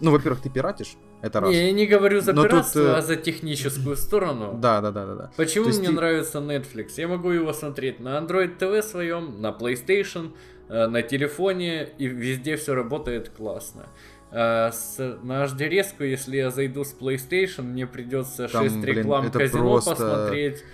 [0.00, 1.50] Ну, во-первых, ты пиратишь, это раз.
[1.50, 4.54] Не, я не говорю за Но тут, пиратство, э, а за техническую сторону.
[4.60, 5.30] Да, да, да, да, да.
[5.36, 6.94] Почему мне ты- нравится Netflix?
[6.96, 10.32] Я могу его смотреть на Android TV своем, на PlayStation,
[10.68, 13.86] э, на телефоне, и везде все работает классно.
[14.36, 19.26] А с, на HD-резку, если я зайду с PlayStation, мне придется Там, 6 блин, реклам
[19.26, 20.64] это казино просто- посмотреть.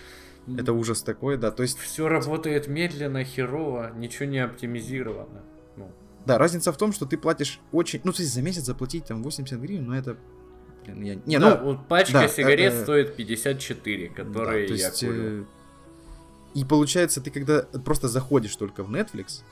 [0.58, 1.50] Это ужас такой, да.
[1.50, 5.42] То есть, Все работает медленно, херово, ничего не оптимизировано.
[5.76, 5.92] Ну,
[6.24, 8.00] да, разница в том, что ты платишь очень...
[8.02, 10.16] Ну, то есть за месяц заплатить там 80 гривен, ну это...
[10.86, 11.14] Блин, я...
[11.26, 11.72] Не, да, ну...
[11.72, 15.42] вот пачка да, сигарет э, стоит 54, которые да, то я есть, курю.
[15.42, 15.44] э,
[16.54, 19.42] И получается, ты когда просто заходишь только в Netflix,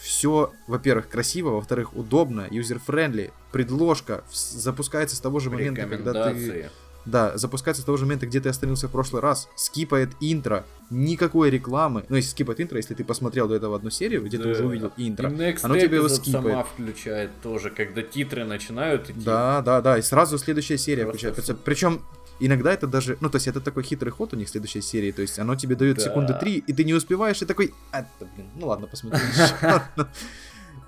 [0.00, 6.70] все, во-первых, красиво, во-вторых, удобно, user-friendly, предложка запускается с того же момента, когда ты...
[7.06, 11.48] Да, запускается с того же момента, где ты остановился в прошлый раз, скипает интро, никакой
[11.48, 12.04] рекламы.
[12.10, 14.50] Ну, если скипает интро, если ты посмотрел до этого одну серию, где ты Да.
[14.50, 15.30] уже увидел интро.
[15.30, 16.44] И Next Оно тебе его скипает.
[16.44, 19.18] сама включает тоже, когда титры начинают идти.
[19.24, 21.54] Да, да, да, и сразу следующая серия Просто включается.
[21.54, 22.02] Причем
[22.40, 25.22] иногда это даже, ну, то есть это такой хитрый ход у них следующей серии, то
[25.22, 26.02] есть оно тебе дает Да.
[26.04, 29.82] секунды три, и ты не успеваешь, и такой, а, да, блин, ну ладно, посмотри еще.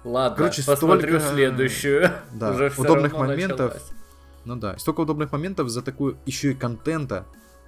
[0.05, 2.11] Ладно, Короче, посмотрю столько- следующую.
[2.33, 3.73] Да, Уже удобных моментов.
[3.75, 3.91] началась.
[4.45, 7.25] Ну да, столько удобных моментов за такую еще и контента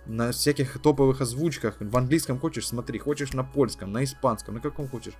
[0.06, 1.76] на всяких топовых озвучках.
[1.78, 5.14] В английском хочешь, смотри, хочешь на польском, на испанском, на каком хочешь.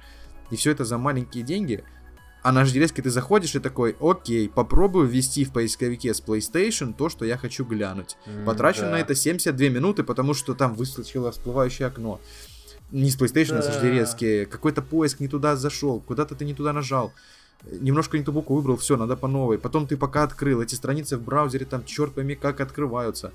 [0.51, 1.85] И все это за маленькие деньги.
[2.45, 7.09] А на HDRS ты заходишь и такой, окей, попробую ввести в поисковике с PlayStation то,
[7.09, 8.19] что я хочу глянуть.
[8.27, 8.91] М, Потрачу да.
[8.91, 12.21] на это 72 минуты, потому что там выскочило всплывающее окно.
[12.93, 13.81] Не с PlayStation, а с Да.
[13.81, 14.45] HDRS.
[14.45, 17.15] Какой-то поиск не туда зашел, куда-то ты не туда нажал.
[17.81, 19.59] Немножко не ту букву выбрал, все, надо по новой.
[19.59, 23.33] Потом ты пока открыл, эти страницы в браузере там черт пойми как открываются.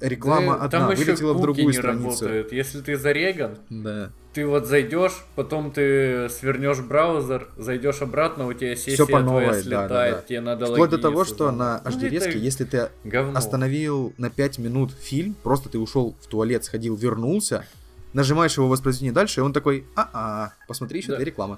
[0.00, 2.08] Реклама Да, одна там еще вылетела в другую не страницу.
[2.08, 2.52] работают.
[2.52, 4.10] Если ты зареган, Да.
[4.34, 9.44] ты вот зайдешь, потом ты свернешь браузер, зайдешь обратно, у тебя сессия Всё по новой,
[9.44, 10.22] твоя да, слетает, да, да.
[10.28, 13.38] тебе надо Вплоть до того, что на Ну, HDRS, это если ты говно.
[13.38, 17.64] остановил на 5 минут фильм, просто ты ушел в туалет, сходил, вернулся,
[18.12, 21.16] нажимаешь его воспроизведение дальше, и он такой, а-а, посмотри еще Да.
[21.16, 21.56] две рекламы.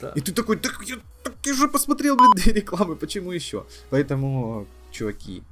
[0.00, 0.10] Да.
[0.16, 3.64] И ты такой, так я, так я же посмотрел, блин, две рекламы, почему еще?
[3.90, 5.42] Поэтому, чуваки,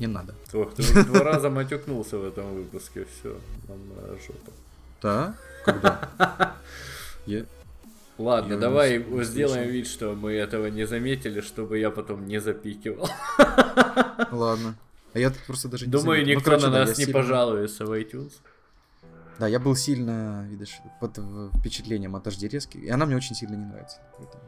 [0.00, 0.34] не надо.
[0.52, 3.36] Ох, ты уже два раза матюкнулся в этом выпуске, все,
[3.68, 4.52] нам на жопу.
[5.02, 5.34] Да?
[5.64, 6.10] Когда?
[7.26, 7.44] Я...
[8.18, 12.40] Ладно, Я давай не сделаем вид, что мы этого не заметили, чтобы я потом не
[12.40, 13.10] запикивал.
[14.32, 14.74] Ладно.
[15.12, 16.26] А я тут просто даже не Думаю, заметил.
[16.26, 18.32] Ну, никто короче, на нас не сильно- пожалуется в iTunes.
[19.38, 21.18] Да, я был сильно, видишь, под
[21.58, 23.98] впечатлением от HDRS, и она мне очень сильно не нравится.
[24.16, 24.42] Поэтому-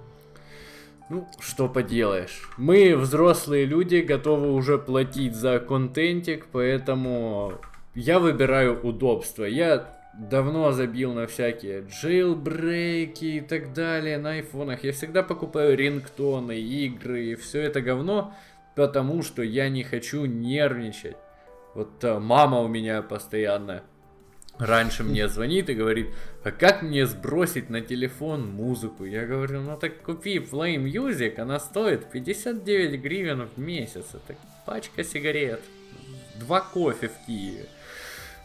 [1.10, 2.50] Ну, что поделаешь.
[2.58, 7.54] Мы, взрослые люди, готовы уже платить за контентик, поэтому
[7.94, 9.44] я выбираю удобство.
[9.44, 14.84] Я давно забил на всякие джейлбрейки и так далее на айфонах.
[14.84, 18.34] Я всегда покупаю рингтоны, игры и все это говно,
[18.74, 21.16] потому что я не хочу нервничать.
[21.74, 23.82] Вот э, мама у меня постоянно
[24.58, 26.08] раньше мне звонит и говорит,
[26.44, 29.04] а как мне сбросить на телефон музыку?
[29.04, 34.06] Я говорю, ну так купи Flame Music, она стоит 59 гривен в месяц.
[34.14, 35.60] Это пачка сигарет.
[36.36, 37.66] Два кофе в Киеве.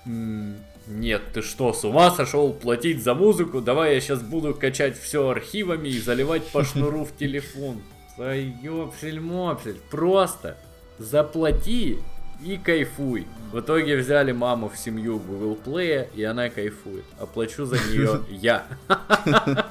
[0.05, 3.61] Нет, ты что, с ума сошел платить за музыку?
[3.61, 7.81] Давай я сейчас буду качать все архивами и заливать по шнуру в телефон.
[8.17, 10.57] Да ёпсель-мопсель, просто
[10.97, 11.99] заплати
[12.43, 13.27] и кайфуй.
[13.51, 17.05] В итоге взяли маму в семью Google Play, и она кайфует.
[17.19, 18.65] Оплачу за нее я.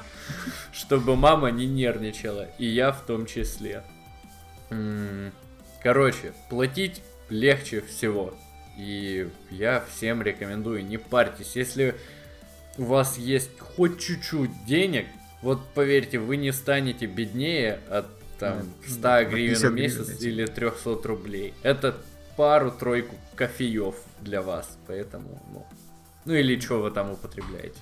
[0.71, 3.83] Чтобы мама не нервничала, и я в том числе.
[5.81, 8.33] Короче, платить легче всего.
[8.77, 11.55] И я всем рекомендую, не парьтесь.
[11.55, 11.95] Если
[12.77, 15.05] у вас есть хоть чуть-чуть денег,
[15.41, 18.07] вот поверьте, вы не станете беднее от
[18.39, 21.53] там Да, 100 на гривен 50 в месяц или 300 рублей.
[21.63, 21.95] Это
[22.37, 25.65] пару-тройку кофеев для вас, поэтому, ну,
[26.25, 27.79] ну или что вы там употребляете.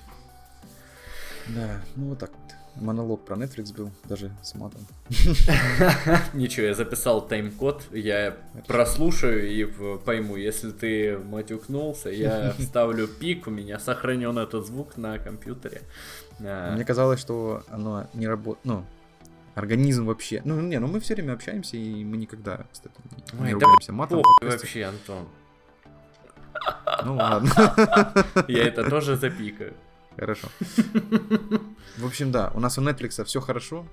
[1.48, 2.52] Да, ну вот так вот.
[2.82, 4.86] Монолог про Netflix был, даже с матом.
[6.32, 9.64] Ничего, я записал тайм-код, я прослушаю и
[9.98, 15.82] пойму, если ты матюкнулся, я вставлю пик, у меня сохранен этот звук на компьютере.
[16.40, 18.86] А, Мне казалось, что оно не работает, ну,
[19.54, 20.40] организм вообще.
[20.44, 23.66] Ну, не, ну мы все время общаемся, и мы никогда, кстати, не- Ой, не да
[23.66, 24.22] ругаемся матом.
[24.22, 25.28] Похуй вообще, Антон.
[27.04, 27.50] Ну ладно,
[28.48, 29.74] Я это тоже запикаю.
[30.16, 30.48] хорошо.
[31.98, 33.84] В общем, да, у нас у Netflix все хорошо,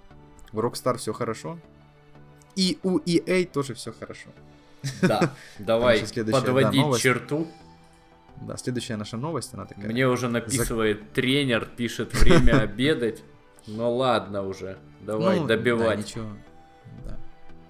[0.54, 1.60] у Rockstar все хорошо,
[2.56, 4.30] и у EA тоже все хорошо.
[5.02, 7.02] Да, давай да, подводить новость.
[7.02, 7.48] черту.
[8.42, 9.86] Да, следующая наша новость, она такая.
[9.88, 13.22] Мне уже написывает тренер, пишет время обедать.
[13.68, 16.00] Ну ладно уже, давай Ну, Да, добивать.
[16.00, 16.28] ничего.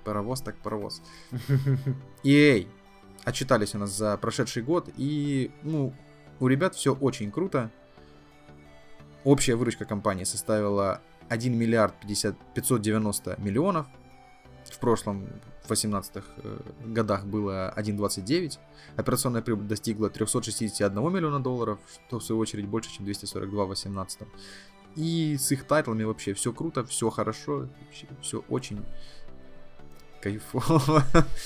[0.03, 1.01] Паровоз так паровоз.
[2.23, 2.67] EA
[3.25, 5.93] отчитались у нас за прошедший год, и, ну,
[6.39, 7.69] у ребят все очень круто.
[9.23, 13.87] Общая выручка компании составила 1 миллиард 50, 590 миллионов.
[14.65, 15.27] В прошлом,
[15.65, 18.57] в 18 э, годах было 1,29.
[18.95, 24.21] Операционная прибыль достигла 361 миллиона долларов, что в свою очередь больше, чем 242 в 18.
[24.95, 27.67] И с их тайтлами вообще все круто, все хорошо,
[28.21, 28.83] все очень
[30.21, 31.03] кайфово.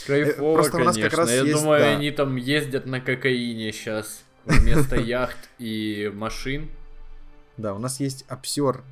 [0.08, 0.82] Кайфово, Просто конечно.
[0.82, 1.90] У нас как раз Я есть, думаю, да.
[1.96, 6.70] они там ездят на кокаине сейчас вместо яхт и машин.
[7.58, 8.84] Да, у нас есть обсер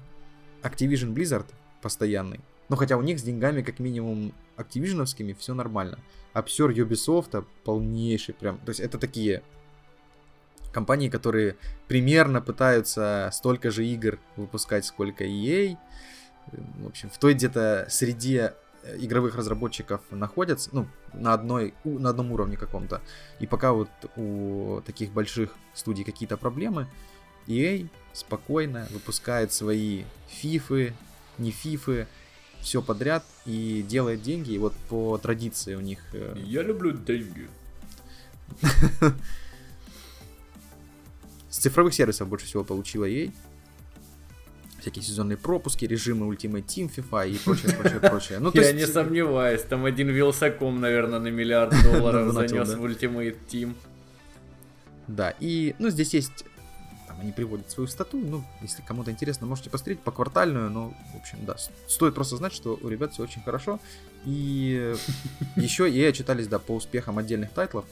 [0.62, 1.48] Activision Blizzard
[1.82, 2.40] постоянный.
[2.70, 6.00] Но хотя у них с деньгами, как минимум, Activision'овскими все нормально.
[6.34, 8.60] Обсер Ubisoft полнейший прям.
[8.60, 9.44] То есть это такие
[10.72, 11.58] компании, которые
[11.88, 15.78] примерно пытаются столько же игр выпускать, сколько EA.
[16.52, 18.54] В общем, в той где-то среде
[18.84, 23.02] э, игровых разработчиков находятся, ну, на, одной, на одном уровне каком-то.
[23.40, 26.88] И пока вот у таких больших студий какие-то проблемы,
[27.48, 30.94] EA спокойно выпускает свои фифы,
[31.38, 32.08] не фифы,
[32.62, 34.52] все подряд и делает деньги.
[34.52, 36.00] И вот по традиции у них...
[36.14, 37.50] Э, Я люблю деньги.
[41.52, 43.32] С цифровых сервисов больше всего получила ей.
[44.80, 48.40] Всякие сезонные пропуски, режимы Ultimate Team, FIFA и прочее, прочее, прочее.
[48.40, 53.76] Ну, Я не сомневаюсь, там один Вилсаком, наверное, на миллиард долларов занес в Ultimate Team.
[55.08, 56.46] Да, и, ну, здесь есть
[57.06, 61.18] там они приводят свою стату, ну, если кому-то интересно, можете посмотреть по квартальную, но, в
[61.18, 61.58] общем, да,
[61.88, 63.82] стоит просто знать, что у ребят все очень хорошо,
[64.24, 64.96] и
[65.58, 67.84] еще и отчитались, да, по успехам отдельных тайтлов,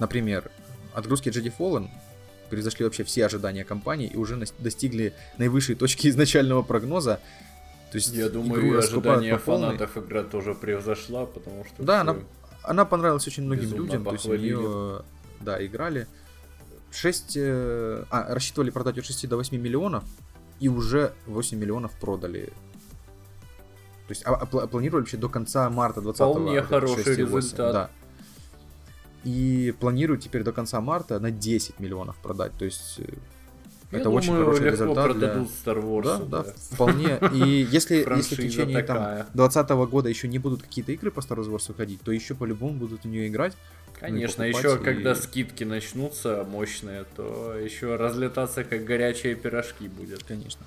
[0.00, 0.50] например,
[0.94, 1.88] отгрузки Jedi Fallen
[2.50, 7.20] превзошли вообще все ожидания компании и уже достигли наивысшей точки изначального прогноза.
[7.90, 11.82] То есть Я думаю, ожидания фанатов игра тоже превзошла, потому что...
[11.82, 12.16] Да, она,
[12.62, 14.54] она понравилась очень многим людям, похвалили.
[14.54, 15.02] то есть в нее,
[15.40, 16.06] да, играли.
[16.90, 17.36] 6...
[17.36, 20.04] Э, а, рассчитывали продать от 6 до 8 миллионов,
[20.58, 22.46] и уже 8 миллионов продали.
[24.06, 27.72] То есть а, а, планировали вообще до конца марта 20 Вполне хороший результат.
[27.72, 27.90] Да
[29.24, 32.52] и планирую теперь до конца марта на 10 миллионов продать.
[32.58, 33.04] То есть э,
[33.94, 35.28] я это думаю, очень хороший результат для...
[35.28, 36.02] Star Wars.
[36.02, 37.18] Да, да, да, вполне.
[37.32, 41.38] И если, если в течение там, 2020 года еще не будут какие-то игры по Star
[41.38, 43.56] Wars выходить, то еще по-любому будут в нее играть.
[43.98, 44.84] Конечно, еще и...
[44.84, 50.24] когда скидки начнутся мощные, то еще разлетаться как горячие пирожки будет.
[50.24, 50.66] Конечно.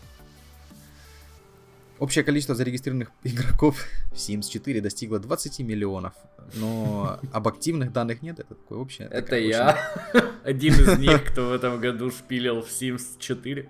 [2.00, 6.14] Общее количество зарегистрированных игроков в Sims 4 достигло 20 миллионов.
[6.56, 9.08] Но об активных данных нет, это такое общее.
[9.12, 9.78] Это я.
[10.44, 13.70] Один из них, кто в этом году шпилил в Sims 4.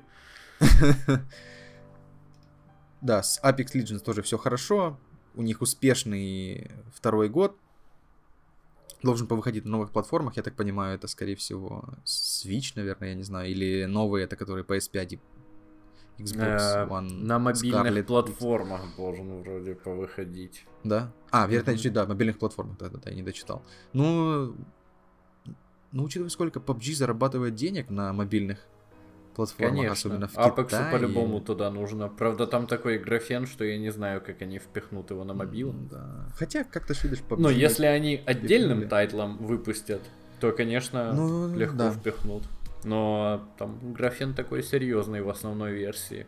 [3.01, 4.99] Да, с Apex Legends тоже все хорошо.
[5.35, 7.57] У них успешный второй год.
[9.03, 13.21] Должен повыходить на новых платформах, я так понимаю, это, скорее всего, Switch, наверное, я не
[13.21, 15.19] знаю, или новые, это которые PS5 и
[16.17, 17.09] Xbox э, One.
[17.23, 20.65] На мобильных Scarlet платформах должен вроде повыходить.
[20.83, 21.11] Да?
[21.31, 21.89] А, верно, mm-hmm.
[21.91, 23.63] да, мобильных платформах, да, да, да, я не дочитал.
[23.93, 24.55] Ну,
[25.91, 28.59] ну, учитывая, сколько PUBG зарабатывает денег на мобильных
[29.35, 29.93] платформах, Конечно.
[29.93, 32.09] особенно в Апексу по-любому туда нужно.
[32.09, 35.73] Правда, там такой графен, что я не знаю, как они впихнут его на мобил.
[35.91, 36.27] Да.
[36.35, 37.39] Хотя, как-то швидишь PUBG...
[37.39, 38.89] Но если они отдельным впихнули.
[38.89, 40.01] тайтлом выпустят,
[40.39, 41.91] то, конечно, ну, легко да.
[41.91, 42.43] впихнут.
[42.83, 46.27] Но там графен такой серьезный в основной версии.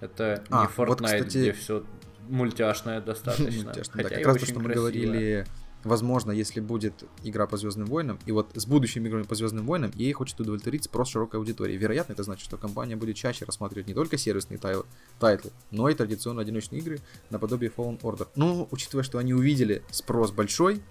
[0.00, 1.38] Это а, не Fortnite, вот, кстати...
[1.38, 1.84] где все
[2.28, 3.64] мультяшное достаточно.
[3.64, 5.46] Мультяшно, Хотя да, как раз то, что мы говорили,
[5.84, 9.90] возможно, если будет игра по Звездным войнам, и вот с будущими играми по Звездным войнам,
[9.94, 11.76] ей хочет удовлетворить спрос широкой аудитории.
[11.76, 14.76] Вероятно, это значит, что компания будет чаще рассматривать не только сервисные тай-
[15.18, 16.98] тайтлы, но и традиционные одиночные игры
[17.30, 18.28] наподобие Fallen Order.
[18.36, 20.82] Ну, учитывая, что они увидели спрос большой,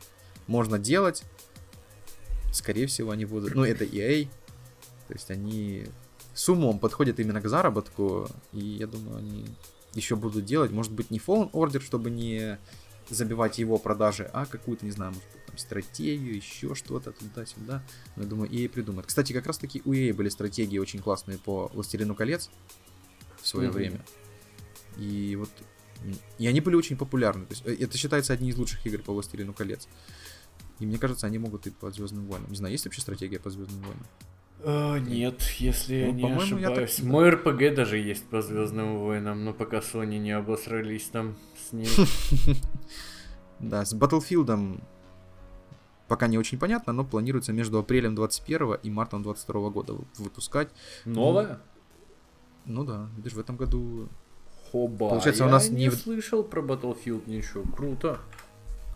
[0.48, 1.24] можно делать,
[2.56, 3.53] скорее всего, они будут...
[3.53, 4.27] Ну, это EA,
[5.07, 5.86] то есть они
[6.34, 9.45] с умом подходят именно к заработку, и я думаю, они
[9.94, 12.57] еще будут делать, может быть, не Fallen Order, чтобы не
[13.10, 17.84] забивать его продажи, а какую-то, не знаю, может быть, там, стратегию, еще что-то туда-сюда.
[18.15, 19.07] Но я думаю, EA придумает.
[19.07, 22.49] Кстати, как раз таки у EA были стратегии очень классные по Властелину колец
[23.41, 23.72] в свое mm-hmm.
[23.72, 24.06] время.
[24.98, 25.49] И вот
[26.38, 27.45] и они были очень популярны.
[27.45, 29.88] То есть э, это считается одни из лучших игр по Властелину колец.
[30.80, 32.49] И мне кажется, они могут и по Звездным войнам.
[32.49, 34.06] Не знаю, есть вообще стратегия по Звездным войнам?
[34.64, 36.95] А, нет, если ну, я не ошибаюсь.
[36.95, 37.06] Так...
[37.06, 41.88] Мой РПГ даже есть по Звездным войнам, но пока Sony не обосрались там с ним.
[43.57, 44.81] Да, с Battlefield
[46.10, 50.68] пока не очень понятно, но планируется между апрелем 21 и мартом 22 года выпускать.
[51.06, 51.61] Новая?
[52.65, 54.10] Ну, ну да, видишь, в этом году
[54.72, 57.64] Хоба, Получается, я у нас не не слышал про Battlefield ничего.
[57.64, 58.19] Круто.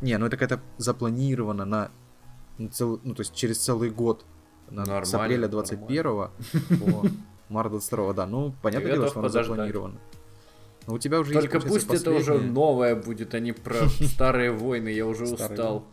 [0.02, 1.92] Не, ну это как-то запланировано на,
[2.58, 4.26] на целый, ну то есть через целый год.
[4.70, 6.32] На, с апреля 21 по
[7.50, 8.26] март 22 да.
[8.28, 10.00] Ну, понятное дело, что оно запланировано.
[10.88, 14.52] Но у тебя уже Только есть, пусть это уже новое будет, а не про старые
[14.52, 15.86] войны, я уже устал.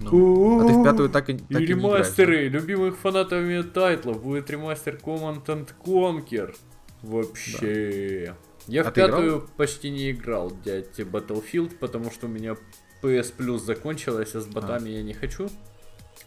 [0.00, 1.98] Ну, А ты в пятую так и, так И и не играешь, да?
[1.98, 4.22] ремастеры любимых фанатами тайтлов.
[4.22, 6.54] Будет ремастер Command and Conquer.
[7.02, 8.34] Вообще.
[8.66, 9.20] Я А в ты играл?
[9.20, 12.56] пятую почти не играл, дядь Battlefield, потому что у меня
[13.02, 15.48] PS Plus закончилась, а с ботами я не хочу.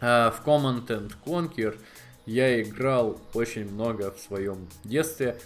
[0.01, 1.77] А в Command and Conquer
[2.25, 5.37] я играл очень много в своем детстве.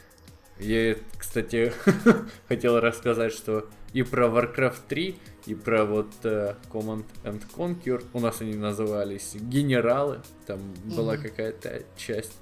[0.59, 1.71] Я, кстати,
[2.47, 8.19] хотел рассказать, что и про Warcraft 3, и про вот э, Command and Conquer, у
[8.19, 11.23] нас они назывались генералы, там была Мгм.
[11.23, 12.33] какая-то часть.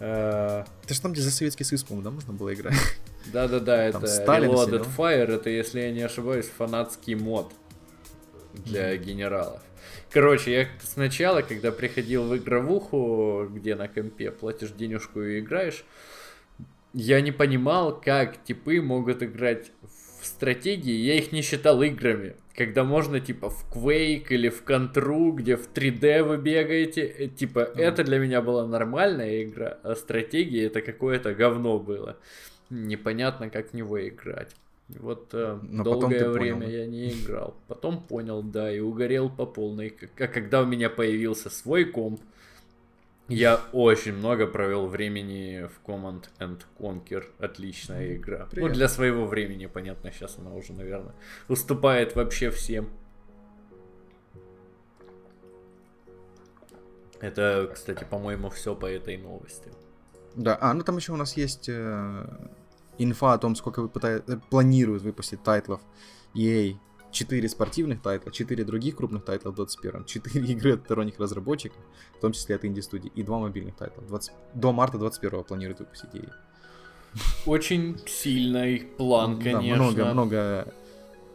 [0.00, 2.74] Э, Это же там, где за Советский Союз, по-моему, да, можно было играть?
[3.32, 4.86] Да-да-да, это Reloaded.
[4.96, 7.52] Fire, это, если я не ошибаюсь, фанатский мод
[8.64, 9.60] для генералов.
[10.10, 15.84] Короче, я сначала, когда приходил в игровуху, где на компе платишь денежку и играешь,
[16.94, 19.70] я не понимал, как типы могут играть
[20.20, 22.36] в стратегии, я их не считал играми.
[22.56, 27.60] Когда можно, типа, в Quake или в Контру, где в 3D вы бегаете, э, типа,
[27.60, 32.16] это для меня была нормальная игра, а стратегии это какое-то говно было.
[32.68, 34.56] Непонятно, как в него играть.
[34.88, 36.66] Вот э, Но долгое понял, время да?
[36.66, 37.54] я не играл.
[37.68, 39.94] Потом понял, да, и угорел по полной.
[40.18, 42.20] А когда у меня появился свой комп,
[43.28, 47.24] я очень много провел времени в Command and Conquer.
[47.38, 48.44] Отличная игра.
[48.44, 48.74] Ну, Приятно.
[48.74, 51.14] для своего времени, понятно, сейчас она уже, наверное,
[51.48, 52.88] уступает вообще всем.
[57.20, 59.70] Это, кстати, по-моему, все по этой новости.
[60.34, 62.24] Да, а, ну там еще у нас есть э,
[62.98, 65.80] инфа о том, сколько выпыта- э, планируют выпустить тайтлов
[66.34, 66.76] EA.
[67.10, 71.78] 4 спортивных тайтла, 4 других крупных тайтла в 21 4 игры от сторонних разработчиков,
[72.16, 74.02] в том числе от инди-студий, и 2 мобильных тайтла.
[74.04, 76.30] 20 До марта 21 планируют выпустить EA.
[77.46, 79.82] Очень сильный план, Да, конечно.
[79.84, 80.74] много, много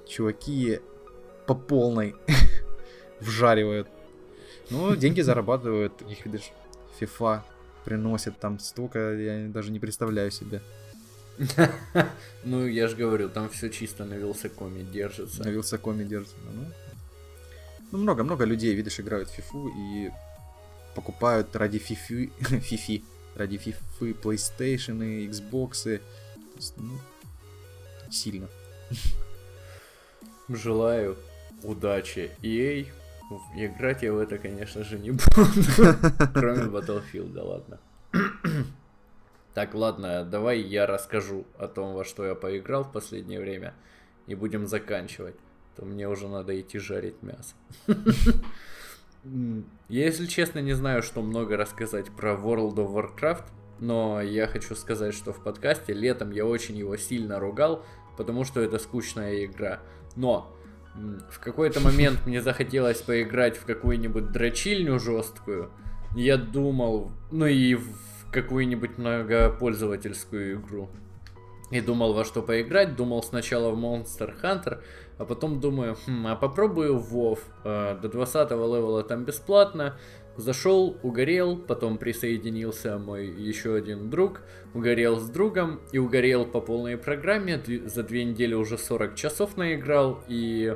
[0.07, 0.79] чуваки
[1.47, 2.15] по полной
[3.19, 3.87] вжаривают.
[4.69, 6.51] Ну, деньги зарабатывают, таких видишь,
[6.99, 7.41] FIFA
[7.85, 10.61] приносит там столько, я даже не представляю себе.
[12.45, 15.43] Ну, я же говорю, там все чисто на Вилсакоме держится.
[15.43, 16.35] На Вилсакоме держится.
[16.43, 16.65] Ну,
[17.91, 20.11] ну, много-много людей, видишь, играют в FIFA и
[20.95, 23.03] покупают ради фифи, фифи,
[23.35, 25.83] ради фифы PlayStation, и Xbox.
[25.83, 26.01] То
[26.57, 26.99] есть, ну,
[28.11, 28.49] сильно.
[30.49, 31.17] Желаю
[31.63, 32.87] удачи EA.
[33.55, 35.23] Играть я в это, конечно же, не буду.
[36.33, 37.79] Кроме Battlefield, да ладно.
[39.53, 43.73] Так, ладно, давай я расскажу о том, во что я поиграл в последнее время.
[44.25, 45.35] И будем заканчивать.
[45.75, 47.55] То мне уже надо идти жарить мясо.
[49.87, 53.45] Я, если честно, не знаю, что много рассказать про World of Warcraft,
[53.79, 57.85] но я хочу сказать, что в подкасте летом я очень его сильно ругал,
[58.17, 59.79] потому что это скучная игра.
[60.17, 60.53] Но
[61.31, 65.71] в какой-то момент мне захотелось поиграть в какую-нибудь дрочильню жесткую.
[66.15, 67.87] Я думал, ну и в
[68.33, 70.89] какую-нибудь многопользовательскую игру.
[71.71, 72.95] И думал, во что поиграть.
[72.95, 74.83] Думал сначала в Monster Hunter,
[75.17, 77.39] а потом думаю, хм, а попробую в WoW.
[77.63, 79.97] Э, До 20 левела там бесплатно.
[80.35, 84.41] Зашел, угорел, потом присоединился мой еще один друг,
[84.73, 87.61] угорел с другом и угорел по полной программе.
[87.85, 90.75] За две недели уже 40 часов наиграл, и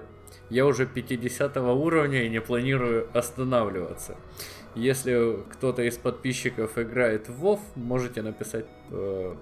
[0.50, 4.18] я уже 50 уровня и не планирую останавливаться.
[4.78, 9.36] Если кто-то из подписчиков играет в WoW, можете написать э,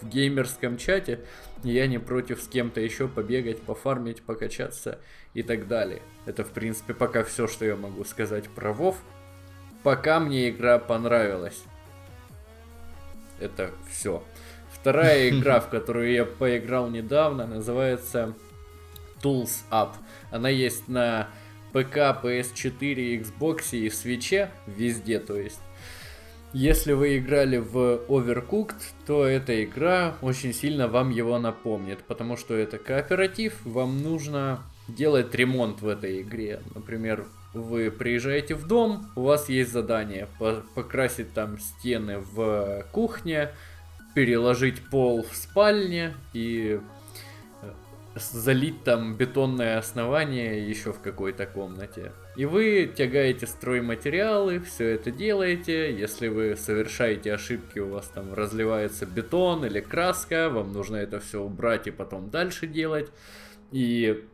[0.00, 1.20] в геймерском чате.
[1.62, 4.98] Я не против с кем-то еще побегать, пофармить, покачаться
[5.34, 6.00] и так далее.
[6.24, 8.94] Это, в принципе, пока все, что я могу сказать про WoW.
[9.82, 11.62] Пока мне игра понравилась.
[13.40, 14.22] Это все.
[14.72, 18.34] Вторая игра, в которую я поиграл недавно, называется
[19.22, 19.90] Tools Up.
[20.30, 21.28] Она есть на
[21.72, 25.60] ПК, PS4, Xbox и Switch, везде, то есть.
[26.54, 32.54] Если вы играли в Overcooked, то эта игра очень сильно вам его напомнит, потому что
[32.54, 36.62] это кооператив, вам нужно делать ремонт в этой игре.
[36.74, 43.50] Например, вы приезжаете в дом, у вас есть задание по- покрасить там стены в кухне,
[44.14, 46.80] переложить пол в спальне и
[48.18, 52.12] залить там бетонное основание еще в какой-то комнате.
[52.36, 55.92] И вы тягаете стройматериалы, все это делаете.
[55.92, 61.42] Если вы совершаете ошибки, у вас там разливается бетон или краска, вам нужно это все
[61.42, 63.10] убрать и потом дальше делать.
[63.72, 64.24] И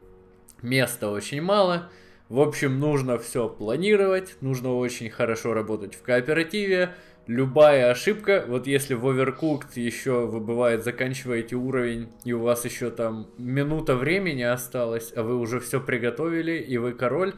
[0.62, 1.90] места очень мало.
[2.28, 6.94] В общем, нужно все планировать, нужно очень хорошо работать в кооперативе,
[7.26, 12.90] любая ошибка, вот если в Overcooked еще вы бывает заканчиваете уровень, и у вас еще
[12.90, 17.34] там минута времени осталось, а вы уже все приготовили, и вы король,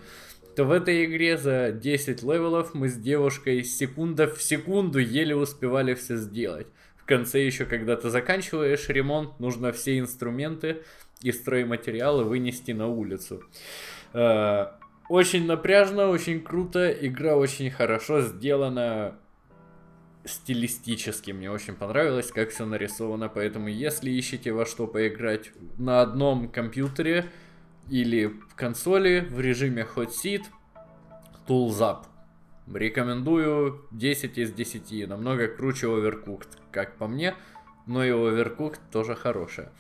[0.57, 5.95] то в этой игре за 10 левелов мы с девушкой секунда в секунду еле успевали
[5.95, 6.67] все сделать.
[6.97, 10.83] В конце еще, когда ты заканчиваешь ремонт, нужно все инструменты
[11.23, 13.45] и стройматериалы вынести на улицу.
[14.13, 14.69] Э,
[15.09, 19.19] очень напряжно, очень круто, игра очень хорошо сделана,
[20.27, 26.49] стилистически мне очень понравилось, как все нарисовано, поэтому если ищете во что поиграть на одном
[26.49, 27.27] компьютере
[27.89, 30.43] или в консоли в режиме Hot Seat,
[31.47, 32.05] Tools Up.
[32.73, 37.35] Рекомендую 10 из 10, намного круче Overcooked, как по мне,
[37.87, 39.73] но и Overcooked тоже хорошая.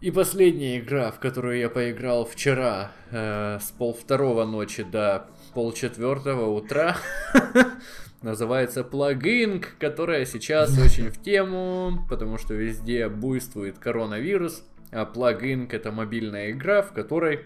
[0.00, 5.72] И последняя игра, в которую я поиграл вчера э, с пол второго ночи до пол
[5.72, 6.96] четвертого утра,
[8.22, 15.92] называется плагин, которая сейчас очень в тему, потому что везде буйствует коронавирус, а плагин это
[15.92, 17.40] мобильная игра, в которой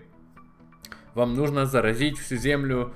[1.14, 2.94] вам нужно заразить всю землю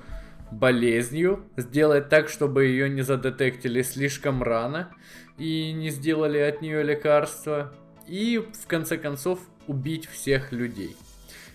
[0.51, 4.89] болезнью, сделать так, чтобы ее не задетектили слишком рано
[5.37, 7.73] и не сделали от нее лекарства,
[8.07, 10.95] и в конце концов убить всех людей.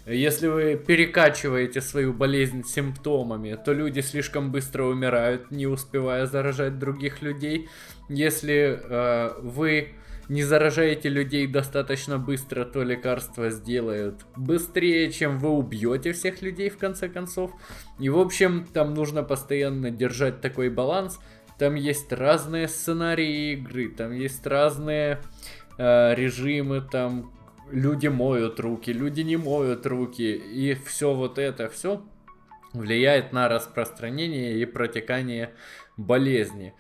[0.05, 7.23] Если вы перекачиваете свою болезнь симптомами, то люди слишком быстро умирают, не успевая заражать других
[7.23, 7.69] людей.
[8.09, 9.95] Если э, вы
[10.29, 16.79] не заражаете людей достаточно быстро, то лекарства сделают быстрее, чем вы убьете всех людей в
[16.79, 17.53] конце концов.
[18.01, 21.21] И в общем, там нужно постоянно держать такой баланс.
[21.59, 25.21] Там есть разные сценарии игры, там есть разные
[25.79, 27.31] э, режимы, там
[27.73, 32.03] люди моют руки, люди не моют руки, и все вот это, все
[32.73, 35.51] влияет на распространение и протекание
[35.97, 36.75] болезни.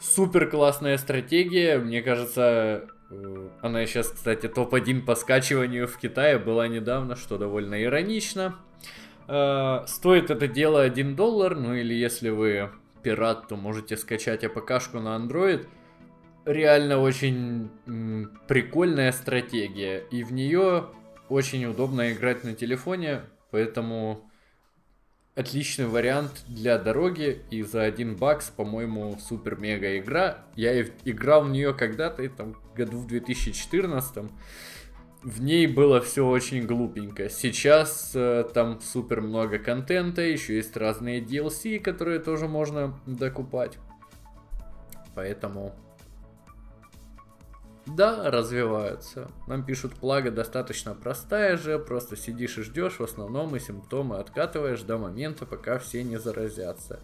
[0.00, 6.68] Супер классная стратегия, мне кажется, э, она сейчас, кстати, топ-1 по скачиванию в Китае была
[6.68, 8.56] недавно, что довольно иронично.
[9.28, 12.70] Э, стоит это дело 1 доллар, ну или если вы
[13.02, 15.66] пират, то можете скачать АПКшку на Android
[16.46, 17.70] реально очень
[18.48, 19.98] прикольная стратегия.
[20.10, 20.86] И в нее
[21.28, 24.30] очень удобно играть на телефоне, поэтому
[25.34, 27.42] отличный вариант для дороги.
[27.50, 30.38] И за один бакс, по-моему, супер-мега игра.
[30.54, 34.30] Я играл в нее когда-то, там году в 2014
[35.22, 37.28] в ней было все очень глупенько.
[37.28, 43.76] Сейчас э, там супер много контента, еще есть разные DLC, которые тоже можно докупать.
[45.16, 45.74] Поэтому
[47.86, 49.30] да, развиваются.
[49.46, 54.82] Нам пишут, плага достаточно простая же, просто сидишь и ждешь, в основном и симптомы откатываешь
[54.82, 57.00] до момента, пока все не заразятся.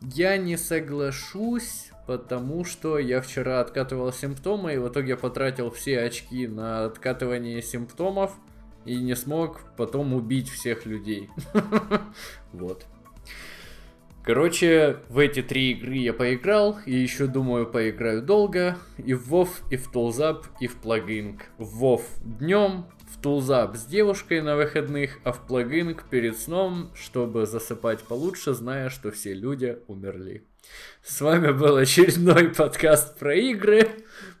[0.00, 6.46] Я не соглашусь, потому что я вчера откатывал симптомы, и в итоге потратил все очки
[6.48, 8.32] на откатывание симптомов,
[8.84, 11.30] и не смог потом убить всех людей.
[12.52, 12.86] Вот.
[14.28, 18.76] Короче, в эти три игры я поиграл, и еще думаю поиграю долго.
[18.98, 21.44] И в WoW, и в Toolzap, и в плагинг.
[21.56, 27.46] В WoW днем, в Toolzap с девушкой на выходных, а в плагинг перед сном, чтобы
[27.46, 30.44] засыпать получше, зная, что все люди умерли.
[31.02, 33.88] С вами был очередной подкаст про игры.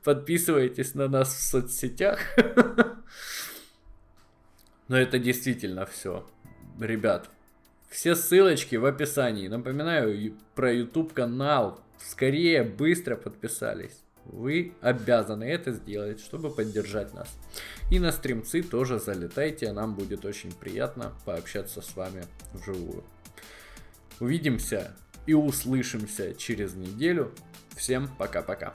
[0.04, 2.18] Подписывайтесь на нас в соцсетях.
[4.88, 6.28] Но это действительно все.
[6.78, 7.30] Ребят,
[7.88, 9.48] все ссылочки в описании.
[9.48, 11.80] Напоминаю про YouTube канал.
[11.98, 14.02] Скорее, быстро подписались.
[14.24, 17.28] Вы обязаны это сделать, чтобы поддержать нас.
[17.90, 23.04] И на стримцы тоже залетайте, нам будет очень приятно пообщаться с вами вживую.
[24.20, 24.94] Увидимся
[25.26, 27.32] и услышимся через неделю.
[27.74, 28.72] Всем пока-пока.